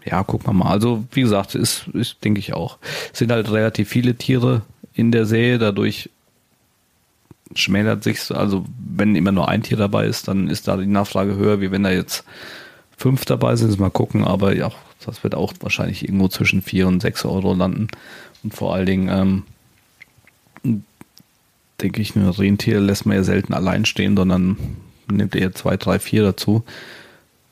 ja, 0.04 0.22
gucken 0.22 0.46
wir 0.48 0.54
mal. 0.54 0.70
Also, 0.70 1.04
wie 1.12 1.22
gesagt, 1.22 1.54
ist, 1.54 1.88
ist 1.92 2.24
denke 2.24 2.40
ich 2.40 2.54
auch. 2.54 2.78
Es 3.12 3.18
sind 3.18 3.30
halt 3.30 3.50
relativ 3.50 3.88
viele 3.88 4.14
Tiere 4.14 4.62
in 4.94 5.12
der 5.12 5.26
Serie, 5.26 5.58
dadurch 5.58 6.10
schmälert 7.54 8.04
sich 8.04 8.30
also 8.30 8.66
wenn 8.76 9.16
immer 9.16 9.32
nur 9.32 9.48
ein 9.48 9.62
Tier 9.62 9.76
dabei 9.76 10.06
ist, 10.06 10.28
dann 10.28 10.48
ist 10.48 10.68
da 10.68 10.76
die 10.76 10.86
Nachfrage 10.86 11.36
höher, 11.36 11.60
wie 11.60 11.70
wenn 11.70 11.82
da 11.82 11.90
jetzt 11.90 12.24
fünf 12.98 13.24
dabei 13.24 13.56
sind, 13.56 13.78
mal 13.78 13.90
gucken, 13.90 14.24
aber 14.24 14.54
ja, 14.54 14.70
das 15.06 15.22
wird 15.22 15.34
auch 15.34 15.54
wahrscheinlich 15.60 16.04
irgendwo 16.04 16.28
zwischen 16.28 16.60
vier 16.60 16.86
und 16.88 17.00
sechs 17.00 17.24
Euro 17.24 17.54
landen. 17.54 17.88
Und 18.42 18.54
vor 18.54 18.74
allen 18.74 18.86
Dingen, 18.86 19.44
ähm, 20.64 20.82
denke 21.80 22.02
ich, 22.02 22.14
ein 22.16 22.28
Rentier 22.28 22.80
lässt 22.80 23.06
man 23.06 23.16
ja 23.16 23.22
selten 23.22 23.54
allein 23.54 23.84
stehen, 23.84 24.16
sondern 24.16 24.56
nimmt 25.10 25.34
eher 25.36 25.54
zwei, 25.54 25.76
drei, 25.76 25.98
vier 25.98 26.22
dazu. 26.22 26.64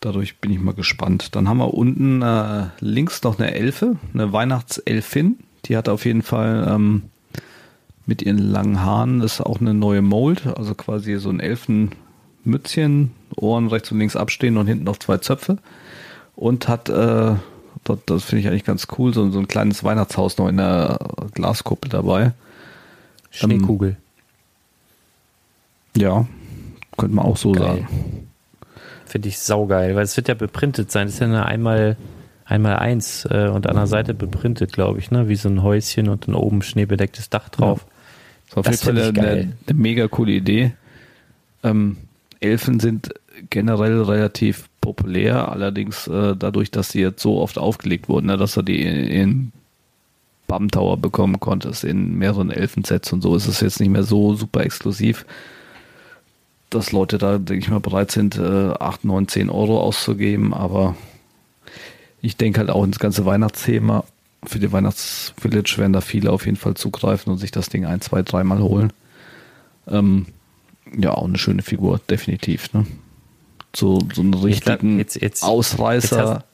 Dadurch 0.00 0.36
bin 0.38 0.50
ich 0.50 0.60
mal 0.60 0.74
gespannt. 0.74 1.34
Dann 1.36 1.48
haben 1.48 1.58
wir 1.58 1.72
unten 1.72 2.22
äh, 2.22 2.66
links 2.80 3.22
noch 3.22 3.38
eine 3.38 3.54
Elfe, 3.54 3.96
eine 4.12 4.32
Weihnachtselfin. 4.32 5.38
Die 5.64 5.76
hat 5.76 5.88
auf 5.88 6.04
jeden 6.04 6.22
Fall 6.22 6.66
ähm, 6.68 7.04
mit 8.04 8.22
ihren 8.22 8.38
langen 8.38 8.82
Haaren, 8.82 9.20
das 9.20 9.34
ist 9.34 9.40
auch 9.40 9.60
eine 9.60 9.74
neue 9.74 10.02
Mold, 10.02 10.46
also 10.46 10.74
quasi 10.74 11.16
so 11.16 11.28
ein 11.28 11.40
Elfenmützchen, 12.46 13.10
Ohren 13.36 13.66
rechts 13.66 13.90
und 13.90 13.98
links 13.98 14.16
abstehen 14.16 14.56
und 14.56 14.66
hinten 14.66 14.84
noch 14.84 14.98
zwei 14.98 15.18
Zöpfe. 15.18 15.58
Und 16.36 16.68
hat, 16.68 16.88
äh, 16.88 17.34
das, 17.84 17.98
das 18.06 18.24
finde 18.24 18.40
ich 18.40 18.48
eigentlich 18.48 18.64
ganz 18.64 18.86
cool, 18.98 19.12
so, 19.12 19.30
so 19.30 19.38
ein 19.38 19.48
kleines 19.48 19.82
Weihnachtshaus 19.82 20.38
noch 20.38 20.48
in 20.48 20.58
der 20.58 20.98
Glaskuppel 21.34 21.90
dabei. 21.90 22.32
Schneekugel. 23.30 23.96
Ja, 25.96 26.26
könnte 26.96 27.16
man 27.16 27.24
auch 27.24 27.36
so 27.36 27.52
Geil. 27.52 27.66
sagen. 27.66 28.28
Finde 29.06 29.28
ich 29.28 29.38
saugeil, 29.38 29.94
weil 29.96 30.04
es 30.04 30.16
wird 30.16 30.28
ja 30.28 30.34
beprintet 30.34 30.90
sein. 30.90 31.06
Das 31.06 31.14
ist 31.14 31.20
ja 31.20 31.26
eine 31.26 31.46
einmal, 31.46 31.96
einmal 32.44 32.76
eins 32.76 33.26
äh, 33.30 33.48
und 33.48 33.66
an 33.66 33.76
der 33.76 33.86
Seite 33.86 34.14
beprintet, 34.14 34.72
glaube 34.72 34.98
ich, 34.98 35.10
ne? 35.10 35.28
Wie 35.28 35.36
so 35.36 35.48
ein 35.48 35.62
Häuschen 35.62 36.08
und 36.08 36.28
dann 36.28 36.34
oben 36.34 36.62
schneebedecktes 36.62 37.30
Dach 37.30 37.48
drauf. 37.48 37.86
Das 38.50 38.50
ist 38.50 38.56
auf 38.58 38.66
jeden 38.66 39.14
Fall 39.14 39.24
eine, 39.24 39.52
eine 39.66 39.78
mega 39.78 40.06
coole 40.08 40.32
Idee. 40.32 40.72
Ähm, 41.62 41.96
Elfen 42.40 42.80
sind 42.80 43.14
generell 43.50 44.02
relativ 44.02 44.68
populär, 44.80 45.50
allerdings 45.50 46.06
äh, 46.06 46.36
dadurch, 46.36 46.70
dass 46.70 46.90
sie 46.90 47.00
jetzt 47.00 47.22
so 47.22 47.40
oft 47.40 47.58
aufgelegt 47.58 48.08
wurden, 48.08 48.26
ne, 48.26 48.36
dass 48.36 48.54
du 48.54 48.62
die 48.62 48.82
in, 48.82 48.96
in 48.96 49.52
Bam 50.46 50.70
Tower 50.70 50.96
bekommen 50.96 51.40
konntest, 51.40 51.84
in 51.84 52.16
mehreren 52.16 52.50
Elfensets 52.50 53.12
und 53.12 53.22
so, 53.22 53.34
ist 53.34 53.48
es 53.48 53.60
jetzt 53.60 53.80
nicht 53.80 53.90
mehr 53.90 54.04
so 54.04 54.34
super 54.34 54.60
exklusiv, 54.60 55.26
dass 56.70 56.92
Leute 56.92 57.18
da, 57.18 57.38
denke 57.38 57.64
ich 57.64 57.70
mal, 57.70 57.80
bereit 57.80 58.12
sind, 58.12 58.36
äh, 58.36 58.70
8, 58.78 59.04
9, 59.04 59.28
10 59.28 59.50
Euro 59.50 59.80
auszugeben, 59.80 60.54
aber 60.54 60.96
ich 62.22 62.36
denke 62.36 62.60
halt 62.60 62.70
auch 62.70 62.84
ins 62.84 62.98
ganze 62.98 63.24
Weihnachtsthema. 63.24 64.04
Für 64.44 64.58
die 64.58 64.70
Weihnachtsvillage 64.70 65.78
werden 65.78 65.92
da 65.92 66.00
viele 66.00 66.30
auf 66.30 66.46
jeden 66.46 66.56
Fall 66.56 66.74
zugreifen 66.74 67.32
und 67.32 67.38
sich 67.38 67.50
das 67.50 67.68
Ding 67.68 67.84
ein, 67.84 68.00
zwei, 68.00 68.22
dreimal 68.22 68.60
holen. 68.60 68.92
Ähm, 69.88 70.26
ja, 70.96 71.12
auch 71.12 71.24
eine 71.24 71.38
schöne 71.38 71.62
Figur, 71.62 72.00
definitiv. 72.10 72.72
Ne? 72.72 72.86
So, 73.74 74.00
so 74.14 74.22
einen 74.22 74.34
richtigen 74.34 74.98
jetzt- 74.98 75.20
jetzt- 75.20 75.42
Ausreißer. 75.42 76.44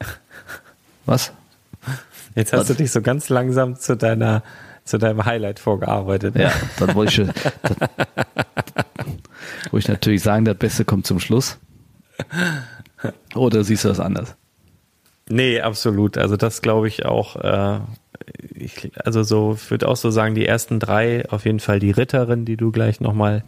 Was? 1.06 1.32
Jetzt 2.34 2.52
hast 2.52 2.60
Was? 2.60 2.66
du 2.68 2.74
dich 2.74 2.90
so 2.90 3.00
ganz 3.00 3.28
langsam 3.28 3.76
zu 3.76 3.96
deiner, 3.96 4.42
zu 4.84 4.98
deinem 4.98 5.24
Highlight 5.24 5.58
vorgearbeitet. 5.60 6.36
Ja, 6.36 6.52
dann 6.78 6.94
wollte 6.94 7.10
ich, 7.10 7.14
schon- 7.14 7.32
dann, 7.62 7.88
wollte 9.70 9.78
ich 9.78 9.88
natürlich 9.88 10.22
sagen, 10.22 10.44
das 10.44 10.56
Beste 10.56 10.84
kommt 10.84 11.06
zum 11.06 11.20
Schluss. 11.20 11.58
Oder 13.34 13.62
siehst 13.64 13.84
du 13.84 13.88
das 13.88 14.00
anders? 14.00 14.34
Nee, 15.28 15.60
absolut. 15.60 16.18
Also 16.18 16.36
das 16.36 16.62
glaube 16.62 16.88
ich 16.88 17.04
auch. 17.04 17.36
Äh, 17.36 17.80
ich, 18.54 18.90
also 19.04 19.22
so, 19.22 19.54
ich 19.60 19.70
würde 19.70 19.88
auch 19.88 19.96
so 19.96 20.10
sagen, 20.10 20.34
die 20.34 20.46
ersten 20.46 20.80
drei, 20.80 21.28
auf 21.30 21.44
jeden 21.44 21.60
Fall 21.60 21.78
die 21.78 21.90
Ritterin, 21.90 22.44
die 22.44 22.56
du 22.56 22.70
gleich 22.72 23.00
nochmal, 23.00 23.44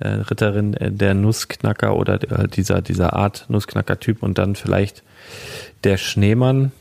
äh, 0.00 0.08
Ritterin 0.08 0.74
äh, 0.74 0.90
der 0.90 1.14
Nussknacker 1.14 1.96
oder 1.96 2.14
äh, 2.22 2.48
dieser, 2.48 2.82
dieser 2.82 3.14
Art 3.14 3.46
Nussknacker-Typ 3.48 4.22
und 4.22 4.38
dann 4.38 4.56
vielleicht 4.56 5.02
der 5.84 5.96
Schneemann 5.96 6.72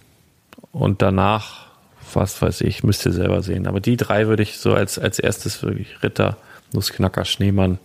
und 0.72 1.02
danach, 1.02 1.68
was 2.14 2.42
weiß 2.42 2.62
ich, 2.62 2.84
müsst 2.84 3.06
ihr 3.06 3.12
selber 3.14 3.42
sehen. 3.44 3.68
Aber 3.68 3.80
die 3.80 3.98
drei 3.98 4.28
würde 4.28 4.44
ich 4.44 4.58
so 4.58 4.74
als, 4.74 4.98
als 5.00 5.20
erstes 5.20 5.62
wirklich 5.64 6.02
Ritter, 6.04 6.38
Nussknacker, 6.74 7.26
Schneemann 7.26 7.80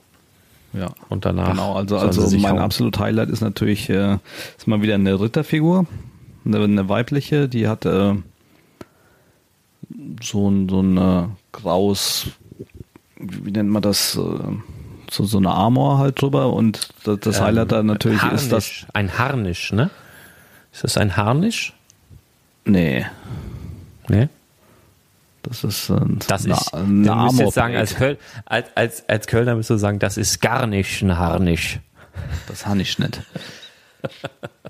Ja. 0.73 0.89
und 1.09 1.25
danach. 1.25 1.51
Genau, 1.51 1.75
also, 1.75 1.97
also 1.99 2.37
mein 2.39 2.53
hauen. 2.53 2.59
absolut 2.61 2.99
Highlight 2.99 3.31
ist 3.31 3.41
natürlich 3.41 3.89
äh, 3.91 4.19
ist 4.57 4.67
mal 4.67 4.83
wieder 4.83 4.95
eine 4.95 5.19
Ritterfigur, 5.21 5.87
eine, 6.45 6.59
eine 6.63 6.89
weibliche, 6.89 7.49
die 7.49 7.69
hat 7.69 7.85
äh, 7.87 8.15
so 10.23 10.51
ein 10.51 10.69
so 10.69 10.81
ein 10.81 10.97
äh, 10.97 11.27
graues, 11.53 12.29
wie 13.19 13.51
nennt 13.51 13.71
man 13.71 13.83
das, 13.83 14.17
äh, 14.17 14.21
so 15.15 15.25
so 15.25 15.39
eine 15.39 15.51
Armor 15.51 15.99
halt 15.99 16.21
drüber 16.21 16.53
und 16.53 16.89
das, 17.05 17.21
das 17.21 17.41
Highlight 17.41 17.73
da 17.73 17.83
natürlich 17.83 18.23
Harnisch, 18.23 18.43
ist 18.43 18.53
das, 18.53 18.87
Ein 18.93 19.19
Harnisch, 19.19 19.73
ne? 19.73 19.91
Ist 20.73 20.85
das 20.85 20.97
ein 20.97 21.17
Harnisch? 21.17 21.73
nee, 22.65 23.07
Ne? 24.09 24.29
das 25.43 25.65
ist 25.65 25.91
äh, 25.91 25.95
ein, 25.95 26.19
Das 26.27 26.45
eine, 26.45 26.55
ist, 26.55 26.75
eine 26.75 27.07
du 27.07 27.15
müsst 27.15 27.39
jetzt 27.39 27.55
sagen, 27.55 27.77
als, 27.77 27.95
Köl, 27.95 28.19
als, 28.47 28.69
als, 28.75 29.09
als 29.09 29.27
Kölner 29.27 29.55
müsst 29.55 29.71
du 29.71 29.77
sagen, 29.77 29.99
das 29.99 30.17
ist 30.17 30.41
gar 30.41 30.67
nicht 30.67 31.03
ein 31.03 31.17
Harnisch. 31.19 31.81
Das 32.49 32.67
habe 32.67 32.81
ich 32.81 32.99
nicht. 32.99 33.23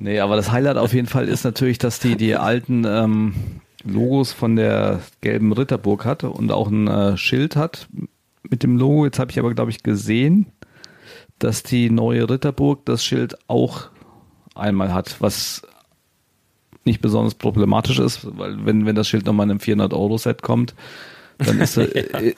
nee, 0.00 0.20
aber 0.20 0.36
das 0.36 0.50
Highlight 0.50 0.76
auf 0.76 0.92
jeden 0.92 1.08
Fall 1.08 1.28
ist 1.28 1.44
natürlich, 1.44 1.78
dass 1.78 2.00
die 2.00 2.16
die 2.16 2.36
alten 2.36 2.84
ähm, 2.84 3.34
Logos 3.84 4.32
von 4.32 4.56
der 4.56 5.00
gelben 5.20 5.52
Ritterburg 5.52 6.04
hat 6.04 6.24
und 6.24 6.50
auch 6.50 6.68
ein 6.68 6.88
äh, 6.88 7.16
Schild 7.16 7.56
hat 7.56 7.86
mit 8.48 8.62
dem 8.62 8.76
Logo. 8.76 9.04
Jetzt 9.04 9.18
habe 9.18 9.30
ich 9.30 9.38
aber, 9.38 9.54
glaube 9.54 9.70
ich, 9.70 9.82
gesehen, 9.82 10.46
dass 11.38 11.62
die 11.62 11.90
neue 11.90 12.28
Ritterburg 12.28 12.84
das 12.84 13.04
Schild 13.04 13.36
auch 13.48 13.88
einmal 14.54 14.92
hat, 14.92 15.20
was 15.20 15.62
nicht 16.84 17.00
besonders 17.00 17.34
problematisch 17.34 17.98
ist, 17.98 18.26
weil 18.38 18.64
wenn, 18.64 18.86
wenn 18.86 18.94
das 18.94 19.08
Schild 19.08 19.26
nochmal 19.26 19.44
in 19.44 19.52
einem 19.52 19.60
400-Euro-Set 19.60 20.42
kommt, 20.42 20.74
dann 21.38 21.60
ist, 21.60 21.76
äh, 21.78 22.34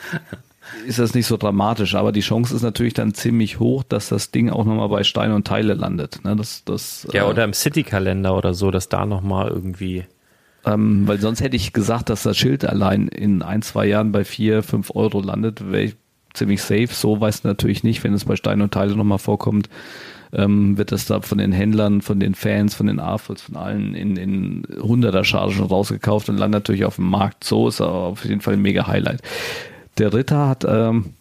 ist 0.87 0.99
das 0.99 1.15
nicht 1.15 1.27
so 1.27 1.37
dramatisch. 1.37 1.95
Aber 1.95 2.13
die 2.13 2.21
Chance 2.21 2.55
ist 2.55 2.63
natürlich 2.63 2.95
dann 2.95 3.15
ziemlich 3.15 3.59
hoch, 3.59 3.83
dass 3.83 4.09
das 4.09 4.31
Ding 4.31 4.51
auch 4.51 4.65
nochmal 4.65 4.89
bei 4.89 5.05
Stein 5.05 5.33
und 5.33 5.47
Teile 5.47 5.75
landet. 5.75 6.25
Ne? 6.25 6.37
Das, 6.37 6.65
das, 6.65 7.07
Ja, 7.13 7.27
äh, 7.27 7.31
oder 7.31 7.45
im 7.45 7.53
City-Kalender 7.53 8.37
oder 8.37 8.55
so, 8.55 8.71
dass 8.71 8.89
da 8.89 9.05
nochmal 9.05 9.49
irgendwie. 9.49 10.05
Ähm, 10.67 11.07
weil 11.07 11.21
sonst 11.21 11.41
hätte 11.41 11.57
ich 11.57 11.73
gesagt, 11.73 12.11
dass 12.11 12.25
das 12.25 12.37
Schild 12.37 12.64
allein 12.64 13.09
in 13.09 13.43
ein, 13.43 13.62
zwei 13.62 13.87
Jahren 13.87 14.12
bei 14.12 14.25
vier, 14.25 14.62
fünf 14.62 14.91
Euro 14.95 15.21
landet, 15.21 15.71
wäre 15.71 15.85
ich 15.85 15.97
ziemlich 16.35 16.61
safe. 16.61 16.89
So 16.91 17.21
weiß 17.21 17.45
natürlich 17.45 17.85
nicht, 17.85 18.05
wenn 18.05 18.12
es 18.12 18.25
bei 18.25 18.37
Stein 18.37 18.61
und 18.61 18.75
Teile 18.75 18.97
nochmal 18.97 19.19
vorkommt, 19.19 19.69
ähm, 20.33 20.77
wird 20.77 20.93
das 20.93 21.07
da 21.07 21.21
von 21.21 21.39
den 21.39 21.53
Händlern, 21.53 22.03
von 22.03 22.21
den 22.21 22.35
Fans, 22.35 22.75
von 22.75 22.89
den 22.89 23.01
AFOs, 23.01 23.43
von 23.43 23.57
allen 23.57 23.95
in, 23.95 24.17
in 24.17 24.67
hunderter 24.81 25.25
Chargen 25.25 25.62
rausgekauft 25.62 26.29
und 26.29 26.37
landet 26.37 26.62
natürlich 26.62 26.85
auf 26.85 26.97
dem 26.97 27.09
Markt. 27.09 27.45
So 27.45 27.69
ist 27.69 27.81
aber 27.81 27.93
auf 27.93 28.25
jeden 28.25 28.41
Fall 28.41 28.55
ein 28.55 28.62
mega 28.62 28.87
Highlight. 28.87 29.23
Der 29.99 30.12
Ritter 30.12 30.49
hat 30.49 30.67
ähm, 30.69 31.14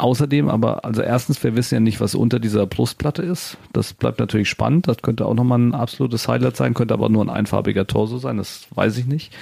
Außerdem 0.00 0.48
aber, 0.48 0.84
also 0.84 1.02
erstens, 1.02 1.42
wir 1.42 1.56
wissen 1.56 1.74
ja 1.74 1.80
nicht, 1.80 2.00
was 2.00 2.14
unter 2.14 2.38
dieser 2.38 2.66
Brustplatte 2.66 3.22
ist. 3.22 3.58
Das 3.72 3.94
bleibt 3.94 4.20
natürlich 4.20 4.48
spannend. 4.48 4.86
Das 4.86 4.98
könnte 4.98 5.26
auch 5.26 5.34
nochmal 5.34 5.58
ein 5.58 5.74
absolutes 5.74 6.28
Highlight 6.28 6.56
sein, 6.56 6.74
könnte 6.74 6.94
aber 6.94 7.08
nur 7.08 7.24
ein 7.24 7.30
einfarbiger 7.30 7.84
Torso 7.86 8.18
sein, 8.18 8.36
das 8.36 8.68
weiß 8.74 8.96
ich 8.98 9.06
nicht. 9.06 9.34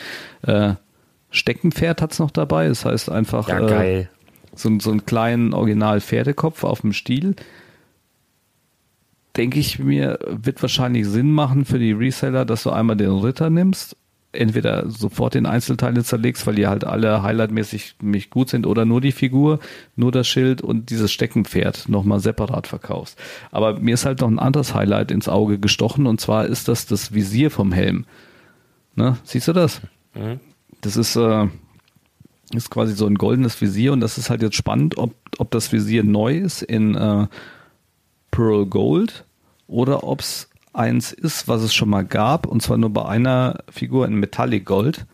Äh, 0.43 0.75
Steckenpferd 1.31 2.01
hat's 2.01 2.19
noch 2.19 2.31
dabei, 2.31 2.69
das 2.69 2.87
heißt 2.87 3.11
einfach 3.11 3.49
Ja, 3.49 3.69
äh, 3.83 4.07
so, 4.55 4.71
so 4.81 4.91
einen 4.91 5.05
kleinen 5.05 5.53
Original-Pferdekopf 5.53 6.65
auf 6.65 6.81
dem 6.81 6.95
Stiel. 6.95 7.37
Denke 9.37 9.59
ich 9.59 9.79
mir, 9.79 10.19
wird 10.27 10.63
wahrscheinlich 10.63 11.07
Sinn 11.07 11.33
machen 11.33 11.67
für 11.67 11.79
die 11.79 11.93
Reseller, 11.93 12.47
dass 12.47 12.63
du 12.63 12.71
einmal 12.71 12.97
den 12.97 13.11
Ritter 13.11 13.51
nimmst, 13.51 13.95
entweder 14.37 14.89
sofort 14.91 15.34
in 15.34 15.47
Einzelteile 15.47 16.05
zerlegst, 16.05 16.47
weil 16.47 16.55
die 16.55 16.66
halt 16.66 16.84
alle 16.84 17.22
highlightmäßig 17.22 17.97
mich 18.03 18.30
gut 18.30 18.49
sind, 18.51 18.66
oder 18.66 18.84
nur 18.84 19.01
die 19.01 19.12
Figur, 19.12 19.59
nur 19.97 20.12
das 20.12 20.26
Schild 20.26 20.62
und 20.62 20.91
dieses 20.91 21.12
Steckenpferd 21.12 21.89
nochmal 21.89 22.20
separat 22.20 22.66
verkaufst. 22.66 23.18
Aber 23.51 23.78
mir 23.78 23.95
ist 23.95 24.07
halt 24.07 24.20
noch 24.20 24.28
ein 24.28 24.39
anderes 24.39 24.74
Highlight 24.74 25.11
ins 25.11 25.28
Auge 25.28 25.59
gestochen, 25.59 26.07
und 26.07 26.20
zwar 26.20 26.47
ist 26.47 26.68
das 26.68 26.87
das 26.87 27.12
Visier 27.12 27.51
vom 27.51 27.72
Helm. 27.72 28.05
Ne? 28.95 29.16
Siehst 29.24 29.49
du 29.49 29.53
das? 29.53 29.80
Das 30.80 30.97
ist, 30.97 31.16
äh, 31.16 31.47
ist 32.55 32.70
quasi 32.70 32.95
so 32.95 33.07
ein 33.07 33.16
goldenes 33.16 33.61
Visier 33.61 33.93
und 33.93 34.01
das 34.01 34.18
ist 34.18 34.30
halt 34.30 34.43
jetzt 34.43 34.57
spannend, 34.57 34.99
ob, 34.99 35.14
ob 35.39 35.51
das 35.51 35.72
Visier 35.72 36.05
neu 36.05 36.37
ist 36.39 36.62
in 36.62 36.95
äh, 36.95 37.26
Pearl 38.30 38.66
Gold 38.66 39.24
oder 39.66 40.05
ob 40.05 40.20
es 40.20 40.49
eins 40.77 41.12
ist, 41.12 41.49
was 41.49 41.62
es 41.62 41.74
schon 41.74 41.89
mal 41.89 42.05
gab 42.05 42.47
und 42.47 42.62
zwar 42.62 42.79
nur 42.79 42.91
bei 42.91 43.05
einer 43.05 43.61
Figur 43.70 44.07
in 44.07 44.14
Metallic 44.14 44.64
Gold. 44.64 45.07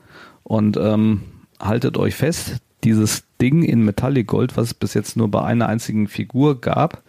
Und 0.44 0.76
ähm, 0.76 1.22
haltet 1.60 1.96
euch 1.96 2.16
fest, 2.16 2.56
dieses 2.82 3.22
Ding 3.40 3.62
in 3.62 3.84
Metallic 3.84 4.26
Gold, 4.26 4.56
was 4.56 4.68
es 4.68 4.74
bis 4.74 4.92
jetzt 4.92 5.16
nur 5.16 5.30
bei 5.30 5.42
einer 5.42 5.68
einzigen 5.68 6.08
Figur 6.08 6.60
gab, 6.60 7.04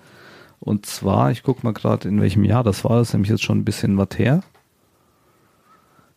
und 0.64 0.86
zwar, 0.86 1.30
ich 1.30 1.43
gucke 1.43 1.66
mal 1.66 1.74
gerade, 1.74 2.08
in 2.08 2.22
welchem 2.22 2.45
Jahr 2.45 2.64
das 2.64 2.86
war, 2.86 2.97
das 2.97 3.10
ist 3.10 3.14
nämlich 3.14 3.30
jetzt 3.30 3.43
schon 3.43 3.58
ein 3.58 3.66
bisschen 3.66 3.97
was 3.97 4.18
her. 4.18 4.43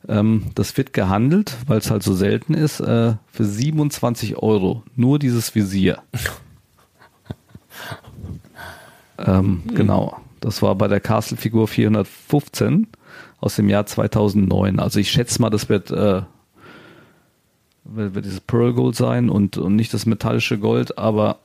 Ähm, 0.07 0.45
das 0.55 0.77
wird 0.77 0.93
gehandelt, 0.93 1.57
weil 1.67 1.79
es 1.79 1.91
halt 1.91 2.05
so 2.05 2.15
selten 2.15 2.55
ist, 2.55 2.79
äh, 2.79 3.15
für 3.27 3.45
27 3.45 4.37
Euro. 4.37 4.85
Nur 4.95 5.19
dieses 5.19 5.57
Visier. 5.57 5.99
ähm, 9.19 9.65
Genau. 9.75 10.21
Das 10.41 10.63
war 10.63 10.75
bei 10.75 10.89
der 10.89 11.01
Castle-Figur 11.01 11.69
415 11.69 12.87
aus 13.41 13.57
dem 13.57 13.69
Jahr 13.69 13.87
2009. 13.87 14.79
Also 14.79 15.01
ich 15.01 15.11
schätze 15.11 15.41
mal, 15.41 15.51
das 15.51 15.69
wird, 15.69 15.91
äh, 15.91 16.23
wird, 17.85 18.25
dieses 18.25 18.41
Pearl 18.41 18.73
Gold 18.73 18.97
sein 18.97 19.31
und, 19.31 19.57
und 19.57 19.77
nicht 19.77 19.95
das 19.95 20.07
metallische 20.07 20.59
Gold, 20.59 20.99
aber 20.99 21.39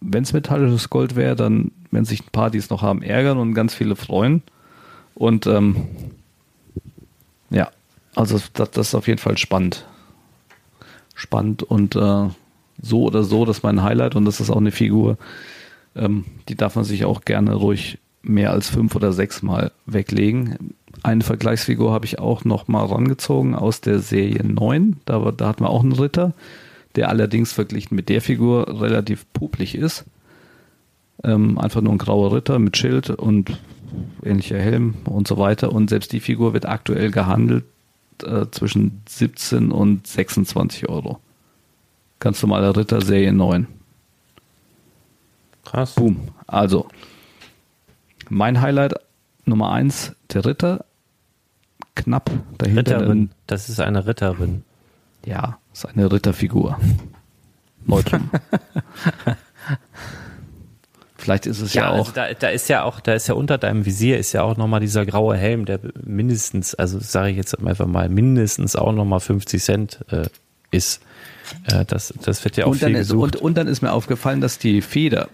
wenn 0.00 0.22
es 0.22 0.32
metallisches 0.32 0.90
Gold 0.90 1.16
wäre, 1.16 1.36
dann 1.36 1.72
werden 1.90 2.04
sich 2.04 2.20
ein 2.20 2.32
paar, 2.32 2.50
die 2.50 2.58
es 2.58 2.70
noch 2.70 2.82
haben, 2.82 3.02
ärgern 3.02 3.38
und 3.38 3.54
ganz 3.54 3.74
viele 3.74 3.96
freuen. 3.96 4.42
Und 5.14 5.46
ähm, 5.46 5.88
ja, 7.50 7.70
also 8.14 8.40
das, 8.52 8.70
das 8.70 8.88
ist 8.88 8.94
auf 8.94 9.08
jeden 9.08 9.18
Fall 9.18 9.38
spannend. 9.38 9.86
Spannend 11.14 11.64
und 11.64 11.96
äh, 11.96 12.28
so 12.80 13.02
oder 13.02 13.24
so, 13.24 13.44
das 13.44 13.58
ist 13.58 13.62
mein 13.62 13.82
Highlight 13.82 14.14
und 14.14 14.24
das 14.24 14.40
ist 14.40 14.50
auch 14.50 14.58
eine 14.58 14.70
Figur, 14.70 15.18
ähm, 15.94 16.24
die 16.48 16.54
darf 16.54 16.76
man 16.76 16.84
sich 16.84 17.04
auch 17.04 17.22
gerne 17.22 17.54
ruhig 17.54 17.98
mehr 18.22 18.52
als 18.52 18.68
fünf 18.68 18.94
oder 18.94 19.12
sechs 19.12 19.42
Mal 19.42 19.72
weglegen. 19.86 20.74
Eine 21.02 21.22
Vergleichsfigur 21.22 21.92
habe 21.92 22.06
ich 22.06 22.18
auch 22.18 22.44
noch 22.44 22.68
mal 22.68 22.84
rangezogen 22.84 23.54
aus 23.54 23.80
der 23.80 24.00
Serie 24.00 24.44
9. 24.44 24.96
Da, 25.04 25.30
da 25.30 25.48
hatten 25.48 25.64
wir 25.64 25.70
auch 25.70 25.82
einen 25.82 25.92
Ritter, 25.92 26.34
der 26.96 27.08
allerdings 27.08 27.52
verglichen 27.52 27.94
mit 27.94 28.08
der 28.08 28.20
Figur 28.20 28.80
relativ 28.80 29.24
publik 29.32 29.74
ist. 29.74 30.04
Ähm, 31.24 31.58
einfach 31.58 31.80
nur 31.80 31.92
ein 31.92 31.98
grauer 31.98 32.32
Ritter 32.32 32.58
mit 32.58 32.76
Schild 32.76 33.10
und 33.10 33.58
ähnlicher 34.24 34.58
Helm 34.58 34.94
und 35.04 35.26
so 35.26 35.38
weiter. 35.38 35.72
Und 35.72 35.90
selbst 35.90 36.12
die 36.12 36.20
Figur 36.20 36.52
wird 36.52 36.66
aktuell 36.66 37.10
gehandelt 37.10 37.64
äh, 38.24 38.46
zwischen 38.50 39.02
17 39.08 39.72
und 39.72 40.06
26 40.06 40.88
Euro. 40.88 41.18
Ganz 42.20 42.42
normaler 42.42 42.76
Ritter 42.76 43.00
Serie 43.00 43.32
9. 43.32 43.66
Krass. 45.70 45.94
Boom. 45.94 46.28
Also, 46.46 46.88
mein 48.28 48.60
Highlight 48.60 48.94
Nummer 49.44 49.72
eins, 49.72 50.14
der 50.32 50.44
Ritter. 50.44 50.84
Knapp 51.94 52.30
dahinter. 52.58 53.00
Ritterin. 53.00 53.30
Das 53.46 53.68
ist 53.68 53.80
eine 53.80 54.06
Ritterin. 54.06 54.64
Ja, 55.24 55.58
ist 55.72 55.86
eine 55.86 56.10
Ritterfigur. 56.10 56.78
Neutrum. 57.86 58.30
Vielleicht 61.16 61.46
ist 61.46 61.60
es 61.60 61.74
ja, 61.74 61.82
Ja, 61.82 61.90
auch. 61.90 61.98
also 61.98 62.12
da, 62.12 62.32
da 62.32 62.48
ist 62.48 62.68
ja 62.68 62.84
auch, 62.84 63.00
da 63.00 63.12
ist 63.12 63.26
ja 63.26 63.34
unter 63.34 63.58
deinem 63.58 63.84
Visier 63.84 64.18
ist 64.18 64.32
ja 64.32 64.42
auch 64.42 64.56
nochmal 64.56 64.80
dieser 64.80 65.04
graue 65.04 65.36
Helm, 65.36 65.64
der 65.64 65.80
mindestens, 66.02 66.74
also 66.74 66.98
sage 67.00 67.30
ich 67.30 67.36
jetzt 67.36 67.58
einfach 67.58 67.86
mal, 67.86 68.08
mindestens 68.08 68.76
auch 68.76 68.92
nochmal 68.92 69.20
50 69.20 69.62
Cent 69.62 70.00
äh, 70.10 70.28
ist. 70.70 71.02
Äh, 71.64 71.84
das, 71.84 72.14
das 72.22 72.44
wird 72.44 72.56
ja 72.56 72.66
auch 72.66 72.70
und, 72.70 72.78
viel 72.78 72.90
ist, 72.90 73.08
gesucht. 73.08 73.36
und, 73.36 73.42
und 73.42 73.58
dann 73.58 73.66
ist 73.66 73.82
mir 73.82 73.92
aufgefallen, 73.92 74.40
dass 74.40 74.58
die 74.58 74.80
Feder, 74.80 75.28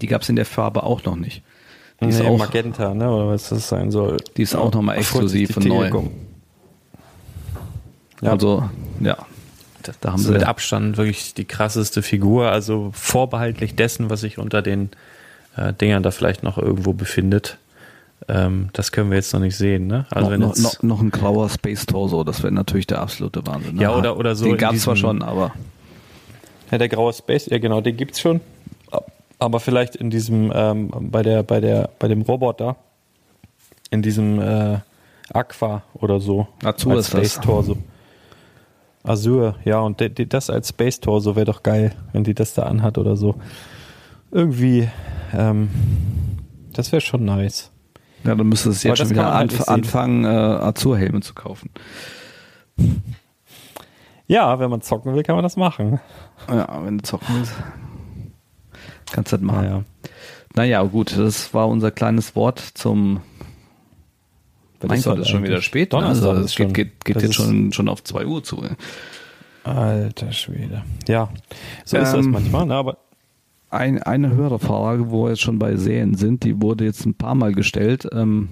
die 0.00 0.06
gab 0.06 0.22
es 0.22 0.28
in 0.28 0.36
der 0.36 0.46
Farbe 0.46 0.82
auch 0.82 1.04
noch 1.04 1.16
nicht. 1.16 1.42
Die 2.02 2.06
ist, 2.08 2.18
Nee, 2.20 2.26
auch, 2.28 2.38
Magenta, 2.38 2.94
ne? 2.94 3.10
Oder 3.10 3.28
was 3.28 3.50
das 3.50 3.68
sein 3.68 3.90
soll. 3.90 4.16
die 4.36 4.42
ist 4.42 4.54
auch 4.54 4.72
nochmal 4.72 4.96
exklusiv 4.98 5.56
und 5.56 5.66
neu. 5.66 5.90
Ja. 8.22 8.32
Also, 8.32 8.68
ja. 9.00 9.16
Da, 9.82 9.92
da 10.00 10.12
haben 10.12 10.18
sie 10.22 10.32
mit 10.32 10.44
Abstand 10.44 10.98
wirklich 10.98 11.32
die 11.32 11.46
krasseste 11.46 12.02
Figur, 12.02 12.50
also 12.50 12.90
vorbehaltlich 12.92 13.76
dessen, 13.76 14.10
was 14.10 14.20
sich 14.20 14.36
unter 14.38 14.60
den 14.60 14.90
äh, 15.56 15.72
Dingern 15.72 16.02
da 16.02 16.10
vielleicht 16.10 16.42
noch 16.42 16.58
irgendwo 16.58 16.92
befindet. 16.92 17.56
Ähm, 18.28 18.68
das 18.74 18.92
können 18.92 19.08
wir 19.10 19.16
jetzt 19.16 19.32
noch 19.32 19.40
nicht 19.40 19.56
sehen, 19.56 19.86
ne? 19.86 20.04
Also 20.10 20.26
noch, 20.26 20.32
wenn 20.32 20.40
noch, 20.40 20.56
noch, 20.58 20.82
noch 20.82 21.00
ein 21.00 21.10
grauer 21.10 21.48
Space 21.48 21.86
Torso, 21.86 22.24
das 22.24 22.42
wäre 22.42 22.52
natürlich 22.52 22.86
der 22.86 23.00
absolute 23.00 23.46
Wahnsinn. 23.46 23.76
ne? 23.76 23.82
Ja, 23.82 23.96
oder- 23.96 24.18
oder 24.18 24.36
so 24.36 24.44
Den 24.44 24.58
gab 24.58 24.74
es 24.74 24.82
zwar 24.82 24.96
schon, 24.96 25.22
aber 25.22 25.52
Ja, 26.70 26.76
der 26.76 26.88
graue 26.90 27.14
Space, 27.14 27.46
ja 27.46 27.56
genau, 27.58 27.80
den 27.80 27.96
gibt's 27.96 28.20
schon. 28.20 28.40
Aber 29.40 29.58
vielleicht 29.58 29.96
in 29.96 30.10
diesem, 30.10 30.52
ähm, 30.54 30.90
bei 31.10 31.22
der, 31.22 31.42
bei 31.42 31.60
der, 31.60 31.90
bei 31.98 32.08
dem 32.08 32.22
Roboter, 32.22 32.76
in 33.90 34.02
diesem 34.02 34.40
äh, 34.40 34.78
Aqua 35.32 35.82
oder 35.94 36.20
so. 36.20 36.46
Azur 36.62 36.92
als 36.92 37.06
ist 37.06 37.14
das. 37.14 37.32
Space 37.32 37.40
Torso. 37.40 37.76
Azur, 39.02 39.56
ja, 39.64 39.80
und 39.80 39.98
de, 40.00 40.10
de, 40.10 40.26
das 40.26 40.50
als 40.50 40.68
Space 40.68 41.00
Torso 41.00 41.34
wäre 41.36 41.46
doch 41.46 41.62
geil, 41.62 41.94
wenn 42.12 42.22
die 42.22 42.34
das 42.34 42.52
da 42.54 42.64
anhat 42.64 42.98
oder 42.98 43.16
so. 43.16 43.36
Irgendwie, 44.30 44.88
ähm, 45.32 45.70
das 46.72 46.92
wäre 46.92 47.00
schon 47.00 47.24
nice. 47.24 47.70
ja, 48.24 48.34
dann 48.34 48.46
müsste 48.46 48.68
es 48.70 48.84
Aber 48.84 48.90
jetzt 48.90 49.00
das 49.00 49.08
schon 49.08 49.16
wieder 49.16 49.32
anf 49.32 49.68
anfangen, 49.68 50.24
äh, 50.24 50.28
Azurhelme 50.28 51.20
zu 51.22 51.32
kaufen. 51.34 51.70
Ja, 54.26 54.58
wenn 54.58 54.70
man 54.70 54.82
zocken 54.82 55.14
will, 55.14 55.22
kann 55.22 55.34
man 55.34 55.42
das 55.42 55.56
machen. 55.56 55.98
Ja, 56.48 56.84
wenn 56.84 56.98
du 56.98 57.02
zocken 57.02 57.26
willst, 57.36 57.54
kannst 59.12 59.32
du 59.32 59.36
das 59.36 59.44
machen. 59.44 59.64
Naja. 59.64 59.84
Naja, 60.54 60.82
gut, 60.82 61.16
das 61.16 61.54
war 61.54 61.68
unser 61.68 61.90
kleines 61.90 62.34
Wort 62.34 62.58
zum 62.58 63.20
mein 64.82 64.98
ist 64.98 65.04
Gott, 65.04 65.18
ist 65.18 65.28
schon 65.28 65.42
wieder 65.42 65.60
spät. 65.60 65.92
ne? 65.92 66.00
Donnerstag 66.00 66.28
also, 66.30 66.42
es 66.42 66.54
geht, 66.54 66.66
schon. 66.66 66.72
geht, 66.72 67.04
geht 67.04 67.22
jetzt 67.22 67.34
schon, 67.34 67.72
schon 67.72 67.88
auf 67.88 68.02
2 68.02 68.26
Uhr 68.26 68.42
zu. 68.42 68.62
Alter 69.62 70.32
Schwede. 70.32 70.82
Ja, 71.06 71.28
so 71.84 71.98
ist 71.98 72.12
das 72.12 72.24
Ähm, 72.24 72.32
manchmal, 72.32 72.66
ne? 72.66 72.74
aber 72.74 72.98
Ein, 73.68 74.02
eine 74.02 74.30
Hörerfrage, 74.34 75.10
wo 75.10 75.24
wir 75.24 75.30
jetzt 75.30 75.42
schon 75.42 75.58
bei 75.58 75.76
Serien 75.76 76.14
sind, 76.14 76.44
die 76.44 76.60
wurde 76.62 76.84
jetzt 76.84 77.04
ein 77.04 77.14
paar 77.14 77.34
Mal 77.34 77.52
gestellt. 77.52 78.08
Ähm, 78.12 78.48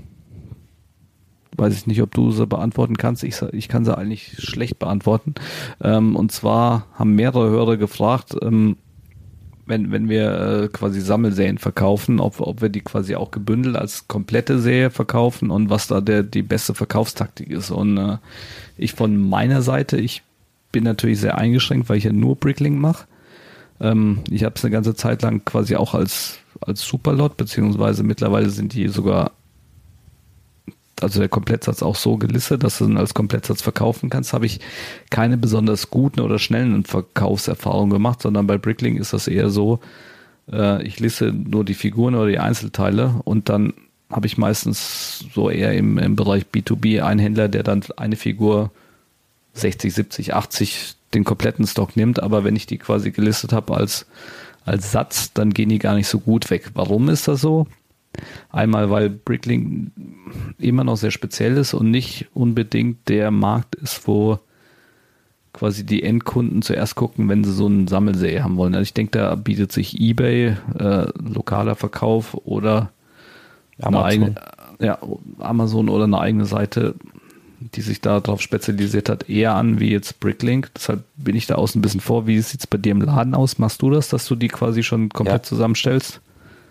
weiß 1.57 1.75
ich 1.75 1.87
nicht, 1.87 2.03
ob 2.03 2.13
du 2.13 2.31
sie 2.31 2.47
beantworten 2.47 2.97
kannst. 2.97 3.25
Ich, 3.25 3.41
ich 3.53 3.69
kann 3.69 3.85
sie 3.85 3.97
eigentlich 3.97 4.37
schlecht 4.39 4.79
beantworten. 4.79 5.35
Ähm, 5.83 6.15
und 6.15 6.31
zwar 6.31 6.87
haben 6.95 7.15
mehrere 7.15 7.49
Hörer 7.49 7.79
gefragt, 7.79 8.37
ähm, 8.43 8.77
wenn, 9.69 9.93
wenn 9.93 10.09
wir 10.09 10.33
äh, 10.65 10.69
quasi 10.69 11.01
Sammelserien 11.01 11.59
verkaufen, 11.59 12.21
ob, 12.21 12.41
ob 12.41 12.63
wir 12.63 12.71
die 12.71 12.81
quasi 12.81 13.15
auch 13.15 13.31
gebündelt 13.31 13.77
als 13.77 14.09
komplette 14.09 14.59
Serie 14.59 14.91
verkaufen 14.91 15.51
und 15.51 15.71
was 15.71 15.87
da 15.87 16.01
der, 16.01 16.23
die 16.23 16.43
beste 16.43 16.75
Verkaufstaktik 16.75 17.51
ist. 17.51 17.71
Und 17.71 17.99
äh, 17.99 18.17
ich 18.77 18.95
von 18.95 19.17
meiner 19.17 19.63
Seite, 19.63 19.99
ich 19.99 20.23
bin 20.73 20.85
natürlich 20.85 21.21
sehr 21.21 21.39
eingeschränkt, 21.39 21.89
weil 21.89 21.99
ich 21.99 22.05
ja 22.05 22.13
nur 22.13 22.37
Brickling 22.37 22.79
mache. 22.79 23.07
Ähm, 23.81 24.21
ich 24.31 24.45
habe 24.45 24.55
es 24.57 24.65
eine 24.65 24.73
ganze 24.73 24.95
Zeit 24.95 25.23
lang 25.23 25.45
quasi 25.45 25.77
auch 25.77 25.95
als, 25.95 26.39
als 26.61 26.83
Superlot, 26.83 27.37
beziehungsweise 27.37 28.03
mittlerweile 28.03 28.51
sind 28.51 28.73
die 28.73 28.89
sogar, 28.89 29.33
also 31.03 31.21
der 31.21 31.29
Komplettsatz 31.29 31.83
auch 31.83 31.97
so 31.97 32.17
gelistet, 32.17 32.65
dass 32.65 32.79
du 32.79 32.87
ihn 32.87 32.97
als 32.97 33.15
Komplettsatz 33.15 33.63
verkaufen 33.63 34.11
kannst, 34.11 34.33
habe 34.33 34.47
ich 34.47 34.61
keine 35.11 35.37
besonders 35.37 35.91
guten 35.91 36.21
oder 36.21 36.39
schnellen 36.39 36.85
Verkaufserfahrungen 36.85 37.91
gemacht, 37.91 38.23
sondern 38.23 38.47
bei 38.47 38.59
Brickling 38.59 38.97
ist 38.97 39.13
das 39.13 39.29
eher 39.29 39.51
so, 39.51 39.81
äh, 40.51 40.83
ich 40.85 41.01
liste 41.01 41.33
nur 41.33 41.65
die 41.65 41.75
Figuren 41.75 42.15
oder 42.15 42.29
die 42.29 42.39
Einzelteile 42.39 43.21
und 43.25 43.49
dann 43.49 43.75
habe 44.11 44.27
ich 44.27 44.39
meistens 44.39 45.25
so 45.35 45.51
eher 45.51 45.75
im, 45.75 45.99
im 45.99 46.17
Bereich 46.17 46.47
B2B 46.53 47.03
einen 47.03 47.21
Händler, 47.21 47.49
der 47.49 47.63
dann 47.63 47.85
eine 47.97 48.17
Figur 48.17 48.71
60, 49.55 49.93
70, 49.93 50.35
80 50.35 50.95
den 51.15 51.25
kompletten 51.25 51.67
Stock 51.67 51.97
nimmt, 51.97 52.23
aber 52.23 52.45
wenn 52.45 52.57
ich 52.57 52.67
die 52.67 52.79
quasi 52.79 53.11
gelistet 53.11 53.53
habe 53.53 53.77
als, 53.77 54.07
als 54.65 54.93
Satz, 54.93 55.33
dann 55.33 55.55
gehen 55.55 55.69
die 55.69 55.79
gar 55.79 55.95
nicht 55.95 56.09
so 56.09 56.21
gut 56.21 56.51
weg. 56.51 56.71
Warum 56.75 57.09
ist 57.09 57.29
das 57.29 57.41
so? 57.41 57.67
Einmal, 58.51 58.91
weil 58.91 59.11
Bricklink 59.11 59.93
immer 60.59 60.85
noch 60.85 60.97
sehr 60.97 61.11
speziell 61.11 61.57
ist 61.57 61.75
und 61.75 61.91
nicht 61.91 62.27
unbedingt 62.35 63.09
der 63.09 63.31
Markt 63.31 63.75
ist, 63.77 64.09
wo 64.09 64.39
quasi 65.53 65.85
die 65.85 66.03
Endkunden 66.03 66.63
zuerst 66.63 66.95
gucken, 66.95 67.29
wenn 67.29 67.45
sie 67.45 67.53
so 67.53 67.67
einen 67.67 67.89
Sammelserie 67.89 68.43
haben 68.43 68.57
wollen. 68.57 68.75
Also 68.75 68.83
ich 68.83 68.95
denke, 68.95 69.19
da 69.19 69.35
bietet 69.35 69.73
sich 69.73 70.01
eBay, 70.01 70.57
äh, 70.79 71.07
lokaler 71.19 71.75
Verkauf 71.75 72.35
oder 72.35 72.91
Amazon. 73.81 74.07
Eigene, 74.07 74.35
ja, 74.81 74.99
Amazon 75.39 75.89
oder 75.89 76.05
eine 76.05 76.19
eigene 76.19 76.45
Seite, 76.45 76.95
die 77.61 77.81
sich 77.81 78.01
darauf 78.01 78.41
spezialisiert 78.41 79.09
hat, 79.09 79.29
eher 79.29 79.55
an 79.55 79.81
wie 79.81 79.91
jetzt 79.91 80.21
Bricklink. 80.21 80.71
Deshalb 80.75 81.03
bin 81.17 81.35
ich 81.35 81.47
da 81.47 81.57
außen 81.57 81.79
ein 81.79 81.83
bisschen 81.83 82.01
vor. 82.01 82.27
Wie 82.27 82.41
sieht 82.41 82.61
es 82.61 82.67
bei 82.67 82.79
dir 82.79 82.93
im 82.93 83.01
Laden 83.01 83.35
aus? 83.35 83.59
Machst 83.59 83.83
du 83.83 83.91
das, 83.91 84.09
dass 84.09 84.27
du 84.27 84.37
die 84.37 84.49
quasi 84.49 84.83
schon 84.83 85.09
komplett 85.09 85.43
ja. 85.43 85.49
zusammenstellst? 85.49 86.21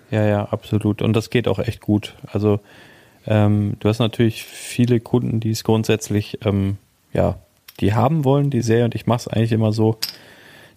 Ja, 0.09 0.25
ja, 0.25 0.45
absolut. 0.45 1.01
Und 1.01 1.13
das 1.13 1.29
geht 1.29 1.47
auch 1.47 1.59
echt 1.59 1.81
gut. 1.81 2.15
Also 2.27 2.59
ähm, 3.25 3.75
du 3.79 3.89
hast 3.89 3.99
natürlich 3.99 4.43
viele 4.43 4.99
Kunden, 4.99 5.39
die 5.39 5.51
es 5.51 5.63
grundsätzlich 5.63 6.39
ähm, 6.45 6.77
ja 7.13 7.35
die 7.79 7.93
haben 7.93 8.25
wollen, 8.25 8.49
die 8.49 8.61
Serie. 8.61 8.85
Und 8.85 8.95
ich 8.95 9.05
mache 9.05 9.19
es 9.19 9.27
eigentlich 9.27 9.51
immer 9.51 9.71
so, 9.71 9.97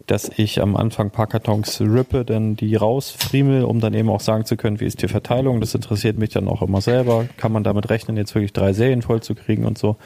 dass 0.06 0.30
ich 0.36 0.60
am 0.60 0.76
Anfang 0.76 1.08
ein 1.08 1.12
paar 1.12 1.26
Kartons 1.26 1.80
rippe, 1.80 2.24
dann 2.24 2.56
die 2.56 2.74
rausfriemel, 2.74 3.64
um 3.64 3.80
dann 3.80 3.94
eben 3.94 4.08
auch 4.08 4.20
sagen 4.20 4.44
zu 4.44 4.56
können, 4.56 4.80
wie 4.80 4.86
ist 4.86 5.02
die 5.02 5.08
Verteilung. 5.08 5.60
Das 5.60 5.74
interessiert 5.74 6.18
mich 6.18 6.30
dann 6.30 6.48
auch 6.48 6.62
immer 6.62 6.80
selber. 6.80 7.26
Kann 7.36 7.52
man 7.52 7.64
damit 7.64 7.90
rechnen, 7.90 8.16
jetzt 8.16 8.34
wirklich 8.34 8.52
drei 8.52 8.72
Serien 8.72 9.02
voll 9.02 9.22
zu 9.22 9.34
kriegen 9.34 9.64
und 9.64 9.78
so. 9.78 9.96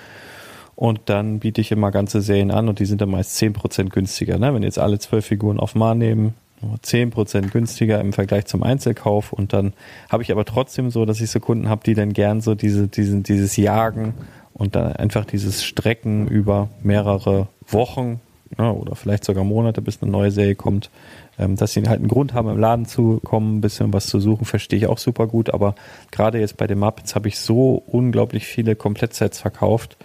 Und 0.76 1.02
dann 1.06 1.38
biete 1.38 1.60
ich 1.60 1.70
immer 1.70 1.92
ganze 1.92 2.20
Serien 2.20 2.50
an 2.50 2.68
und 2.68 2.80
die 2.80 2.84
sind 2.84 3.00
dann 3.00 3.10
meist 3.10 3.36
zehn 3.36 3.52
Prozent 3.52 3.92
günstiger. 3.92 4.38
Ne? 4.38 4.52
Wenn 4.52 4.64
jetzt 4.64 4.78
alle 4.78 4.98
zwölf 4.98 5.24
Figuren 5.24 5.60
auf 5.60 5.76
Mar 5.76 5.94
nehmen, 5.94 6.34
zehn 6.82 7.10
Prozent 7.10 7.52
günstiger 7.52 8.00
im 8.00 8.12
Vergleich 8.12 8.46
zum 8.46 8.62
Einzelkauf. 8.62 9.32
Und 9.32 9.52
dann 9.52 9.72
habe 10.08 10.22
ich 10.22 10.32
aber 10.32 10.44
trotzdem 10.44 10.90
so, 10.90 11.04
dass 11.04 11.20
ich 11.20 11.30
so 11.30 11.40
Kunden 11.40 11.68
habe, 11.68 11.82
die 11.84 11.94
dann 11.94 12.12
gern 12.12 12.40
so 12.40 12.54
diese, 12.54 12.88
diesen, 12.88 13.22
dieses 13.22 13.56
Jagen 13.56 14.14
und 14.52 14.76
dann 14.76 14.92
einfach 14.92 15.24
dieses 15.24 15.64
Strecken 15.64 16.28
über 16.28 16.68
mehrere 16.82 17.48
Wochen 17.66 18.20
ja, 18.58 18.70
oder 18.70 18.94
vielleicht 18.94 19.24
sogar 19.24 19.44
Monate, 19.44 19.82
bis 19.82 20.02
eine 20.02 20.10
neue 20.10 20.30
Serie 20.30 20.54
kommt, 20.54 20.90
ähm, 21.38 21.56
dass 21.56 21.72
sie 21.72 21.82
halt 21.88 21.98
einen 21.98 22.08
Grund 22.08 22.34
haben, 22.34 22.48
im 22.48 22.58
Laden 22.58 22.86
zu 22.86 23.20
kommen, 23.24 23.58
ein 23.58 23.60
bisschen 23.60 23.92
was 23.92 24.06
zu 24.06 24.20
suchen, 24.20 24.44
verstehe 24.44 24.78
ich 24.78 24.86
auch 24.86 24.98
super 24.98 25.26
gut. 25.26 25.52
Aber 25.52 25.74
gerade 26.10 26.38
jetzt 26.38 26.56
bei 26.56 26.66
den 26.66 26.78
Muppets 26.78 27.14
habe 27.14 27.28
ich 27.28 27.38
so 27.38 27.82
unglaublich 27.86 28.46
viele 28.46 28.76
Komplettsets 28.76 29.40
verkauft, 29.40 29.96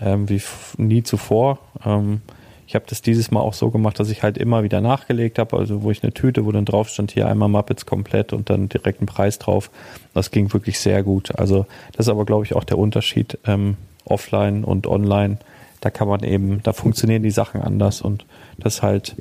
ähm, 0.00 0.28
wie 0.28 0.40
nie 0.76 1.02
zuvor. 1.02 1.58
Ähm, 1.84 2.22
ich 2.68 2.74
habe 2.74 2.84
das 2.86 3.00
dieses 3.00 3.30
Mal 3.30 3.40
auch 3.40 3.54
so 3.54 3.70
gemacht, 3.70 3.98
dass 3.98 4.10
ich 4.10 4.22
halt 4.22 4.36
immer 4.36 4.62
wieder 4.62 4.82
nachgelegt 4.82 5.38
habe, 5.38 5.56
also 5.56 5.82
wo 5.82 5.90
ich 5.90 6.02
eine 6.02 6.12
Tüte, 6.12 6.44
wo 6.44 6.52
dann 6.52 6.66
drauf 6.66 6.90
stand, 6.90 7.12
hier 7.12 7.26
einmal 7.26 7.48
Muppets 7.48 7.86
komplett 7.86 8.34
und 8.34 8.50
dann 8.50 8.68
direkt 8.68 9.00
einen 9.00 9.06
Preis 9.06 9.38
drauf. 9.38 9.70
Das 10.12 10.30
ging 10.30 10.52
wirklich 10.52 10.78
sehr 10.78 11.02
gut. 11.02 11.34
Also 11.38 11.64
das 11.92 12.06
ist 12.06 12.10
aber, 12.10 12.26
glaube 12.26 12.44
ich, 12.44 12.54
auch 12.54 12.64
der 12.64 12.76
Unterschied 12.76 13.38
ähm, 13.46 13.78
offline 14.04 14.64
und 14.64 14.86
online. 14.86 15.38
Da 15.80 15.88
kann 15.88 16.08
man 16.08 16.22
eben, 16.22 16.62
da 16.62 16.74
funktionieren 16.74 17.22
die 17.22 17.30
Sachen 17.30 17.62
anders 17.62 18.02
und 18.02 18.26
das 18.58 18.82
halt 18.82 19.16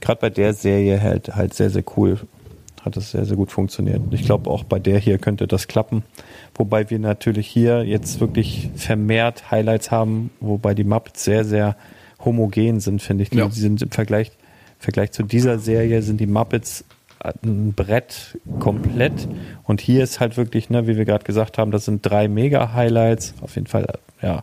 gerade 0.00 0.20
bei 0.20 0.30
der 0.30 0.52
Serie 0.52 1.00
halt 1.00 1.36
halt 1.36 1.54
sehr, 1.54 1.70
sehr 1.70 1.84
cool. 1.96 2.18
Hat 2.80 2.96
das 2.96 3.12
sehr, 3.12 3.26
sehr 3.26 3.36
gut 3.36 3.52
funktioniert. 3.52 4.00
Ich 4.10 4.24
glaube, 4.24 4.50
auch 4.50 4.64
bei 4.64 4.80
der 4.80 4.98
hier 4.98 5.18
könnte 5.18 5.46
das 5.46 5.68
klappen. 5.68 6.02
Wobei 6.56 6.90
wir 6.90 6.98
natürlich 6.98 7.46
hier 7.46 7.84
jetzt 7.84 8.18
wirklich 8.18 8.70
vermehrt 8.74 9.52
Highlights 9.52 9.92
haben, 9.92 10.30
wobei 10.40 10.74
die 10.74 10.82
Muppets 10.82 11.22
sehr, 11.22 11.44
sehr 11.44 11.76
homogen 12.24 12.80
sind, 12.80 13.02
finde 13.02 13.22
ich. 13.24 13.30
Die, 13.30 13.38
ja. 13.38 13.48
die 13.48 13.60
sind 13.60 13.82
im 13.82 13.90
Vergleich, 13.90 14.32
Vergleich 14.78 15.12
zu 15.12 15.22
dieser 15.22 15.58
Serie 15.58 16.02
sind 16.02 16.20
die 16.20 16.26
Muppets 16.26 16.84
ein 17.42 17.72
Brett 17.72 18.38
komplett. 18.58 19.28
Und 19.64 19.80
hier 19.80 20.02
ist 20.02 20.20
halt 20.20 20.36
wirklich, 20.36 20.70
ne, 20.70 20.86
wie 20.86 20.96
wir 20.96 21.04
gerade 21.04 21.24
gesagt 21.24 21.58
haben, 21.58 21.70
das 21.70 21.84
sind 21.84 22.02
drei 22.02 22.28
Mega-Highlights. 22.28 23.34
Auf 23.40 23.54
jeden 23.54 23.68
Fall, 23.68 23.86
ja, 24.20 24.42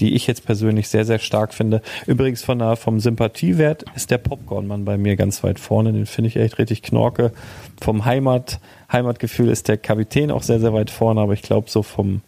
die 0.00 0.14
ich 0.14 0.26
jetzt 0.26 0.46
persönlich 0.46 0.88
sehr, 0.88 1.04
sehr 1.04 1.18
stark 1.18 1.52
finde. 1.52 1.82
Übrigens 2.06 2.42
von 2.42 2.58
der, 2.58 2.76
vom 2.76 3.00
Sympathiewert 3.00 3.84
ist 3.94 4.10
der 4.10 4.18
Popcorn-Mann 4.18 4.84
bei 4.84 4.96
mir 4.96 5.16
ganz 5.16 5.44
weit 5.44 5.60
vorne. 5.60 5.92
Den 5.92 6.06
finde 6.06 6.28
ich 6.28 6.36
echt 6.36 6.58
richtig 6.58 6.82
knorke. 6.82 7.32
Vom 7.80 8.06
Heimat, 8.06 8.60
Heimatgefühl 8.90 9.50
ist 9.50 9.68
der 9.68 9.76
Kapitän 9.76 10.30
auch 10.30 10.42
sehr, 10.42 10.60
sehr 10.60 10.72
weit 10.72 10.90
vorne. 10.90 11.20
Aber 11.20 11.34
ich 11.34 11.42
glaube, 11.42 11.68
so 11.68 11.82
vom, 11.82 12.22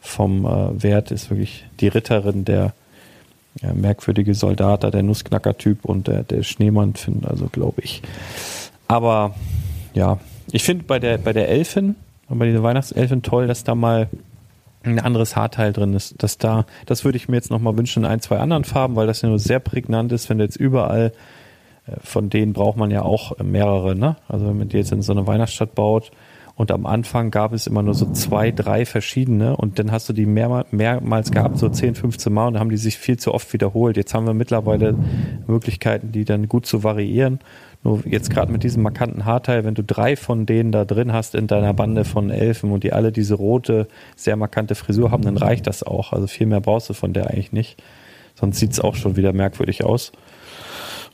vom 0.00 0.44
äh, 0.44 0.82
Wert 0.82 1.12
ist 1.12 1.30
wirklich 1.30 1.64
die 1.78 1.88
Ritterin 1.88 2.44
der 2.44 2.74
ja, 3.60 3.72
merkwürdige 3.74 4.34
Soldat, 4.34 4.82
der 4.82 5.02
Nussknacker-Typ 5.02 5.84
und 5.84 6.08
der, 6.08 6.22
der 6.22 6.42
Schneemann 6.42 6.94
finden, 6.94 7.26
also 7.26 7.46
glaube 7.46 7.82
ich. 7.82 8.02
Aber 8.88 9.34
ja, 9.94 10.18
ich 10.50 10.64
finde 10.64 10.84
bei 10.84 10.98
der, 10.98 11.18
bei 11.18 11.32
der 11.32 11.48
Elfin, 11.48 11.96
bei 12.28 12.46
dieser 12.46 12.62
Weihnachtselfin 12.62 13.22
toll, 13.22 13.46
dass 13.46 13.64
da 13.64 13.74
mal 13.74 14.08
ein 14.84 14.98
anderes 14.98 15.36
Haarteil 15.36 15.72
drin 15.72 15.94
ist. 15.94 16.22
Dass 16.22 16.38
da, 16.38 16.66
das 16.86 17.04
würde 17.04 17.16
ich 17.16 17.28
mir 17.28 17.36
jetzt 17.36 17.50
nochmal 17.50 17.76
wünschen 17.76 18.04
in 18.04 18.10
ein, 18.10 18.20
zwei 18.20 18.38
anderen 18.38 18.64
Farben, 18.64 18.96
weil 18.96 19.06
das 19.06 19.22
ja 19.22 19.28
nur 19.28 19.38
sehr 19.38 19.60
prägnant 19.60 20.12
ist, 20.12 20.28
wenn 20.28 20.38
du 20.38 20.44
jetzt 20.44 20.56
überall, 20.56 21.12
äh, 21.86 21.92
von 22.02 22.30
denen 22.30 22.52
braucht 22.52 22.76
man 22.76 22.90
ja 22.90 23.02
auch 23.02 23.38
mehrere, 23.38 23.94
ne? 23.94 24.16
Also 24.28 24.46
wenn 24.46 24.58
man 24.58 24.68
die 24.68 24.78
jetzt 24.78 24.92
in 24.92 25.02
so 25.02 25.12
eine 25.12 25.26
Weihnachtsstadt 25.26 25.74
baut, 25.74 26.10
und 26.62 26.70
am 26.70 26.86
Anfang 26.86 27.32
gab 27.32 27.52
es 27.54 27.66
immer 27.66 27.82
nur 27.82 27.94
so 27.94 28.12
zwei, 28.12 28.52
drei 28.52 28.86
verschiedene 28.86 29.56
und 29.56 29.80
dann 29.80 29.90
hast 29.90 30.08
du 30.08 30.12
die 30.12 30.26
mehrmal, 30.26 30.64
mehrmals 30.70 31.32
gehabt, 31.32 31.58
so 31.58 31.68
10, 31.68 31.96
15 31.96 32.32
Mal 32.32 32.46
und 32.46 32.54
dann 32.54 32.60
haben 32.60 32.70
die 32.70 32.76
sich 32.76 32.98
viel 32.98 33.16
zu 33.16 33.34
oft 33.34 33.52
wiederholt. 33.52 33.96
Jetzt 33.96 34.14
haben 34.14 34.28
wir 34.28 34.32
mittlerweile 34.32 34.94
Möglichkeiten, 35.48 36.12
die 36.12 36.24
dann 36.24 36.46
gut 36.46 36.64
zu 36.64 36.84
variieren. 36.84 37.40
Nur 37.82 38.06
jetzt 38.06 38.30
gerade 38.30 38.52
mit 38.52 38.62
diesem 38.62 38.84
markanten 38.84 39.24
Haarteil, 39.24 39.64
wenn 39.64 39.74
du 39.74 39.82
drei 39.82 40.14
von 40.14 40.46
denen 40.46 40.70
da 40.70 40.84
drin 40.84 41.12
hast 41.12 41.34
in 41.34 41.48
deiner 41.48 41.74
Bande 41.74 42.04
von 42.04 42.30
Elfen 42.30 42.70
und 42.70 42.84
die 42.84 42.92
alle 42.92 43.10
diese 43.10 43.34
rote, 43.34 43.88
sehr 44.14 44.36
markante 44.36 44.76
Frisur 44.76 45.10
haben, 45.10 45.24
dann 45.24 45.38
reicht 45.38 45.66
das 45.66 45.82
auch. 45.82 46.12
Also 46.12 46.28
viel 46.28 46.46
mehr 46.46 46.60
brauchst 46.60 46.88
du 46.88 46.94
von 46.94 47.12
der 47.12 47.26
eigentlich 47.26 47.50
nicht. 47.50 47.82
Sonst 48.36 48.60
sieht's 48.60 48.78
auch 48.78 48.94
schon 48.94 49.16
wieder 49.16 49.32
merkwürdig 49.32 49.82
aus. 49.82 50.12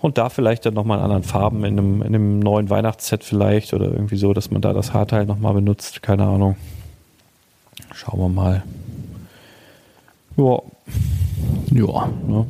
Und 0.01 0.17
da 0.17 0.29
vielleicht 0.29 0.65
dann 0.65 0.75
nochmal 0.75 0.99
in 0.99 1.05
anderen 1.05 1.25
Farben, 1.25 1.65
in 1.65 1.79
einem, 1.79 2.03
in 2.03 2.15
einem 2.15 2.39
neuen 2.39 2.71
Weihnachtsset 2.71 3.25
vielleicht 3.25 3.75
oder 3.75 3.87
irgendwie 3.87 4.17
so, 4.17 4.33
dass 4.33 4.51
man 4.51 4.63
da 4.63 4.73
das 4.73 4.93
Haarteil 4.93 5.27
nochmal 5.27 5.55
benutzt. 5.55 6.03
Keine 6.03 6.25
Ahnung. 6.25 6.57
Schauen 7.95 8.21
wir 8.21 8.29
mal. 8.29 8.63
Ja. 10.37 10.61
Ja. 11.73 12.09
ja. 12.29 12.47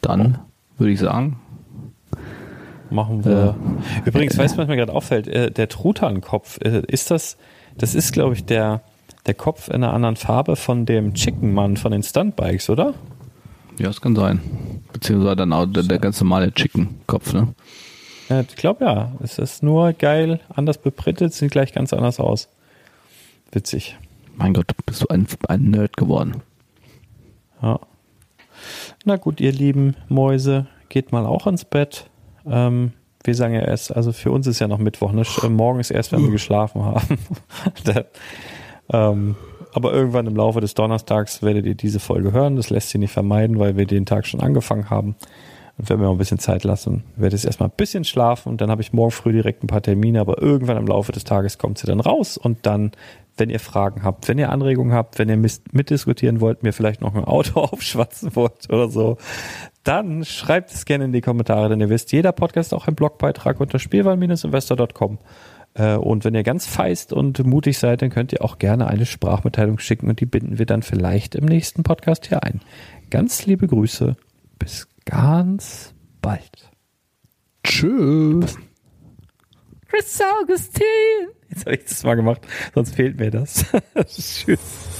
Dann 0.00 0.38
würde 0.78 0.92
ich 0.92 1.00
sagen. 1.00 1.36
Machen 2.88 3.24
wir. 3.24 3.54
Äh, 4.04 4.08
Übrigens, 4.08 4.34
äh, 4.34 4.38
weißt 4.38 4.54
du, 4.54 4.58
was 4.58 4.68
mir 4.68 4.76
gerade 4.76 4.92
auffällt? 4.92 5.28
Äh, 5.28 5.50
der 5.50 5.68
Truthahnkopf, 5.68 6.58
äh, 6.62 6.82
ist 6.86 7.10
das, 7.10 7.36
das 7.76 7.94
ist, 7.94 8.12
glaube 8.12 8.34
ich, 8.34 8.46
der, 8.46 8.80
der 9.26 9.34
Kopf 9.34 9.68
in 9.68 9.76
einer 9.76 9.92
anderen 9.92 10.16
Farbe 10.16 10.56
von 10.56 10.86
dem 10.86 11.14
Chicken 11.14 11.52
Mann 11.52 11.76
von 11.76 11.92
den 11.92 12.02
Stuntbikes, 12.02 12.70
oder? 12.70 12.94
Ja, 13.78 13.86
das 13.86 14.00
kann 14.00 14.16
sein. 14.16 14.40
Beziehungsweise 14.92 15.36
dann 15.36 15.52
auch 15.52 15.66
der, 15.66 15.84
der 15.84 15.98
ganz 15.98 16.20
normale 16.20 16.52
Chicken-Kopf, 16.52 17.32
ne? 17.32 17.54
Ja, 18.28 18.40
ich 18.40 18.56
glaube 18.56 18.84
ja. 18.84 19.12
Es 19.22 19.38
ist 19.38 19.62
nur 19.62 19.92
geil, 19.92 20.40
anders 20.48 20.78
beprintet, 20.78 21.34
sieht 21.34 21.50
gleich 21.50 21.72
ganz 21.72 21.92
anders 21.92 22.20
aus. 22.20 22.48
Witzig. 23.52 23.96
Mein 24.36 24.54
Gott, 24.54 24.72
bist 24.86 25.02
du 25.02 25.08
ein, 25.08 25.26
ein 25.48 25.70
Nerd 25.70 25.96
geworden. 25.96 26.42
Ja. 27.60 27.80
Na 29.04 29.16
gut, 29.16 29.40
ihr 29.40 29.52
lieben 29.52 29.96
Mäuse, 30.08 30.66
geht 30.88 31.12
mal 31.12 31.26
auch 31.26 31.46
ins 31.46 31.64
Bett. 31.64 32.08
Ähm, 32.46 32.92
wir 33.24 33.34
sagen 33.34 33.54
ja 33.54 33.62
erst, 33.62 33.94
also 33.94 34.12
für 34.12 34.30
uns 34.30 34.46
ist 34.46 34.60
ja 34.60 34.68
noch 34.68 34.78
Mittwoch, 34.78 35.12
ne? 35.12 35.24
Morgen 35.48 35.80
ist 35.80 35.90
erst, 35.90 36.12
wenn 36.12 36.22
wir 36.22 36.30
geschlafen 36.30 36.84
haben. 36.84 37.18
da, 37.84 38.04
ähm, 38.92 39.36
aber 39.72 39.92
irgendwann 39.92 40.26
im 40.26 40.36
Laufe 40.36 40.60
des 40.60 40.74
Donnerstags 40.74 41.42
werdet 41.42 41.66
ihr 41.66 41.74
diese 41.74 42.00
Folge 42.00 42.32
hören. 42.32 42.56
Das 42.56 42.70
lässt 42.70 42.90
sich 42.90 43.00
nicht 43.00 43.12
vermeiden, 43.12 43.58
weil 43.58 43.76
wir 43.76 43.86
den 43.86 44.06
Tag 44.06 44.26
schon 44.26 44.40
angefangen 44.40 44.90
haben. 44.90 45.16
Und 45.80 45.88
wenn 45.88 45.98
wir 45.98 46.04
noch 46.04 46.12
ein 46.12 46.18
bisschen 46.18 46.38
Zeit 46.38 46.64
lassen, 46.64 47.04
werde 47.16 47.36
ich 47.36 47.44
erstmal 47.46 47.70
ein 47.70 47.74
bisschen 47.74 48.04
schlafen 48.04 48.50
und 48.50 48.60
dann 48.60 48.70
habe 48.70 48.82
ich 48.82 48.92
morgen 48.92 49.12
früh 49.12 49.32
direkt 49.32 49.64
ein 49.64 49.66
paar 49.66 49.80
Termine, 49.80 50.20
aber 50.20 50.42
irgendwann 50.42 50.76
im 50.76 50.86
Laufe 50.86 51.10
des 51.10 51.24
Tages 51.24 51.56
kommt 51.56 51.78
sie 51.78 51.86
dann 51.86 52.00
raus 52.00 52.36
und 52.36 52.66
dann, 52.66 52.92
wenn 53.38 53.48
ihr 53.48 53.60
Fragen 53.60 54.02
habt, 54.02 54.28
wenn 54.28 54.36
ihr 54.36 54.50
Anregungen 54.50 54.92
habt, 54.92 55.18
wenn 55.18 55.30
ihr 55.30 55.38
mitdiskutieren 55.38 56.42
wollt, 56.42 56.62
mir 56.62 56.74
vielleicht 56.74 57.00
noch 57.00 57.14
ein 57.14 57.24
Auto 57.24 57.60
aufschwatzen 57.60 58.36
wollt 58.36 58.68
oder 58.68 58.90
so, 58.90 59.16
dann 59.82 60.22
schreibt 60.26 60.70
es 60.70 60.84
gerne 60.84 61.06
in 61.06 61.12
die 61.12 61.22
Kommentare, 61.22 61.70
denn 61.70 61.80
ihr 61.80 61.88
wisst, 61.88 62.12
jeder 62.12 62.32
Podcast 62.32 62.74
auch 62.74 62.86
ein 62.86 62.94
Blogbeitrag 62.94 63.58
unter 63.58 63.78
spielwahl-investor.com. 63.78 65.18
Äh, 65.74 65.96
und 65.96 66.24
wenn 66.24 66.34
ihr 66.34 66.42
ganz 66.42 66.66
feist 66.66 67.12
und 67.12 67.44
mutig 67.44 67.78
seid, 67.78 68.02
dann 68.02 68.10
könnt 68.10 68.32
ihr 68.32 68.44
auch 68.44 68.58
gerne 68.58 68.86
eine 68.86 69.06
Sprachmitteilung 69.06 69.78
schicken 69.78 70.08
und 70.08 70.20
die 70.20 70.26
binden 70.26 70.58
wir 70.58 70.66
dann 70.66 70.82
vielleicht 70.82 71.34
im 71.34 71.44
nächsten 71.44 71.82
Podcast 71.82 72.26
hier 72.26 72.42
ein. 72.42 72.60
Ganz 73.10 73.46
liebe 73.46 73.66
Grüße. 73.66 74.16
Bis 74.58 74.88
ganz 75.04 75.94
bald. 76.20 76.70
Tschüss. 77.64 78.56
Chris 79.88 80.20
Augustin. 80.40 80.84
Jetzt 81.48 81.66
habe 81.66 81.74
ich 81.74 81.84
das 81.84 82.04
mal 82.04 82.14
gemacht, 82.14 82.46
sonst 82.74 82.94
fehlt 82.94 83.18
mir 83.18 83.30
das. 83.30 83.64
Tschüss. 84.06 84.99